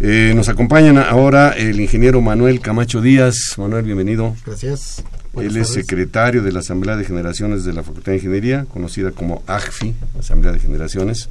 Eh, 0.00 0.32
nos 0.34 0.48
acompañan 0.48 0.96
ahora 0.96 1.50
el 1.50 1.78
ingeniero 1.78 2.22
Manuel 2.22 2.60
Camacho 2.60 3.02
Díaz. 3.02 3.56
Manuel, 3.58 3.84
bienvenido. 3.84 4.34
Gracias. 4.46 5.04
Él 5.34 5.58
es 5.58 5.68
secretario 5.68 6.42
de 6.42 6.52
la 6.52 6.60
Asamblea 6.60 6.96
de 6.96 7.04
Generaciones 7.04 7.64
de 7.64 7.74
la 7.74 7.82
Facultad 7.82 8.12
de 8.12 8.16
Ingeniería, 8.16 8.64
conocida 8.64 9.10
como 9.10 9.42
AGFI, 9.46 9.94
Asamblea 10.18 10.52
de 10.52 10.58
Generaciones. 10.58 11.28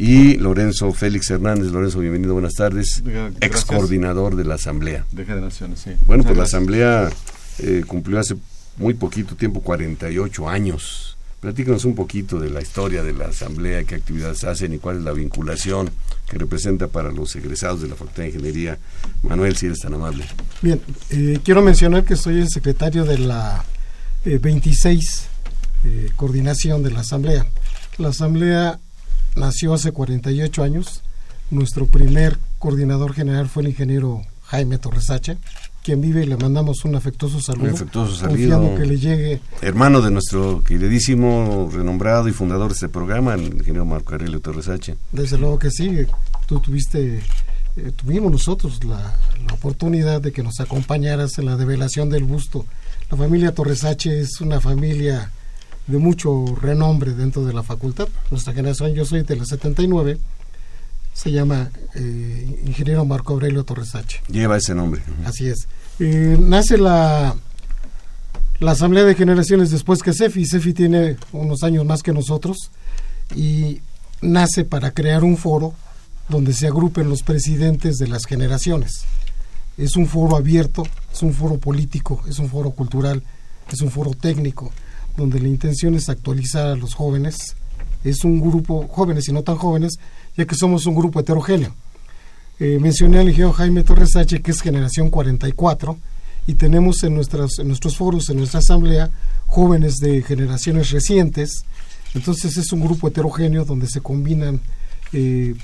Y 0.00 0.36
Lorenzo 0.38 0.94
Félix 0.94 1.28
Hernández. 1.28 1.72
Lorenzo, 1.72 1.98
bienvenido, 1.98 2.32
buenas 2.32 2.54
tardes. 2.54 3.02
Gracias. 3.04 3.42
Ex 3.42 3.66
coordinador 3.66 4.34
de 4.34 4.46
la 4.46 4.54
Asamblea. 4.54 5.04
De 5.12 5.26
generaciones, 5.26 5.80
sí. 5.80 5.90
Bueno, 6.06 6.24
pues 6.24 6.38
la. 6.38 6.44
Asamblea 6.44 7.10
eh, 7.58 7.84
cumplió 7.86 8.18
hace 8.18 8.34
muy 8.78 8.94
poquito 8.94 9.36
tiempo, 9.36 9.60
48 9.60 10.48
años. 10.48 11.18
Platícanos 11.40 11.84
un 11.84 11.94
poquito 11.94 12.40
de 12.40 12.48
la 12.48 12.62
historia 12.62 13.02
de 13.02 13.12
la 13.12 13.26
Asamblea, 13.26 13.84
qué 13.84 13.96
actividades 13.96 14.42
hacen 14.44 14.72
y 14.72 14.78
cuál 14.78 14.96
es 14.96 15.02
la 15.02 15.12
vinculación 15.12 15.90
que 16.26 16.38
representa 16.38 16.88
para 16.88 17.12
los 17.12 17.36
egresados 17.36 17.82
de 17.82 17.88
la 17.88 17.94
Facultad 17.94 18.22
de 18.22 18.28
Ingeniería. 18.30 18.78
Manuel, 19.22 19.54
si 19.54 19.66
eres 19.66 19.80
tan 19.80 19.92
amable. 19.92 20.24
Bien, 20.62 20.80
eh, 21.10 21.40
quiero 21.44 21.60
mencionar 21.60 22.04
que 22.04 22.16
soy 22.16 22.40
el 22.40 22.48
secretario 22.48 23.04
de 23.04 23.18
la 23.18 23.66
eh, 24.24 24.38
26 24.40 25.26
eh, 25.84 26.10
coordinación 26.16 26.82
de 26.82 26.90
la 26.90 27.00
Asamblea. 27.00 27.44
La 27.98 28.08
Asamblea 28.08 28.80
nació 29.36 29.74
hace 29.74 29.92
48 29.92 30.62
años. 30.62 31.02
Nuestro 31.50 31.86
primer 31.86 32.38
coordinador 32.58 33.12
general 33.12 33.48
fue 33.48 33.62
el 33.62 33.70
ingeniero 33.70 34.22
Jaime 34.44 34.78
Torresache, 34.78 35.38
quien 35.82 36.00
vive 36.00 36.22
y 36.22 36.26
le 36.26 36.36
mandamos 36.36 36.84
un 36.84 36.94
afectuoso 36.94 37.40
saludo. 37.40 37.68
Un 37.68 37.74
afectuoso 37.74 38.16
saludo. 38.16 38.74
que 38.76 38.84
le 38.84 38.98
llegue 38.98 39.40
Hermano 39.62 40.00
de 40.00 40.10
nuestro 40.10 40.62
queridísimo, 40.64 41.70
renombrado 41.72 42.28
y 42.28 42.32
fundador 42.32 42.68
de 42.68 42.74
este 42.74 42.88
programa, 42.88 43.34
el 43.34 43.44
ingeniero 43.44 43.84
Marco 43.84 44.12
Aurelio 44.12 44.40
Torres 44.40 44.68
H. 44.68 44.96
Desde 45.12 45.38
luego 45.38 45.58
que 45.58 45.70
sí, 45.70 46.06
tú 46.46 46.60
tuviste, 46.60 47.20
eh, 47.76 47.92
tuvimos 47.96 48.30
nosotros 48.30 48.82
la, 48.84 49.16
la 49.46 49.54
oportunidad 49.54 50.20
de 50.20 50.32
que 50.32 50.42
nos 50.42 50.60
acompañaras 50.60 51.38
en 51.38 51.46
la 51.46 51.56
develación 51.56 52.10
del 52.10 52.24
busto. 52.24 52.66
La 53.10 53.16
familia 53.16 53.54
Torres 53.54 53.84
H 53.84 54.20
es 54.20 54.40
una 54.40 54.60
familia 54.60 55.30
de 55.90 55.98
mucho 55.98 56.44
renombre 56.60 57.12
dentro 57.12 57.44
de 57.44 57.52
la 57.52 57.62
facultad. 57.62 58.08
Nuestra 58.30 58.52
generación, 58.52 58.94
yo 58.94 59.04
soy 59.04 59.22
de 59.22 59.36
la 59.36 59.44
79, 59.44 60.18
se 61.12 61.32
llama 61.32 61.70
eh, 61.94 62.62
Ingeniero 62.64 63.04
Marco 63.04 63.34
Aurelio 63.34 63.64
Torres 63.64 63.94
H. 63.94 64.22
Lleva 64.28 64.56
ese 64.56 64.74
nombre. 64.74 65.02
Así 65.24 65.48
es. 65.48 65.66
Eh, 65.98 66.38
nace 66.40 66.78
la, 66.78 67.34
la 68.58 68.70
Asamblea 68.70 69.04
de 69.04 69.14
Generaciones 69.14 69.70
después 69.70 70.02
que 70.02 70.12
CEFI. 70.12 70.46
CEFI 70.46 70.72
tiene 70.72 71.16
unos 71.32 71.62
años 71.62 71.84
más 71.84 72.02
que 72.02 72.12
nosotros 72.12 72.70
y 73.34 73.80
nace 74.22 74.64
para 74.64 74.92
crear 74.92 75.24
un 75.24 75.36
foro 75.36 75.74
donde 76.28 76.52
se 76.52 76.66
agrupen 76.66 77.08
los 77.08 77.22
presidentes 77.22 77.96
de 77.98 78.08
las 78.08 78.24
generaciones. 78.24 79.04
Es 79.76 79.96
un 79.96 80.06
foro 80.06 80.36
abierto, 80.36 80.84
es 81.12 81.22
un 81.22 81.32
foro 81.32 81.58
político, 81.58 82.22
es 82.28 82.38
un 82.38 82.48
foro 82.48 82.70
cultural, 82.70 83.22
es 83.70 83.80
un 83.80 83.90
foro 83.90 84.12
técnico, 84.12 84.72
donde 85.16 85.40
la 85.40 85.48
intención 85.48 85.94
es 85.94 86.08
actualizar 86.08 86.66
a 86.66 86.76
los 86.76 86.94
jóvenes. 86.94 87.56
Es 88.04 88.24
un 88.24 88.40
grupo, 88.40 88.88
jóvenes 88.88 89.28
y 89.28 89.32
no 89.32 89.42
tan 89.42 89.56
jóvenes, 89.56 89.98
ya 90.36 90.46
que 90.46 90.54
somos 90.54 90.86
un 90.86 90.94
grupo 90.94 91.20
heterogéneo. 91.20 91.74
Eh, 92.58 92.78
mencioné 92.80 93.18
al 93.18 93.28
ingeniero 93.28 93.52
Jaime 93.52 93.82
Torres 93.82 94.16
H., 94.16 94.40
que 94.42 94.50
es 94.50 94.60
generación 94.60 95.10
44, 95.10 95.98
y 96.46 96.54
tenemos 96.54 97.02
en, 97.04 97.14
nuestras, 97.14 97.58
en 97.58 97.68
nuestros 97.68 97.96
foros, 97.96 98.28
en 98.30 98.38
nuestra 98.38 98.60
asamblea, 98.60 99.10
jóvenes 99.46 99.96
de 99.96 100.22
generaciones 100.22 100.90
recientes. 100.90 101.64
Entonces 102.14 102.56
es 102.56 102.72
un 102.72 102.80
grupo 102.80 103.08
heterogéneo 103.08 103.64
donde 103.64 103.86
se 103.86 104.00
combinan 104.00 104.60
eh, 105.12 105.54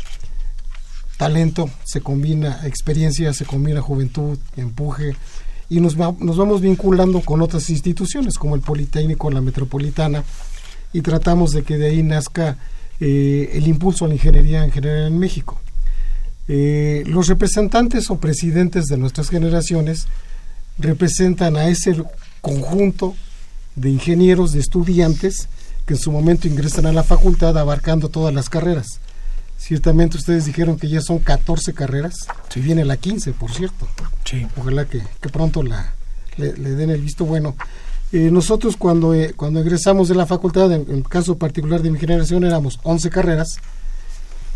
talento, 1.16 1.70
se 1.84 2.00
combina 2.00 2.60
experiencia, 2.66 3.32
se 3.32 3.44
combina 3.44 3.80
juventud, 3.80 4.38
empuje 4.56 5.14
y 5.68 5.80
nos, 5.80 5.96
nos 5.96 6.36
vamos 6.36 6.60
vinculando 6.60 7.20
con 7.20 7.42
otras 7.42 7.68
instituciones 7.70 8.34
como 8.38 8.54
el 8.54 8.60
Politécnico, 8.60 9.30
la 9.30 9.40
Metropolitana 9.40 10.24
y 10.92 11.00
tratamos 11.00 11.52
de 11.52 11.62
que 11.62 11.76
de 11.78 11.86
ahí 11.86 12.02
nazca 12.02 12.56
eh, 13.00 13.50
el 13.54 13.66
impulso 13.66 14.04
a 14.04 14.08
la 14.08 14.14
ingeniería 14.14 14.64
en 14.64 14.70
general 14.70 15.08
en 15.08 15.18
México. 15.18 15.60
Eh, 16.48 17.02
los 17.06 17.26
representantes 17.26 18.08
o 18.10 18.18
presidentes 18.18 18.86
de 18.86 18.96
nuestras 18.96 19.28
generaciones 19.28 20.06
representan 20.78 21.56
a 21.56 21.68
ese 21.68 22.02
conjunto 22.40 23.14
de 23.74 23.90
ingenieros, 23.90 24.52
de 24.52 24.60
estudiantes 24.60 25.48
que 25.84 25.94
en 25.94 26.00
su 26.00 26.12
momento 26.12 26.48
ingresan 26.48 26.86
a 26.86 26.92
la 26.92 27.02
facultad 27.02 27.58
abarcando 27.58 28.08
todas 28.08 28.32
las 28.32 28.48
carreras. 28.48 29.00
Ciertamente 29.58 30.16
ustedes 30.16 30.44
dijeron 30.44 30.76
que 30.76 30.88
ya 30.88 31.00
son 31.00 31.18
14 31.18 31.72
carreras, 31.72 32.14
y 32.54 32.60
viene 32.60 32.84
la 32.84 32.96
15, 32.96 33.32
por 33.32 33.52
cierto. 33.52 33.88
Sí. 34.24 34.46
Ojalá 34.56 34.86
que, 34.86 35.02
pronto 35.32 35.62
la, 35.62 35.92
le, 36.36 36.52
den 36.52 36.90
el 36.90 37.00
visto 37.00 37.24
bueno. 37.24 37.56
Eh, 38.12 38.30
nosotros 38.30 38.76
cuando, 38.76 39.14
eh, 39.14 39.32
cuando 39.34 39.60
egresamos 39.60 40.08
de 40.08 40.14
la 40.14 40.26
facultad, 40.26 40.72
en, 40.72 40.86
el 40.88 41.02
caso 41.04 41.36
particular 41.36 41.82
de 41.82 41.90
mi 41.90 41.98
generación, 41.98 42.44
éramos 42.44 42.78
11 42.82 43.10
carreras. 43.10 43.56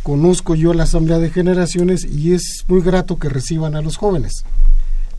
Conozco 0.02 0.54
yo 0.54 0.72
la 0.72 0.84
asamblea 0.84 1.18
de 1.18 1.30
generaciones 1.30 2.04
y 2.04 2.32
es 2.32 2.64
muy 2.68 2.80
grato 2.80 3.18
que 3.18 3.28
reciban 3.28 3.74
a 3.74 3.82
los 3.82 3.96
jóvenes. 3.96 4.44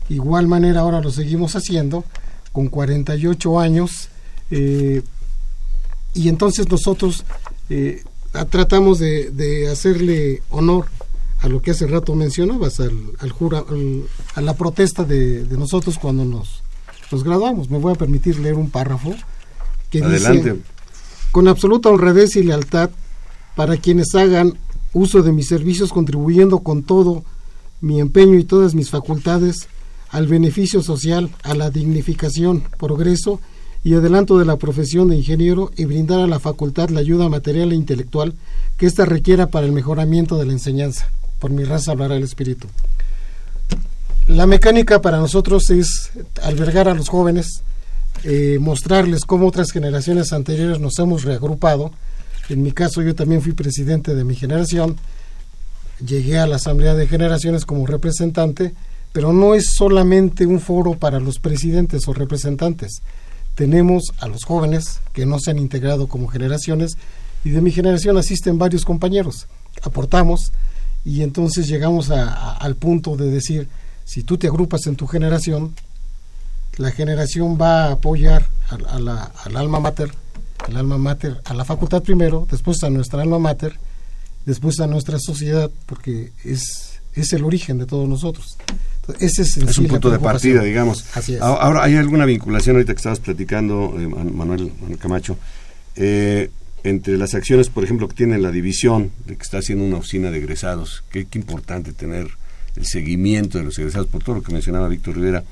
Igual 0.08 0.48
manera 0.48 0.80
ahora 0.80 1.00
lo 1.00 1.10
seguimos 1.10 1.54
haciendo 1.54 2.04
con 2.52 2.68
48 2.68 3.60
años 3.60 4.08
eh, 4.50 5.02
y 6.14 6.28
entonces 6.28 6.68
nosotros 6.68 7.24
eh, 7.70 8.04
tratamos 8.50 8.98
de, 8.98 9.68
hacerle 9.70 10.42
honor 10.50 10.86
a 11.40 11.48
lo 11.48 11.60
que 11.60 11.72
hace 11.72 11.86
rato 11.86 12.14
mencionabas, 12.14 12.80
al, 12.80 12.96
al, 13.18 14.04
a 14.34 14.40
la 14.40 14.54
protesta 14.54 15.04
de, 15.04 15.46
nosotros 15.50 15.98
cuando 15.98 16.24
nos, 16.24 16.62
nos, 17.10 17.24
graduamos. 17.24 17.70
Me 17.70 17.78
voy 17.78 17.92
a 17.92 17.96
permitir 17.96 18.38
leer 18.38 18.54
un 18.54 18.70
párrafo 18.70 19.14
que 19.90 20.00
dice, 20.00 20.56
con 21.30 21.48
absoluta 21.48 21.90
honradez 21.90 22.36
y 22.36 22.42
lealtad 22.42 22.90
para 23.54 23.76
quienes 23.76 24.14
hagan 24.14 24.58
uso 24.94 25.22
de 25.22 25.32
mis 25.32 25.48
servicios 25.48 25.92
contribuyendo 25.92 26.60
con 26.60 26.82
todo 26.82 27.24
mi 27.80 28.00
empeño 28.00 28.38
y 28.38 28.44
todas 28.44 28.74
mis 28.74 28.90
facultades 28.90 29.68
al 30.10 30.26
beneficio 30.26 30.82
social, 30.82 31.30
a 31.42 31.54
la 31.54 31.70
dignificación, 31.70 32.62
progreso 32.78 33.40
y 33.84 33.94
adelanto 33.94 34.38
de 34.38 34.44
la 34.44 34.56
profesión 34.56 35.08
de 35.08 35.16
ingeniero 35.16 35.70
y 35.76 35.84
brindar 35.84 36.20
a 36.20 36.26
la 36.26 36.38
facultad 36.38 36.90
la 36.90 37.00
ayuda 37.00 37.28
material 37.28 37.72
e 37.72 37.76
intelectual 37.76 38.34
que 38.76 38.86
ésta 38.86 39.04
requiera 39.04 39.48
para 39.48 39.66
el 39.66 39.72
mejoramiento 39.72 40.38
de 40.38 40.46
la 40.46 40.52
enseñanza. 40.52 41.10
Por 41.40 41.50
mi 41.50 41.64
raza 41.64 41.92
hablará 41.92 42.16
el 42.16 42.22
espíritu. 42.22 42.68
La 44.28 44.46
mecánica 44.46 45.02
para 45.02 45.18
nosotros 45.18 45.68
es 45.70 46.12
albergar 46.42 46.88
a 46.88 46.94
los 46.94 47.08
jóvenes, 47.08 47.62
eh, 48.22 48.58
mostrarles 48.60 49.24
cómo 49.24 49.48
otras 49.48 49.72
generaciones 49.72 50.32
anteriores 50.32 50.78
nos 50.78 50.98
hemos 51.00 51.24
reagrupado. 51.24 51.90
En 52.48 52.62
mi 52.62 52.70
caso 52.70 53.02
yo 53.02 53.16
también 53.16 53.42
fui 53.42 53.52
presidente 53.52 54.14
de 54.14 54.22
mi 54.22 54.36
generación, 54.36 54.96
llegué 56.04 56.38
a 56.38 56.46
la 56.46 56.56
Asamblea 56.56 56.94
de 56.94 57.08
Generaciones 57.08 57.64
como 57.64 57.86
representante, 57.86 58.74
pero 59.12 59.32
no 59.32 59.54
es 59.54 59.74
solamente 59.76 60.46
un 60.46 60.60
foro 60.60 60.94
para 60.94 61.18
los 61.18 61.40
presidentes 61.40 62.06
o 62.06 62.12
representantes. 62.12 63.02
Tenemos 63.54 64.12
a 64.18 64.28
los 64.28 64.44
jóvenes 64.44 65.00
que 65.12 65.26
no 65.26 65.38
se 65.38 65.50
han 65.50 65.58
integrado 65.58 66.06
como 66.06 66.28
generaciones 66.28 66.96
y 67.44 67.50
de 67.50 67.60
mi 67.60 67.70
generación 67.70 68.16
asisten 68.16 68.58
varios 68.58 68.84
compañeros. 68.84 69.46
Aportamos 69.82 70.52
y 71.04 71.22
entonces 71.22 71.66
llegamos 71.66 72.10
al 72.10 72.76
punto 72.76 73.16
de 73.16 73.30
decir, 73.30 73.68
si 74.04 74.22
tú 74.22 74.38
te 74.38 74.46
agrupas 74.46 74.86
en 74.86 74.96
tu 74.96 75.06
generación, 75.06 75.74
la 76.76 76.90
generación 76.90 77.58
va 77.60 77.86
a 77.86 77.92
apoyar 77.92 78.46
al 78.68 79.56
alma 79.56 79.80
mater, 79.80 80.12
al 80.66 80.76
alma 80.76 80.98
mater, 80.98 81.40
a 81.44 81.54
la 81.54 81.64
facultad 81.64 82.02
primero, 82.02 82.46
después 82.50 82.82
a 82.82 82.90
nuestra 82.90 83.22
alma 83.22 83.38
mater, 83.38 83.78
después 84.46 84.80
a 84.80 84.86
nuestra 84.86 85.18
sociedad, 85.20 85.70
porque 85.86 86.32
es, 86.44 87.00
es 87.14 87.32
el 87.32 87.44
origen 87.44 87.78
de 87.78 87.86
todos 87.86 88.08
nosotros. 88.08 88.56
Ese 89.18 89.42
es, 89.42 89.56
un 89.56 89.88
punto 89.88 90.10
de 90.10 90.18
partida, 90.18 90.62
digamos. 90.62 91.04
Ahora, 91.40 91.82
¿hay 91.82 91.96
alguna 91.96 92.24
vinculación 92.24 92.76
ahorita 92.76 92.92
que 92.92 92.98
estabas 92.98 93.18
platicando, 93.20 93.96
eh, 93.98 94.06
Manuel, 94.06 94.72
Camacho, 95.00 95.36
eh, 95.96 96.50
entre 96.84 97.18
las 97.18 97.34
acciones, 97.34 97.68
por 97.68 97.82
ejemplo, 97.82 98.06
que 98.08 98.14
tiene 98.14 98.38
la 98.38 98.52
división, 98.52 99.10
de 99.26 99.36
que 99.36 99.42
está 99.42 99.58
haciendo 99.58 99.84
una 99.84 99.96
oficina 99.96 100.30
de 100.30 100.38
egresados? 100.38 101.02
Qué, 101.10 101.26
importante 101.34 101.92
tener 101.92 102.28
el 102.76 102.86
seguimiento 102.86 103.58
de 103.58 103.64
los 103.64 103.78
egresados, 103.78 104.06
por 104.06 104.22
todo 104.22 104.36
lo 104.36 104.42
que 104.42 104.52
mencionaba 104.52 104.86
Víctor 104.86 105.16
Rivera, 105.16 105.42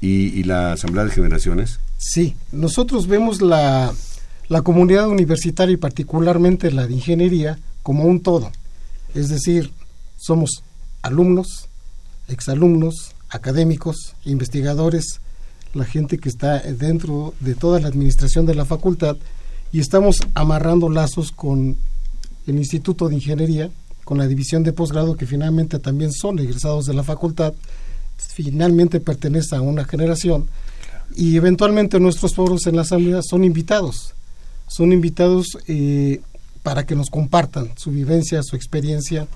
y, 0.00 0.42
la 0.42 0.72
Asamblea 0.72 1.04
de 1.04 1.12
Generaciones. 1.12 1.78
Sí, 1.96 2.34
nosotros 2.50 3.06
vemos 3.06 3.40
la, 3.40 3.94
la 4.48 4.62
comunidad 4.62 5.08
universitaria 5.08 5.74
y 5.74 5.76
particularmente 5.76 6.72
la 6.72 6.88
de 6.88 6.94
ingeniería 6.94 7.60
como 7.84 8.04
un 8.04 8.20
todo. 8.20 8.50
Es 9.14 9.28
decir, 9.28 9.70
somos 10.16 10.64
alumnos, 11.02 11.68
exalumnos, 12.32 13.14
académicos, 13.28 14.14
investigadores, 14.24 15.20
la 15.74 15.84
gente 15.84 16.18
que 16.18 16.28
está 16.28 16.58
dentro 16.60 17.34
de 17.40 17.54
toda 17.54 17.80
la 17.80 17.88
administración 17.88 18.46
de 18.46 18.54
la 18.54 18.64
facultad 18.64 19.16
y 19.72 19.80
estamos 19.80 20.20
amarrando 20.34 20.90
lazos 20.90 21.32
con 21.32 21.76
el 22.46 22.56
Instituto 22.56 23.08
de 23.08 23.14
Ingeniería, 23.14 23.70
con 24.04 24.18
la 24.18 24.26
división 24.26 24.62
de 24.62 24.72
posgrado 24.72 25.16
que 25.16 25.26
finalmente 25.26 25.78
también 25.78 26.12
son 26.12 26.38
egresados 26.38 26.86
de 26.86 26.94
la 26.94 27.02
facultad, 27.02 27.54
finalmente 28.16 29.00
pertenece 29.00 29.56
a 29.56 29.60
una 29.60 29.84
generación 29.84 30.48
y 31.16 31.36
eventualmente 31.36 32.00
nuestros 32.00 32.34
foros 32.34 32.66
en 32.66 32.76
la 32.76 32.82
asamblea 32.82 33.20
son 33.22 33.44
invitados, 33.44 34.14
son 34.66 34.92
invitados 34.92 35.58
eh, 35.68 36.20
para 36.62 36.84
que 36.84 36.94
nos 36.94 37.10
compartan 37.10 37.70
su 37.76 37.90
vivencia, 37.90 38.42
su 38.42 38.56
experiencia 38.56 39.26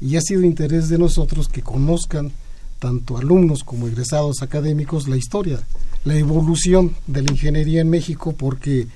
y 0.00 0.16
ha 0.16 0.20
sido 0.20 0.42
interés 0.42 0.88
de 0.88 0.98
nosotros 0.98 1.48
que 1.48 1.62
conozcan 1.62 2.32
tanto 2.78 3.18
alumnos 3.18 3.62
como 3.62 3.86
egresados 3.86 4.42
académicos 4.42 5.06
la 5.06 5.16
historia, 5.16 5.60
la 6.04 6.16
evolución 6.16 6.94
de 7.06 7.22
la 7.22 7.30
ingeniería 7.30 7.82
en 7.82 7.90
México, 7.90 8.32
porque 8.32 8.86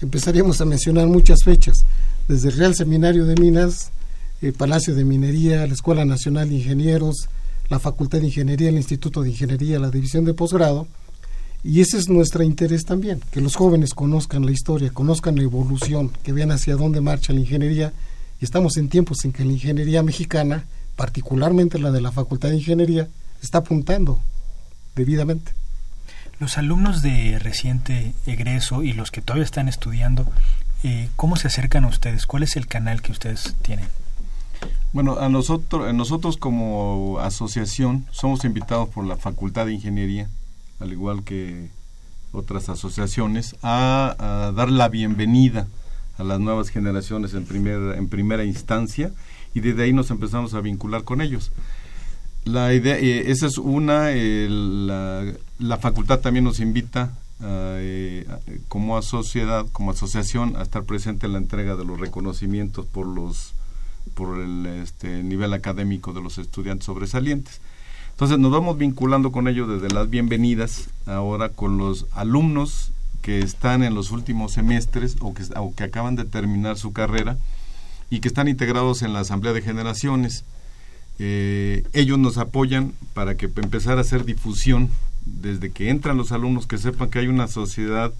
empezaríamos 0.00 0.60
a 0.60 0.64
mencionar 0.64 1.08
muchas 1.08 1.42
fechas, 1.42 1.84
desde 2.28 2.48
el 2.48 2.56
Real 2.56 2.74
Seminario 2.74 3.26
de 3.26 3.34
Minas, 3.34 3.90
el 4.40 4.52
Palacio 4.52 4.94
de 4.94 5.04
Minería, 5.04 5.66
la 5.66 5.74
Escuela 5.74 6.04
Nacional 6.04 6.48
de 6.48 6.56
Ingenieros, 6.56 7.28
la 7.68 7.80
Facultad 7.80 8.20
de 8.20 8.26
Ingeniería, 8.26 8.68
el 8.68 8.76
Instituto 8.76 9.22
de 9.22 9.30
Ingeniería, 9.30 9.78
la 9.78 9.90
División 9.90 10.24
de 10.24 10.34
Posgrado, 10.34 10.86
y 11.64 11.80
ese 11.80 11.96
es 11.96 12.08
nuestro 12.08 12.44
interés 12.44 12.84
también, 12.84 13.20
que 13.32 13.40
los 13.40 13.56
jóvenes 13.56 13.94
conozcan 13.94 14.44
la 14.44 14.52
historia, 14.52 14.90
conozcan 14.90 15.36
la 15.36 15.42
evolución, 15.42 16.10
que 16.22 16.32
vean 16.32 16.52
hacia 16.52 16.76
dónde 16.76 17.00
marcha 17.00 17.32
la 17.32 17.40
ingeniería 17.40 17.92
estamos 18.44 18.76
en 18.76 18.88
tiempos 18.88 19.24
en 19.24 19.32
que 19.32 19.44
la 19.44 19.52
ingeniería 19.52 20.02
mexicana, 20.02 20.64
particularmente 20.96 21.78
la 21.78 21.90
de 21.90 22.00
la 22.00 22.12
Facultad 22.12 22.50
de 22.50 22.56
Ingeniería, 22.56 23.08
está 23.42 23.58
apuntando 23.58 24.20
debidamente. 24.94 25.52
Los 26.38 26.58
alumnos 26.58 27.02
de 27.02 27.38
reciente 27.38 28.14
egreso 28.26 28.82
y 28.82 28.92
los 28.92 29.10
que 29.10 29.22
todavía 29.22 29.44
están 29.44 29.68
estudiando, 29.68 30.26
eh, 30.82 31.08
¿cómo 31.16 31.36
se 31.36 31.48
acercan 31.48 31.84
a 31.84 31.88
ustedes? 31.88 32.26
¿Cuál 32.26 32.42
es 32.42 32.56
el 32.56 32.66
canal 32.66 33.02
que 33.02 33.12
ustedes 33.12 33.54
tienen? 33.62 33.88
Bueno, 34.92 35.18
a 35.18 35.28
nosotros, 35.28 35.92
nosotros 35.94 36.36
como 36.36 37.18
asociación 37.20 38.06
somos 38.10 38.44
invitados 38.44 38.88
por 38.90 39.04
la 39.04 39.16
Facultad 39.16 39.66
de 39.66 39.72
Ingeniería, 39.72 40.28
al 40.80 40.92
igual 40.92 41.24
que 41.24 41.70
otras 42.32 42.68
asociaciones, 42.68 43.56
a 43.62 44.52
dar 44.54 44.70
la 44.70 44.88
bienvenida 44.88 45.66
a 46.18 46.24
las 46.24 46.40
nuevas 46.40 46.68
generaciones 46.70 47.34
en, 47.34 47.44
primer, 47.44 47.96
en 47.96 48.08
primera 48.08 48.44
instancia 48.44 49.12
y 49.54 49.60
desde 49.60 49.84
ahí 49.84 49.92
nos 49.92 50.10
empezamos 50.10 50.54
a 50.54 50.60
vincular 50.60 51.04
con 51.04 51.20
ellos. 51.20 51.52
La 52.44 52.74
idea, 52.74 52.98
eh, 52.98 53.30
esa 53.30 53.46
es 53.46 53.56
una, 53.56 54.10
la, 54.10 55.32
la, 55.58 55.76
facultad 55.78 56.20
también 56.20 56.44
nos 56.44 56.60
invita 56.60 57.12
eh, 57.42 58.26
como 58.68 59.00
sociedad, 59.02 59.66
como 59.72 59.92
asociación, 59.92 60.56
a 60.56 60.62
estar 60.62 60.84
presente 60.84 61.26
en 61.26 61.32
la 61.32 61.38
entrega 61.38 61.76
de 61.76 61.84
los 61.84 61.98
reconocimientos 61.98 62.86
por 62.86 63.06
los 63.06 63.54
por 64.12 64.38
el 64.38 64.66
este, 64.66 65.22
nivel 65.22 65.54
académico 65.54 66.12
de 66.12 66.20
los 66.20 66.36
estudiantes 66.38 66.84
sobresalientes. 66.86 67.60
Entonces 68.10 68.38
nos 68.38 68.52
vamos 68.52 68.78
vinculando 68.78 69.32
con 69.32 69.48
ellos 69.48 69.68
desde 69.68 69.92
las 69.92 70.10
bienvenidas, 70.10 70.90
ahora 71.06 71.48
con 71.48 71.78
los 71.78 72.06
alumnos 72.12 72.92
que 73.24 73.38
están 73.38 73.82
en 73.82 73.94
los 73.94 74.10
últimos 74.10 74.52
semestres 74.52 75.16
o 75.20 75.32
que, 75.32 75.44
o 75.56 75.74
que 75.74 75.84
acaban 75.84 76.14
de 76.14 76.26
terminar 76.26 76.76
su 76.76 76.92
carrera 76.92 77.38
y 78.10 78.20
que 78.20 78.28
están 78.28 78.48
integrados 78.48 79.00
en 79.00 79.14
la 79.14 79.20
Asamblea 79.20 79.54
de 79.54 79.62
Generaciones. 79.62 80.44
Eh, 81.18 81.84
ellos 81.94 82.18
nos 82.18 82.36
apoyan 82.36 82.92
para 83.14 83.34
que 83.34 83.46
empezar 83.46 83.96
a 83.96 84.02
hacer 84.02 84.26
difusión 84.26 84.90
desde 85.24 85.70
que 85.70 85.88
entran 85.88 86.18
los 86.18 86.32
alumnos, 86.32 86.66
que 86.66 86.76
sepan 86.76 87.08
que 87.08 87.20
hay 87.20 87.28
una 87.28 87.48
sociedad, 87.48 88.12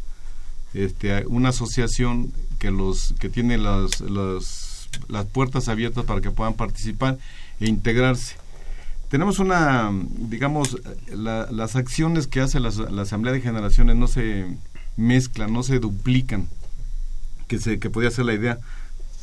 este, 0.72 1.26
una 1.26 1.50
asociación 1.50 2.32
que 2.58 2.70
los 2.70 3.14
que 3.20 3.28
tiene 3.28 3.58
las, 3.58 4.00
las, 4.00 4.88
las 5.08 5.26
puertas 5.26 5.68
abiertas 5.68 6.06
para 6.06 6.22
que 6.22 6.30
puedan 6.30 6.54
participar 6.54 7.18
e 7.60 7.68
integrarse. 7.68 8.36
Tenemos 9.10 9.38
una, 9.38 9.92
digamos, 10.16 10.78
las 11.12 11.76
acciones 11.76 12.26
que 12.26 12.40
hace 12.40 12.58
la, 12.58 12.70
Asamblea 13.02 13.34
de 13.34 13.42
Generaciones 13.42 13.96
no 13.96 14.08
se 14.08 14.46
mezclan, 14.96 15.52
no 15.52 15.62
se 15.62 15.78
duplican, 15.78 16.48
que, 17.48 17.58
se, 17.58 17.78
que 17.78 17.90
podría 17.90 18.10
ser 18.10 18.26
la 18.26 18.34
idea, 18.34 18.58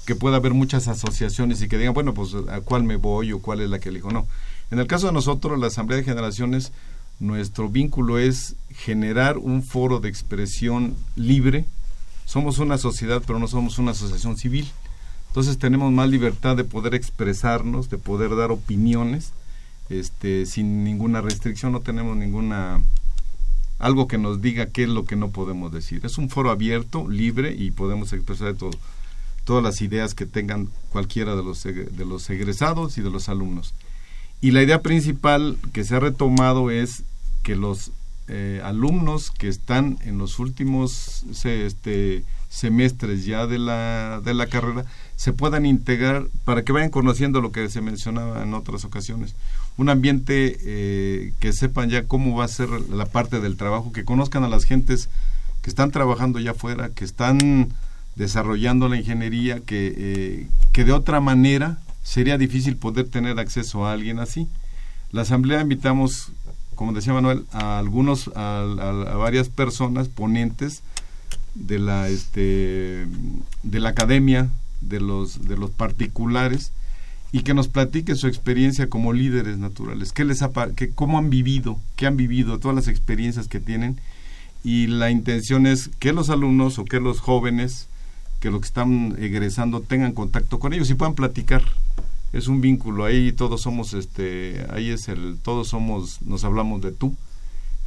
que 0.06 0.16
pueda 0.16 0.38
haber 0.38 0.54
muchas 0.54 0.88
asociaciones 0.88 1.62
y 1.62 1.68
que 1.68 1.78
digan, 1.78 1.94
bueno, 1.94 2.14
pues 2.14 2.34
a 2.50 2.62
cuál 2.62 2.84
me 2.84 2.96
voy 2.96 3.32
o 3.32 3.40
cuál 3.42 3.62
es 3.62 3.70
la 3.70 3.80
que 3.80 3.90
elijo. 3.90 4.12
No. 4.12 4.28
En 4.72 4.80
el 4.80 4.88
caso 4.88 5.08
de 5.08 5.14
nosotros, 5.14 5.60
la 5.60 5.68
Asamblea 5.68 5.98
de 5.98 6.04
Generaciones, 6.04 6.72
nuestro 7.20 7.70
vínculo 7.70 8.18
es 8.18 8.56
generar 8.70 9.38
un 9.38 9.64
foro 9.64 10.00
de 10.00 10.10
expresión 10.10 10.96
libre. 11.16 11.66
Somos 12.26 12.58
una 12.58 12.78
sociedad, 12.78 13.22
pero 13.26 13.38
no 13.38 13.48
somos 13.48 13.78
una 13.78 13.92
asociación 13.92 14.38
civil. 14.38 14.72
Entonces 15.28 15.58
tenemos 15.58 15.92
más 15.92 16.10
libertad 16.10 16.58
de 16.58 16.64
poder 16.64 16.96
expresarnos, 16.96 17.90
de 17.90 17.98
poder 17.98 18.36
dar 18.36 18.52
opiniones, 18.52 19.32
este, 19.90 20.46
sin 20.46 20.84
ninguna 20.84 21.22
restricción, 21.22 21.72
no 21.72 21.82
tenemos 21.82 22.18
ninguna 22.18 22.82
algo 23.82 24.08
que 24.08 24.18
nos 24.18 24.42
diga 24.42 24.68
qué 24.68 24.84
es 24.84 24.90
lo 24.90 25.06
que 25.06 25.16
no 25.16 25.32
podemos 25.32 25.72
decir. 25.72 26.06
Es 26.06 26.18
un 26.18 26.30
foro 26.30 26.52
abierto, 26.52 27.10
libre 27.10 27.54
y 27.58 27.72
podemos 27.72 28.14
expresar 28.14 28.56
todas 29.44 29.64
las 29.64 29.82
ideas 29.82 30.14
que 30.14 30.26
tengan 30.26 30.70
cualquiera 30.92 31.36
de 31.36 31.44
los, 31.44 31.64
de 31.64 32.06
los 32.06 32.30
egresados 32.30 32.98
y 32.98 33.02
de 33.02 33.10
los 33.10 33.28
alumnos. 33.28 33.74
Y 34.40 34.52
la 34.52 34.62
idea 34.62 34.82
principal 34.82 35.58
que 35.74 35.84
se 35.84 35.96
ha 35.96 36.00
retomado 36.00 36.70
es 36.70 37.04
que 37.44 37.56
los 37.56 37.92
eh, 38.28 38.62
alumnos 38.64 39.32
que 39.32 39.48
están 39.48 39.98
en 40.04 40.18
los 40.18 40.40
últimos 40.40 41.24
este, 41.44 42.24
semestres 42.50 43.26
ya 43.26 43.48
de 43.48 43.58
la, 43.58 44.22
de 44.24 44.34
la 44.34 44.48
carrera 44.48 44.86
se 45.16 45.34
puedan 45.34 45.66
integrar 45.66 46.28
para 46.46 46.64
que 46.64 46.72
vayan 46.72 46.92
conociendo 46.92 47.42
lo 47.42 47.52
que 47.52 47.70
se 47.70 47.82
mencionaba 47.82 48.44
en 48.44 48.54
otras 48.54 48.86
ocasiones. 48.86 49.36
Un 49.82 49.90
ambiente 49.90 50.60
eh, 50.64 51.34
que 51.40 51.54
sepan 51.54 51.90
ya 51.90 52.04
cómo 52.04 52.38
va 52.38 52.46
a 52.46 52.48
ser 52.48 52.70
la 52.70 53.08
parte 53.08 53.40
del 53.40 53.58
trabajo, 53.58 53.92
que 53.92 54.06
conozcan 54.06 54.44
a 54.44 54.48
las 54.48 54.66
gentes 54.66 55.10
que 55.64 55.72
están 55.72 55.90
trabajando 55.90 56.40
ya 56.40 56.52
afuera, 56.52 56.90
que 56.90 57.04
están 57.04 57.74
desarrollando 58.16 58.90
la 58.90 58.98
ingeniería, 58.98 59.60
que, 59.62 59.92
eh, 59.98 60.48
que 60.72 60.84
de 60.84 60.92
otra 60.92 61.20
manera 61.20 61.80
sería 62.04 62.38
difícil 62.38 62.78
poder 62.78 63.08
tener 63.08 63.40
acceso 63.40 63.88
a 63.88 63.94
alguien 63.94 64.20
así. 64.20 64.48
La 65.12 65.24
asamblea 65.24 65.62
invitamos, 65.62 66.32
como 66.76 66.94
decía 66.94 67.14
Manuel, 67.14 67.48
a 67.52 67.80
algunos, 67.80 68.30
a, 68.36 68.60
a 68.60 69.16
varias 69.16 69.50
personas 69.50 70.10
ponentes 70.10 70.84
de 71.56 71.80
la, 71.80 72.08
este, 72.08 73.08
de 73.64 73.80
la 73.80 73.90
academia, 73.90 74.52
de 74.82 75.00
los, 75.00 75.48
de 75.48 75.58
los 75.58 75.72
particulares 75.72 76.72
y 77.32 77.42
que 77.44 77.54
nos 77.54 77.68
platique 77.68 78.16
su 78.16 78.28
experiencia 78.28 78.90
como 78.90 79.14
líderes 79.14 79.58
naturales, 79.58 80.12
qué 80.12 80.26
les 80.26 80.42
ha, 80.42 80.52
que, 80.76 80.90
cómo 80.90 81.18
han 81.18 81.30
vivido, 81.30 81.80
qué 81.96 82.08
han 82.08 82.18
vivido, 82.18 82.60
todas 82.60 82.76
las 82.76 82.88
experiencias 82.88 83.48
que 83.48 83.60
tienen. 83.60 84.00
Y 84.64 84.88
la 84.88 85.10
intención 85.10 85.66
es 85.66 85.90
que 86.00 86.14
los 86.14 86.30
alumnos 86.30 86.78
o 86.78 86.86
que 86.86 87.00
los 87.00 87.20
jóvenes 87.20 87.88
que 88.42 88.50
los 88.50 88.62
que 88.62 88.68
están 88.68 89.16
egresando 89.20 89.82
tengan 89.82 90.14
contacto 90.14 90.60
con 90.60 90.74
ellos 90.74 90.90
y 90.90 90.96
puedan 90.96 91.14
platicar. 91.14 91.64
Es 92.34 92.48
un 92.48 92.60
vínculo. 92.60 93.06
Ahí 93.06 93.32
todos 93.32 93.62
somos 93.62 93.94
este 93.94 94.66
ahí 94.70 94.90
es 94.90 95.08
el 95.08 95.38
todos 95.42 95.70
somos 95.70 96.22
nos 96.24 96.44
hablamos 96.44 96.82
de 96.82 96.92
tú 96.92 97.16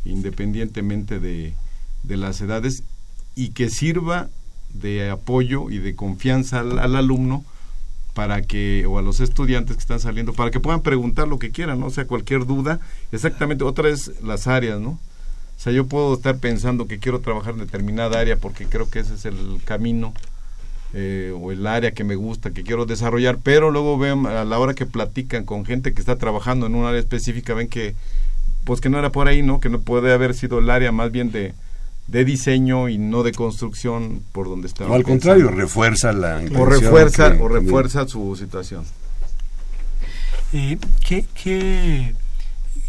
independientemente 0.05 1.19
de, 1.19 1.55
de 2.05 2.17
las 2.17 2.41
edades 2.41 2.85
y 3.35 3.49
que 3.49 3.69
sirva 3.69 4.29
de 4.73 5.11
apoyo 5.11 5.71
y 5.71 5.79
de 5.79 5.97
confianza 5.97 6.61
al, 6.61 6.97
alumno 6.97 7.45
para 8.15 8.43
que, 8.43 8.87
o 8.87 8.99
a 8.99 9.03
los 9.03 9.21
estudiantes 9.21 9.77
que 9.77 9.81
están 9.81 10.01
saliendo, 10.01 10.33
para 10.33 10.51
que 10.51 10.61
puedan 10.61 10.81
preguntar 10.81 11.29
lo 11.29 11.39
que 11.39 11.51
quieran, 11.51 11.81
¿no? 11.81 11.87
O 11.87 11.91
sea, 11.91 12.07
cualquier 12.07 12.47
duda, 12.47 12.81
exactamente, 13.13 13.65
otra 13.65 13.89
es 13.89 14.23
las 14.23 14.47
áreas, 14.47 14.81
¿no? 14.81 14.91
O 14.91 15.61
sea, 15.61 15.73
yo 15.73 15.87
puedo 15.87 16.15
estar 16.15 16.39
pensando 16.39 16.87
que 16.87 16.99
quiero 16.99 17.21
trabajar 17.21 17.55
en 17.55 17.61
determinada 17.61 18.19
área 18.19 18.37
porque 18.37 18.67
creo 18.67 18.89
que 18.89 19.01
ese 19.01 19.15
es 19.15 19.25
el 19.25 19.61
camino 19.65 20.15
eh, 20.93 21.33
o 21.37 21.51
el 21.51 21.67
área 21.67 21.93
que 21.93 22.05
me 22.05 22.15
gusta, 22.15 22.53
que 22.53 22.63
quiero 22.63 22.87
desarrollar, 22.87 23.39
pero 23.43 23.71
luego 23.71 23.99
ven 23.99 24.27
a 24.27 24.45
la 24.45 24.59
hora 24.59 24.75
que 24.75 24.87
platican 24.87 25.45
con 25.45 25.65
gente 25.65 25.93
que 25.93 26.01
está 26.01 26.17
trabajando 26.17 26.67
en 26.67 26.75
un 26.75 26.87
área 26.87 27.01
específica, 27.01 27.55
ven 27.55 27.69
que, 27.69 27.95
pues 28.65 28.81
que 28.81 28.89
no 28.89 28.99
era 28.99 29.11
por 29.11 29.27
ahí, 29.27 29.43
¿no? 29.43 29.59
Que 29.59 29.71
no 29.71 29.81
puede 29.81 30.13
haber 30.13 30.35
sido 30.35 30.61
el 30.61 30.71
área 30.71 30.93
más 30.93 31.11
bien 31.11 31.33
de, 31.33 31.55
de 32.07 32.25
diseño 32.25 32.89
y 32.89 32.99
no 32.99 33.23
de 33.23 33.33
construcción 33.33 34.23
por 34.33 34.49
donde 34.49 34.69
está. 34.69 34.87
O 34.87 34.95
al 34.95 35.03
contrario, 35.03 35.49
refuerza 35.49 36.13
la 36.13 36.43
o 36.57 36.65
refuerza 36.65 37.35
o 37.41 37.49
refuerza 37.49 38.07
su 38.07 38.37
situación. 38.37 38.85
Eh, 40.53 40.79
¿qué, 41.07 41.25
qué, 41.35 42.15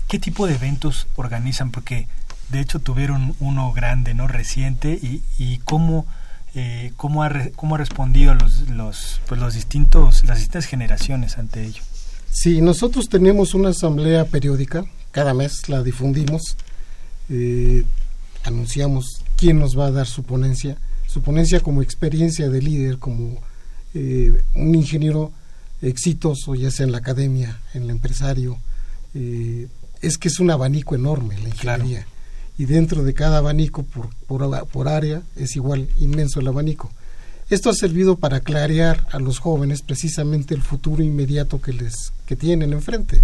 qué 0.07 0.20
tipo 0.20 0.47
de 0.47 0.55
eventos 0.55 1.07
organizan? 1.16 1.72
Porque 1.72 2.07
de 2.49 2.59
hecho 2.59 2.80
tuvieron 2.80 3.36
uno 3.39 3.72
grande, 3.74 4.13
no 4.13 4.28
reciente 4.28 4.91
y, 4.91 5.24
y 5.38 5.59
cómo 5.59 6.05
eh, 6.53 6.93
cómo 6.95 7.24
ha 7.24 7.32
cómo 7.55 7.76
ha 7.76 7.78
respondido 7.78 8.34
los 8.34 8.70
los 8.70 9.20
pues 9.28 9.41
los 9.41 9.55
distintos 9.55 10.24
las 10.24 10.38
distintas 10.38 10.66
generaciones 10.66 11.38
ante 11.38 11.63
ello. 11.63 11.82
Sí, 12.32 12.61
nosotros 12.61 13.07
tenemos 13.09 13.53
una 13.53 13.70
asamblea 13.70 14.26
periódica 14.26 14.86
cada 15.11 15.34
mes 15.34 15.70
la 15.70 15.82
difundimos. 15.82 16.57
Eh, 17.30 17.86
anunciamos 18.46 19.22
quién 19.36 19.60
nos 19.60 19.78
va 19.78 19.88
a 19.88 19.91
dar 19.91 20.08
su 20.08 20.24
ponencia, 20.24 20.78
su 21.08 21.22
ponencia 21.22 21.60
como 21.60 21.82
experiencia 21.82 22.50
de 22.50 22.62
líder, 22.62 23.00
como 23.00 23.41
eh, 23.93 24.41
un 24.54 24.76
ingeniero 24.76 25.32
exitoso, 25.82 26.56
ya 26.56 26.72
sea 26.72 26.86
en 26.86 26.91
la 26.91 27.00
academia, 27.00 27.60
en 27.74 27.84
el 27.84 27.89
empresario. 27.89 28.58
Eh, 29.14 29.68
es 30.02 30.18
que 30.18 30.28
es 30.28 30.39
un 30.39 30.52
abanico 30.52 30.96
enorme 30.96 31.38
la 31.39 31.50
ingeniería. 31.50 32.06
Y 32.58 32.66
dentro 32.66 33.04
de 33.04 33.14
cada 33.14 33.39
abanico, 33.39 33.84
por, 33.84 34.10
por, 34.28 34.68
por 34.68 34.88
área, 34.88 35.24
es 35.36 35.56
igual 35.56 35.89
inmenso 36.00 36.39
el 36.39 36.48
abanico. 36.48 36.91
Esto 37.50 37.70
ha 37.70 37.74
servido 37.74 38.16
para 38.18 38.39
clarear 38.39 39.08
a 39.12 39.20
los 39.20 39.39
jóvenes 39.39 39.82
precisamente 39.82 40.56
el 40.56 40.62
futuro 40.62 41.04
inmediato 41.04 41.62
que 41.62 41.74
les 41.74 42.12
que 42.26 42.36
tienen 42.36 42.74
enfrente. 42.74 43.22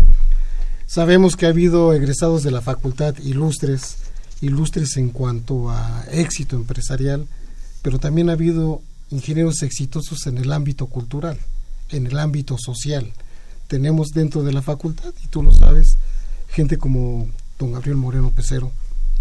Sabemos 0.85 1.35
que 1.35 1.45
ha 1.45 1.49
habido 1.49 1.93
egresados 1.93 2.43
de 2.43 2.51
la 2.51 2.61
facultad 2.61 3.17
ilustres 3.19 3.97
ilustres 4.41 4.97
en 4.97 5.09
cuanto 5.09 5.69
a 5.69 6.05
éxito 6.11 6.55
empresarial, 6.55 7.27
pero 7.81 7.99
también 7.99 8.29
ha 8.29 8.33
habido 8.33 8.81
ingenieros 9.11 9.61
exitosos 9.61 10.25
en 10.27 10.37
el 10.37 10.51
ámbito 10.51 10.87
cultural, 10.87 11.37
en 11.89 12.07
el 12.07 12.17
ámbito 12.19 12.57
social. 12.57 13.11
Tenemos 13.67 14.09
dentro 14.09 14.43
de 14.43 14.53
la 14.53 14.61
facultad, 14.61 15.13
y 15.23 15.27
tú 15.27 15.43
lo 15.43 15.53
sabes, 15.53 15.97
gente 16.49 16.77
como 16.77 17.29
don 17.59 17.71
Gabriel 17.73 17.97
Moreno 17.97 18.31
Pecero, 18.31 18.71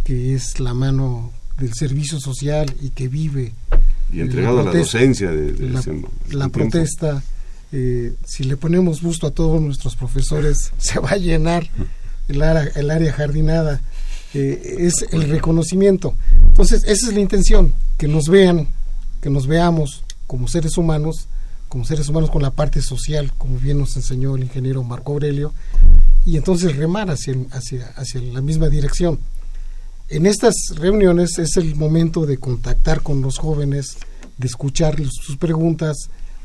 que 0.05 0.35
es 0.35 0.59
la 0.61 0.75
mano 0.75 1.33
del 1.59 1.75
servicio 1.75 2.19
social 2.19 2.75
y 2.81 2.91
que 2.91 3.09
vive 3.09 3.53
y 4.13 4.21
entregado 4.21 4.61
a 4.61 4.65
la 4.65 4.73
docencia 4.73 5.31
de, 5.31 5.53
la, 6.31 6.49
protesta 6.49 7.23
eh, 7.71 8.15
si 8.27 8.45
le 8.45 8.57
ponemos 8.57 9.03
gusto 9.03 9.27
a 9.27 9.31
todos 9.31 9.61
nuestros 9.61 9.95
profesores 9.95 10.73
se 10.79 10.99
va 10.99 11.11
a 11.11 11.17
llenar 11.17 11.69
el 12.29 12.43
área, 12.43 12.73
el 12.75 12.91
área 12.91 13.13
jardinada 13.13 13.81
es 14.35 14.95
el 15.13 15.29
reconocimiento. 15.29 16.15
Entonces, 16.49 16.85
esa 16.85 17.09
es 17.09 17.15
la 17.15 17.21
intención, 17.21 17.75
que 17.99 18.09
nos 18.09 18.29
vean, 18.29 18.69
que 19.21 19.31
nos 19.31 19.47
veamos 19.47 20.05
como 20.27 20.49
seres 20.49 20.79
humanos, 20.79 21.29
como 21.69 21.85
seres 21.85 22.09
humanos 22.09 22.31
con 22.31 22.43
la 22.43 22.51
parte 22.51 22.83
social, 22.83 23.33
como 23.39 23.59
bien 23.59 23.79
nos 23.79 23.97
enseñó 23.97 24.37
el 24.37 24.43
ingeniero 24.43 24.83
Marco 24.83 25.13
Aurelio, 25.13 25.53
y 26.25 26.37
entonces 26.37 26.77
remar 26.77 27.11
hacia, 27.11 27.35
hacia, 27.53 27.87
hacia 27.97 28.21
la 28.21 28.41
misma 28.41 28.69
dirección. 28.69 29.19
En 30.09 30.27
estas 30.27 30.55
reuniones 30.75 31.39
es 31.39 31.57
el 31.57 31.77
momento 31.77 32.27
de 32.27 32.39
contactar 32.39 33.03
con 33.03 33.23
los 33.23 33.39
jóvenes, 33.39 33.97
de 34.39 34.47
escuchar 34.47 34.97
sus 35.09 35.37
preguntas, 35.37 35.97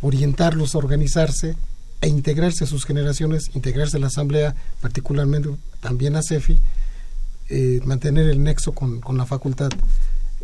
orientarlos 0.01 0.75
a 0.75 0.77
organizarse 0.77 1.55
e 2.01 2.07
integrarse 2.07 2.65
a 2.65 2.67
sus 2.67 2.85
generaciones, 2.85 3.49
integrarse 3.55 3.97
a 3.97 3.99
la 3.99 4.07
asamblea, 4.07 4.55
particularmente 4.81 5.49
también 5.79 6.15
a 6.15 6.21
CEFI, 6.21 6.59
eh, 7.49 7.79
mantener 7.85 8.27
el 8.27 8.41
nexo 8.41 8.71
con, 8.71 9.01
la 9.15 9.25
facultad. 9.25 9.69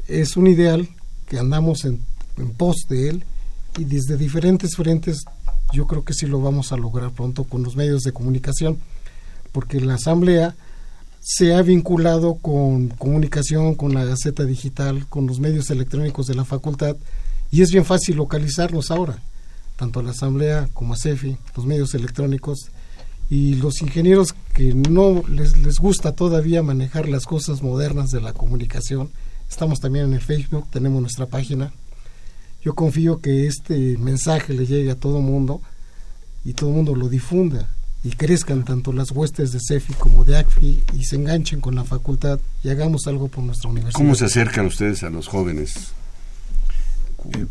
Es 0.07 0.37
un 0.37 0.47
ideal 0.47 0.87
que 1.27 1.39
andamos 1.39 1.85
en, 1.85 2.03
pos 2.57 2.85
de 2.89 3.09
él 3.09 3.25
y 3.77 3.83
desde 3.85 4.17
diferentes 4.17 4.75
frentes 4.75 5.23
yo 5.73 5.87
creo 5.87 6.03
que 6.03 6.13
sí 6.13 6.25
lo 6.25 6.41
vamos 6.41 6.71
a 6.71 6.77
lograr 6.77 7.11
pronto 7.11 7.43
con 7.43 7.63
los 7.63 7.75
medios 7.75 8.01
de 8.01 8.11
comunicación, 8.11 8.77
porque 9.51 9.79
la 9.79 9.95
asamblea 9.95 10.55
se 11.21 11.53
ha 11.53 11.61
vinculado 11.61 12.35
con 12.35 12.89
comunicación, 12.89 13.75
con 13.75 13.93
la 13.93 14.03
Gaceta 14.03 14.43
Digital, 14.43 15.07
con 15.07 15.27
los 15.27 15.39
medios 15.39 15.69
electrónicos 15.69 16.27
de 16.27 16.35
la 16.35 16.45
facultad, 16.45 16.97
y 17.51 17.61
es 17.61 17.71
bien 17.71 17.85
fácil 17.85 18.17
localizarlos 18.17 18.91
ahora, 18.91 19.21
tanto 19.75 19.99
a 19.99 20.03
la 20.03 20.11
asamblea 20.11 20.69
como 20.73 20.93
a 20.93 20.97
CEFI, 20.97 21.37
los 21.55 21.65
medios 21.65 21.93
electrónicos, 21.93 22.71
y 23.31 23.55
los 23.55 23.81
ingenieros 23.81 24.35
que 24.53 24.73
no 24.73 25.23
les, 25.29 25.57
les 25.57 25.77
gusta 25.77 26.11
todavía 26.11 26.61
manejar 26.63 27.07
las 27.07 27.25
cosas 27.25 27.63
modernas 27.63 28.11
de 28.11 28.19
la 28.19 28.33
comunicación, 28.33 29.09
estamos 29.49 29.79
también 29.79 30.07
en 30.07 30.13
el 30.15 30.19
Facebook, 30.19 30.67
tenemos 30.69 30.99
nuestra 30.99 31.27
página. 31.27 31.71
Yo 32.61 32.75
confío 32.75 33.21
que 33.21 33.47
este 33.47 33.97
mensaje 33.97 34.53
le 34.53 34.65
llegue 34.65 34.91
a 34.91 34.95
todo 34.95 35.21
mundo 35.21 35.61
y 36.43 36.51
todo 36.51 36.71
el 36.71 36.75
mundo 36.75 36.93
lo 36.93 37.07
difunda 37.07 37.69
y 38.03 38.09
crezcan 38.09 38.65
tanto 38.65 38.91
las 38.91 39.11
huestes 39.11 39.53
de 39.53 39.59
CEFI 39.65 39.93
como 39.93 40.25
de 40.25 40.37
ACFI 40.37 40.83
y 40.99 41.05
se 41.05 41.15
enganchen 41.15 41.61
con 41.61 41.73
la 41.73 41.85
facultad 41.85 42.37
y 42.65 42.69
hagamos 42.69 43.07
algo 43.07 43.29
por 43.29 43.45
nuestra 43.45 43.69
universidad. 43.69 43.97
¿Cómo 43.97 44.15
se 44.15 44.25
acercan 44.25 44.65
ustedes 44.65 45.03
a 45.03 45.09
los 45.09 45.29
jóvenes? 45.29 45.93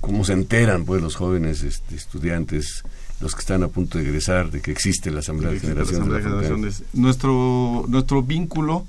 ¿Cómo 0.03 0.26
se 0.26 0.35
enteran 0.35 0.85
pues 0.85 1.01
los 1.01 1.16
jóvenes 1.16 1.62
este, 1.62 1.95
estudiantes, 1.95 2.85
los 3.21 3.35
que 3.35 3.41
están 3.41 3.62
a 3.62 3.68
punto 3.68 3.99
de 3.99 4.05
egresar, 4.05 4.51
de 4.51 4.61
que 4.61 4.71
existe 4.71 5.11
la 5.11 5.21
Asamblea 5.21 5.53
de 5.53 5.61
Generaciones? 5.61 6.09
de 6.09 6.14
la 6.14 6.21
Generaciones. 6.21 6.83
Nuestro, 6.95 7.85
nuestro 7.89 8.23
vínculo, 8.23 8.87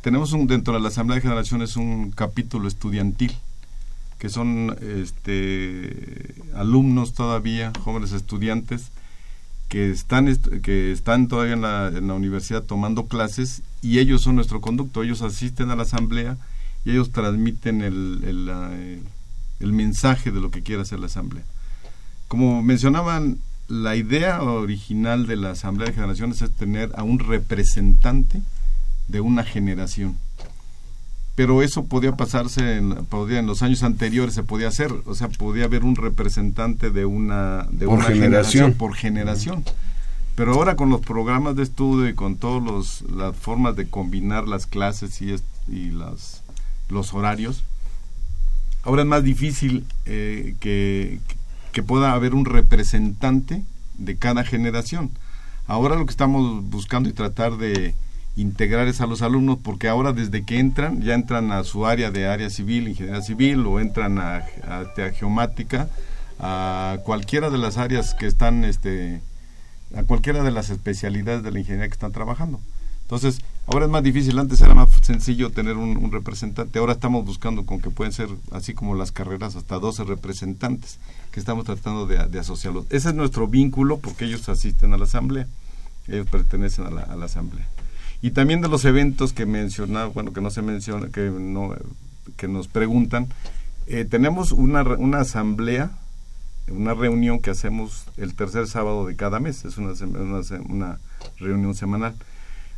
tenemos 0.00 0.32
un, 0.32 0.46
dentro 0.46 0.74
de 0.74 0.80
la 0.80 0.88
Asamblea 0.88 1.16
de 1.16 1.22
Generaciones 1.22 1.76
un 1.76 2.10
capítulo 2.10 2.66
estudiantil, 2.66 3.32
que 4.18 4.28
son 4.28 4.76
este, 4.82 6.34
alumnos 6.54 7.14
todavía, 7.14 7.72
jóvenes 7.82 8.12
estudiantes, 8.12 8.90
que 9.68 9.90
están, 9.90 10.34
que 10.62 10.90
están 10.90 11.28
todavía 11.28 11.54
en 11.54 11.62
la, 11.62 11.88
en 11.88 12.08
la 12.08 12.14
universidad 12.14 12.64
tomando 12.64 13.06
clases 13.06 13.62
y 13.82 14.00
ellos 14.00 14.22
son 14.22 14.34
nuestro 14.34 14.60
conducto, 14.60 15.04
ellos 15.04 15.22
asisten 15.22 15.70
a 15.70 15.76
la 15.76 15.84
asamblea 15.84 16.36
y 16.84 16.90
ellos 16.90 17.12
transmiten 17.12 17.82
el, 17.82 18.20
el, 18.24 19.00
el 19.60 19.72
mensaje 19.72 20.32
de 20.32 20.40
lo 20.40 20.50
que 20.50 20.62
quiere 20.62 20.82
hacer 20.82 20.98
la 20.98 21.06
asamblea. 21.06 21.44
Como 22.26 22.62
mencionaban, 22.62 23.38
la 23.70 23.94
idea 23.94 24.42
original 24.42 25.28
de 25.28 25.36
la 25.36 25.52
asamblea 25.52 25.88
de 25.88 25.94
generaciones 25.94 26.42
es 26.42 26.50
tener 26.50 26.90
a 26.96 27.04
un 27.04 27.20
representante 27.20 28.42
de 29.06 29.20
una 29.20 29.44
generación 29.44 30.18
pero 31.36 31.62
eso 31.62 31.84
podía 31.84 32.16
pasarse 32.16 32.76
en, 32.76 33.06
podía, 33.06 33.38
en 33.38 33.46
los 33.46 33.62
años 33.62 33.84
anteriores 33.84 34.34
se 34.34 34.42
podía 34.42 34.68
hacer 34.68 34.92
o 35.06 35.14
sea 35.14 35.28
podía 35.28 35.66
haber 35.66 35.84
un 35.84 35.94
representante 35.94 36.90
de 36.90 37.06
una 37.06 37.68
de 37.70 37.86
por 37.86 37.98
una 37.98 38.06
generación. 38.06 38.74
por 38.74 38.94
generación 38.96 39.64
pero 40.34 40.54
ahora 40.54 40.74
con 40.74 40.90
los 40.90 41.00
programas 41.00 41.54
de 41.54 41.62
estudio 41.62 42.08
y 42.08 42.14
con 42.14 42.36
todas 42.36 43.04
las 43.08 43.36
formas 43.36 43.76
de 43.76 43.86
combinar 43.86 44.48
las 44.48 44.66
clases 44.66 45.22
y, 45.22 45.36
y 45.68 45.90
las 45.92 46.42
los 46.88 47.14
horarios 47.14 47.62
ahora 48.82 49.02
es 49.02 49.08
más 49.08 49.22
difícil 49.22 49.86
eh, 50.06 50.56
que, 50.58 51.20
que 51.72 51.82
pueda 51.82 52.12
haber 52.12 52.34
un 52.34 52.44
representante 52.44 53.62
de 53.98 54.16
cada 54.16 54.44
generación 54.44 55.10
ahora 55.70 55.94
lo 55.94 56.04
que 56.04 56.10
estamos 56.10 56.68
buscando 56.68 57.08
y 57.08 57.12
tratar 57.12 57.56
de 57.56 57.94
integrar 58.36 58.88
es 58.88 59.00
a 59.00 59.06
los 59.06 59.22
alumnos 59.22 59.58
porque 59.62 59.88
ahora 59.88 60.12
desde 60.12 60.44
que 60.44 60.58
entran 60.58 61.00
ya 61.00 61.14
entran 61.14 61.52
a 61.52 61.62
su 61.62 61.86
área 61.86 62.10
de 62.10 62.26
área 62.26 62.50
civil, 62.50 62.88
ingeniería 62.88 63.22
civil 63.22 63.64
o 63.66 63.78
entran 63.78 64.18
a, 64.18 64.44
a, 64.66 64.80
a 64.80 65.10
geomática, 65.12 65.88
a 66.40 66.98
cualquiera 67.04 67.50
de 67.50 67.58
las 67.58 67.78
áreas 67.78 68.14
que 68.14 68.26
están, 68.26 68.64
este, 68.64 69.20
a 69.94 70.02
cualquiera 70.02 70.42
de 70.42 70.50
las 70.50 70.70
especialidades 70.70 71.44
de 71.44 71.52
la 71.52 71.60
ingeniería 71.60 71.88
que 71.88 71.94
están 71.94 72.12
trabajando. 72.12 72.58
Entonces, 73.02 73.40
ahora 73.66 73.86
es 73.86 73.90
más 73.90 74.02
difícil, 74.02 74.38
antes 74.38 74.60
era 74.60 74.74
más 74.74 74.88
sencillo 75.02 75.50
tener 75.50 75.76
un, 75.76 75.96
un, 75.96 76.10
representante, 76.12 76.78
ahora 76.78 76.92
estamos 76.92 77.24
buscando 77.24 77.64
con 77.66 77.80
que 77.80 77.90
pueden 77.90 78.12
ser, 78.12 78.28
así 78.52 78.74
como 78.74 78.94
las 78.94 79.12
carreras, 79.12 79.56
hasta 79.56 79.78
12 79.78 80.04
representantes 80.04 80.98
que 81.30 81.40
estamos 81.40 81.64
tratando 81.64 82.06
de, 82.06 82.38
asociarlos. 82.38 82.86
Ese 82.90 83.10
es 83.10 83.14
nuestro 83.14 83.46
vínculo 83.46 83.98
porque 83.98 84.24
ellos 84.24 84.48
asisten 84.48 84.92
a 84.94 84.98
la 84.98 85.04
asamblea, 85.04 85.46
ellos 86.08 86.26
pertenecen 86.28 86.86
a 86.86 86.90
la, 86.90 87.02
a 87.02 87.16
la 87.16 87.26
asamblea 87.26 87.68
y 88.22 88.32
también 88.32 88.60
de 88.60 88.68
los 88.68 88.84
eventos 88.84 89.32
que 89.32 89.46
mencionaba, 89.46 90.06
bueno, 90.06 90.32
que 90.32 90.40
no 90.40 90.50
se 90.50 90.62
menciona, 90.62 91.08
que 91.08 91.30
no 91.30 91.74
que 92.36 92.48
nos 92.48 92.68
preguntan, 92.68 93.28
eh, 93.86 94.04
tenemos 94.04 94.52
una, 94.52 94.82
una 94.82 95.20
asamblea, 95.20 95.90
una 96.68 96.94
reunión 96.94 97.40
que 97.40 97.50
hacemos 97.50 98.04
el 98.16 98.34
tercer 98.34 98.66
sábado 98.68 99.06
de 99.06 99.16
cada 99.16 99.40
mes, 99.40 99.64
es 99.64 99.78
una, 99.78 99.92
una, 99.92 100.40
una 100.68 100.98
reunión 101.38 101.74
semanal. 101.74 102.14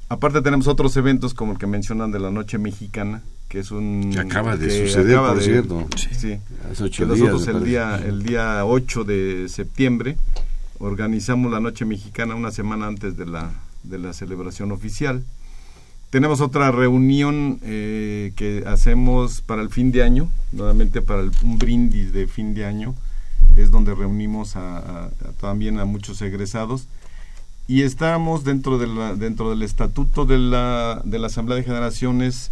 Aparte 0.08 0.42
tenemos 0.42 0.66
otros 0.66 0.96
eventos 0.96 1.32
como 1.32 1.52
el 1.52 1.58
que 1.58 1.66
mencionan 1.66 2.12
de 2.12 2.18
la 2.18 2.30
Noche 2.30 2.58
Mexicana, 2.58 3.22
que 3.48 3.60
es 3.60 3.70
un... 3.70 4.10
Que 4.12 4.20
acaba 4.20 4.56
de 4.56 4.86
suceder, 4.86 5.18
por 5.18 5.38
de, 5.38 5.44
cierto. 5.44 5.86
Sí, 5.96 6.08
sí. 6.12 6.38
Hace 6.70 6.84
ocho 6.84 7.06
que 7.06 7.14
días, 7.14 7.30
nosotros 7.30 7.56
el 7.56 7.64
día, 7.64 7.96
el 7.96 8.22
día 8.22 8.64
8 8.66 9.04
de 9.04 9.48
septiembre 9.48 10.16
organizamos 10.78 11.50
la 11.50 11.60
Noche 11.60 11.84
Mexicana 11.84 12.34
una 12.34 12.50
semana 12.50 12.88
antes 12.88 13.16
de 13.16 13.26
la, 13.26 13.52
de 13.84 13.98
la 13.98 14.12
celebración 14.12 14.72
oficial. 14.72 15.22
Tenemos 16.10 16.42
otra 16.42 16.70
reunión 16.70 17.58
eh, 17.62 18.32
que 18.36 18.64
hacemos 18.66 19.40
para 19.40 19.62
el 19.62 19.70
fin 19.70 19.92
de 19.92 20.02
año, 20.02 20.28
nuevamente 20.50 21.00
para 21.00 21.22
el, 21.22 21.30
un 21.42 21.56
brindis 21.56 22.12
de 22.12 22.26
fin 22.26 22.52
de 22.52 22.66
año, 22.66 22.94
es 23.56 23.70
donde 23.70 23.94
reunimos 23.94 24.56
a, 24.56 24.78
a, 24.78 25.04
a 25.06 25.32
también 25.40 25.78
a 25.78 25.84
muchos 25.84 26.20
egresados 26.20 26.86
y 27.68 27.82
estamos 27.82 28.44
dentro 28.44 28.78
de 28.78 28.86
la, 28.86 29.14
dentro 29.14 29.50
del 29.50 29.62
estatuto 29.62 30.24
de 30.24 30.38
la, 30.38 31.02
de 31.04 31.18
la 31.18 31.28
Asamblea 31.28 31.56
de 31.56 31.64
Generaciones 31.64 32.50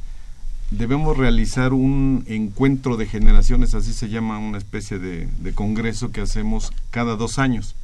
debemos 0.71 1.17
realizar 1.17 1.73
un 1.73 2.25
encuentro 2.29 2.97
de 2.97 3.07
generaciones, 3.07 3.75
así 3.75 3.93
se 3.93 4.09
llama 4.09 4.39
una 4.39 4.59
especie 4.59 4.99
de, 4.99 5.29
congreso 5.55 6.13
que 6.13 6.21
hacemos 6.21 6.73
cada 6.91 7.17
dos 7.17 7.39
años. 7.39 7.75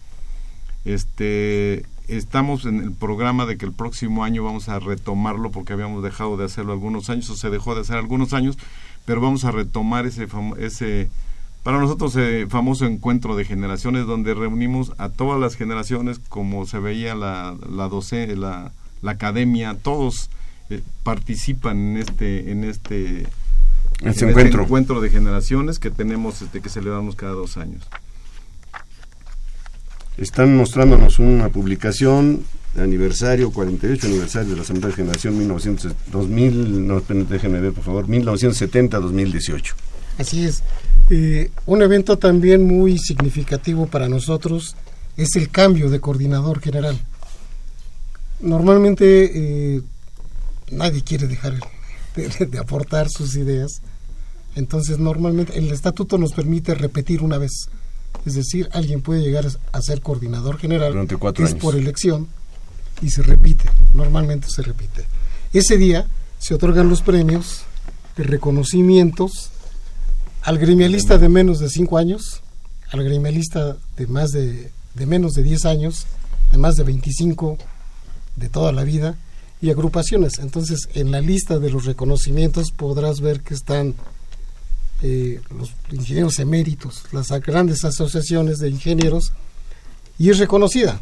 Este, 0.84 1.84
estamos 2.06 2.64
en 2.64 2.80
el 2.80 2.92
programa 2.92 3.44
de 3.44 3.58
que 3.58 3.66
el 3.66 3.72
próximo 3.72 4.22
año 4.22 4.44
vamos 4.44 4.68
a 4.68 4.78
retomarlo 4.78 5.50
porque 5.50 5.72
habíamos 5.72 6.04
dejado 6.04 6.36
de 6.36 6.44
hacerlo 6.44 6.72
algunos 6.72 7.10
años 7.10 7.28
o 7.30 7.36
se 7.36 7.50
dejó 7.50 7.74
de 7.74 7.80
hacer 7.80 7.96
algunos 7.96 8.32
años, 8.32 8.56
pero 9.04 9.20
vamos 9.20 9.44
a 9.44 9.50
retomar 9.50 10.06
ese 10.06 10.28
ese 10.58 11.10
para 11.66 11.80
nosotros 11.80 12.14
eh, 12.14 12.46
famoso 12.48 12.86
encuentro 12.86 13.34
de 13.34 13.44
generaciones 13.44 14.06
donde 14.06 14.34
reunimos 14.34 14.92
a 14.98 15.08
todas 15.08 15.40
las 15.40 15.56
generaciones 15.56 16.20
como 16.28 16.64
se 16.64 16.78
veía 16.78 17.16
la 17.16 17.56
la 17.68 17.88
doce, 17.88 18.36
la, 18.36 18.70
la 19.02 19.10
academia, 19.10 19.74
todos 19.74 20.30
eh, 20.70 20.80
participan 21.02 21.76
en 21.76 21.96
este 21.96 22.52
en 22.52 22.62
este, 22.62 23.22
este 23.22 23.26
en 23.98 24.08
encuentro. 24.30 24.42
este 24.44 24.62
encuentro 24.62 25.00
de 25.00 25.10
generaciones 25.10 25.80
que 25.80 25.90
tenemos 25.90 26.40
este 26.40 26.60
que 26.60 26.68
celebramos 26.68 27.16
cada 27.16 27.32
dos 27.32 27.56
años 27.56 27.82
están 30.18 30.56
mostrándonos 30.56 31.18
una 31.18 31.48
publicación 31.48 32.44
de 32.76 32.84
aniversario, 32.84 33.50
48 33.50 34.06
aniversario 34.06 34.50
de 34.50 34.56
la 34.56 34.62
Asamblea 34.62 34.90
de 34.90 34.94
Generación 34.94 35.36
1900, 35.36 35.96
2000, 36.12 36.86
no, 36.86 37.00
por 37.00 37.82
favor, 37.82 38.06
1970-2018. 38.06 39.74
Así 40.18 40.44
es. 40.44 40.62
Eh, 41.10 41.50
un 41.66 41.82
evento 41.82 42.18
también 42.18 42.66
muy 42.66 42.98
significativo 42.98 43.86
para 43.86 44.08
nosotros 44.08 44.74
es 45.16 45.36
el 45.36 45.50
cambio 45.50 45.88
de 45.90 46.00
coordinador 46.00 46.60
general. 46.60 46.98
Normalmente 48.40 49.76
eh, 49.76 49.82
nadie 50.70 51.02
quiere 51.02 51.26
dejar 51.26 51.54
de, 52.16 52.46
de, 52.46 52.58
aportar 52.58 53.08
sus 53.08 53.36
ideas, 53.36 53.82
entonces 54.56 54.98
normalmente 54.98 55.56
el 55.58 55.70
estatuto 55.70 56.18
nos 56.18 56.32
permite 56.32 56.74
repetir 56.74 57.22
una 57.22 57.38
vez. 57.38 57.68
Es 58.24 58.34
decir, 58.34 58.68
alguien 58.72 59.02
puede 59.02 59.22
llegar 59.22 59.46
a 59.72 59.80
ser 59.82 60.00
coordinador 60.00 60.58
general, 60.58 60.92
Durante 60.92 61.16
cuatro 61.16 61.44
es 61.44 61.52
años. 61.52 61.62
por 61.62 61.76
elección, 61.76 62.26
y 63.00 63.10
se 63.10 63.22
repite, 63.22 63.64
normalmente 63.94 64.48
se 64.50 64.62
repite. 64.62 65.06
Ese 65.52 65.76
día 65.76 66.06
se 66.38 66.54
otorgan 66.54 66.88
los 66.88 67.02
premios 67.02 67.62
de 68.16 68.24
reconocimientos 68.24 69.50
al 70.46 70.58
gremialista 70.58 71.18
de 71.18 71.28
menos 71.28 71.58
de 71.58 71.68
5 71.68 71.98
años, 71.98 72.40
al 72.92 73.02
gremialista 73.02 73.76
de 73.96 74.06
más 74.06 74.30
de, 74.30 74.70
de 74.94 75.06
menos 75.06 75.32
de 75.32 75.42
10 75.42 75.64
años, 75.64 76.06
de 76.52 76.58
más 76.58 76.76
de 76.76 76.84
25 76.84 77.58
de 78.36 78.48
toda 78.48 78.70
la 78.70 78.84
vida, 78.84 79.16
y 79.60 79.70
agrupaciones. 79.70 80.38
Entonces, 80.38 80.88
en 80.94 81.10
la 81.10 81.20
lista 81.20 81.58
de 81.58 81.68
los 81.68 81.84
reconocimientos 81.84 82.70
podrás 82.70 83.20
ver 83.20 83.40
que 83.40 83.54
están 83.54 83.96
eh, 85.02 85.40
los 85.50 85.72
ingenieros 85.90 86.38
eméritos, 86.38 87.02
las 87.10 87.28
grandes 87.40 87.84
asociaciones 87.84 88.58
de 88.58 88.70
ingenieros, 88.70 89.32
y 90.16 90.30
es 90.30 90.38
reconocida. 90.38 91.00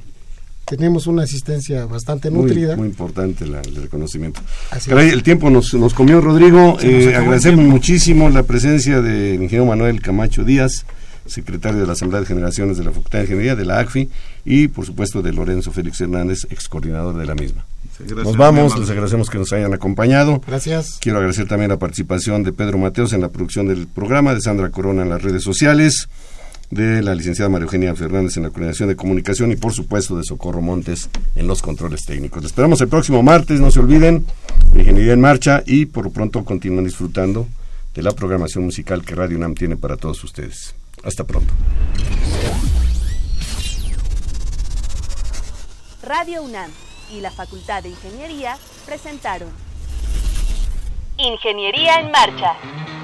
Tenemos 0.66 1.06
una 1.06 1.22
asistencia 1.24 1.84
bastante 1.86 2.30
nutrida. 2.30 2.76
Muy, 2.76 2.84
muy 2.84 2.88
importante 2.88 3.46
la, 3.46 3.60
el 3.60 3.76
reconocimiento. 3.76 4.40
Así 4.70 4.88
Caray, 4.88 5.10
el 5.10 5.22
tiempo 5.22 5.50
nos, 5.50 5.74
nos 5.74 5.92
comió, 5.94 6.20
Rodrigo. 6.20 6.74
Nos 6.74 6.84
Eh, 6.84 7.14
agradecemos 7.14 7.64
muchísimo 7.64 8.30
la 8.30 8.42
presencia 8.44 9.00
del 9.02 9.34
ingeniero 9.42 9.66
Manuel 9.66 10.00
Camacho 10.00 10.42
Díaz, 10.44 10.86
secretario 11.26 11.80
de 11.80 11.86
la 11.86 11.92
Asamblea 11.92 12.20
de 12.20 12.26
Generaciones 12.26 12.78
de 12.78 12.84
la 12.84 12.90
Facultad 12.92 13.18
de 13.18 13.24
Ingeniería, 13.24 13.56
de 13.56 13.64
la 13.64 13.78
ACFI, 13.80 14.08
y 14.44 14.68
por 14.68 14.86
supuesto 14.86 15.22
de 15.22 15.32
Lorenzo 15.32 15.70
Félix 15.72 16.00
Hernández, 16.00 16.46
ex 16.50 16.68
coordinador 16.68 17.16
de 17.16 17.26
la 17.26 17.34
misma. 17.34 17.64
Gracias, 17.98 18.24
nos 18.24 18.36
vamos, 18.36 18.78
les 18.78 18.90
agradecemos 18.90 19.30
que 19.30 19.38
nos 19.38 19.52
hayan 19.52 19.72
acompañado. 19.72 20.40
Gracias. 20.46 20.98
Quiero 21.00 21.18
agradecer 21.18 21.46
también 21.46 21.70
la 21.70 21.78
participación 21.78 22.42
de 22.42 22.52
Pedro 22.52 22.76
Mateos 22.78 23.12
en 23.12 23.20
la 23.20 23.28
producción 23.28 23.68
del 23.68 23.86
programa, 23.86 24.34
de 24.34 24.40
Sandra 24.40 24.70
Corona 24.70 25.02
en 25.02 25.10
las 25.10 25.22
redes 25.22 25.42
sociales, 25.44 26.08
de 26.74 27.02
la 27.02 27.14
licenciada 27.14 27.48
María 27.48 27.64
Eugenia 27.64 27.94
Fernández 27.94 28.36
en 28.36 28.42
la 28.42 28.50
coordinación 28.50 28.88
de 28.88 28.96
comunicación 28.96 29.52
y 29.52 29.56
por 29.56 29.72
supuesto 29.72 30.16
de 30.16 30.24
Socorro 30.24 30.60
Montes 30.60 31.08
en 31.36 31.46
los 31.46 31.62
controles 31.62 32.04
técnicos. 32.04 32.42
Les 32.42 32.50
esperamos 32.50 32.80
el 32.80 32.88
próximo 32.88 33.22
martes, 33.22 33.60
no 33.60 33.70
se 33.70 33.78
olviden, 33.78 34.26
Ingeniería 34.74 35.12
en 35.12 35.20
Marcha 35.20 35.62
y 35.64 35.86
por 35.86 36.04
lo 36.04 36.10
pronto 36.10 36.44
continúen 36.44 36.84
disfrutando 36.84 37.46
de 37.94 38.02
la 38.02 38.10
programación 38.10 38.64
musical 38.64 39.04
que 39.04 39.14
Radio 39.14 39.36
UNAM 39.36 39.54
tiene 39.54 39.76
para 39.76 39.96
todos 39.96 40.22
ustedes. 40.24 40.74
Hasta 41.04 41.22
pronto. 41.24 41.54
Radio 46.02 46.42
UNAM 46.42 46.70
y 47.12 47.20
la 47.20 47.30
Facultad 47.30 47.84
de 47.84 47.90
Ingeniería 47.90 48.56
presentaron 48.84 49.48
Ingeniería 51.18 52.00
en 52.00 52.10
Marcha. 52.10 53.03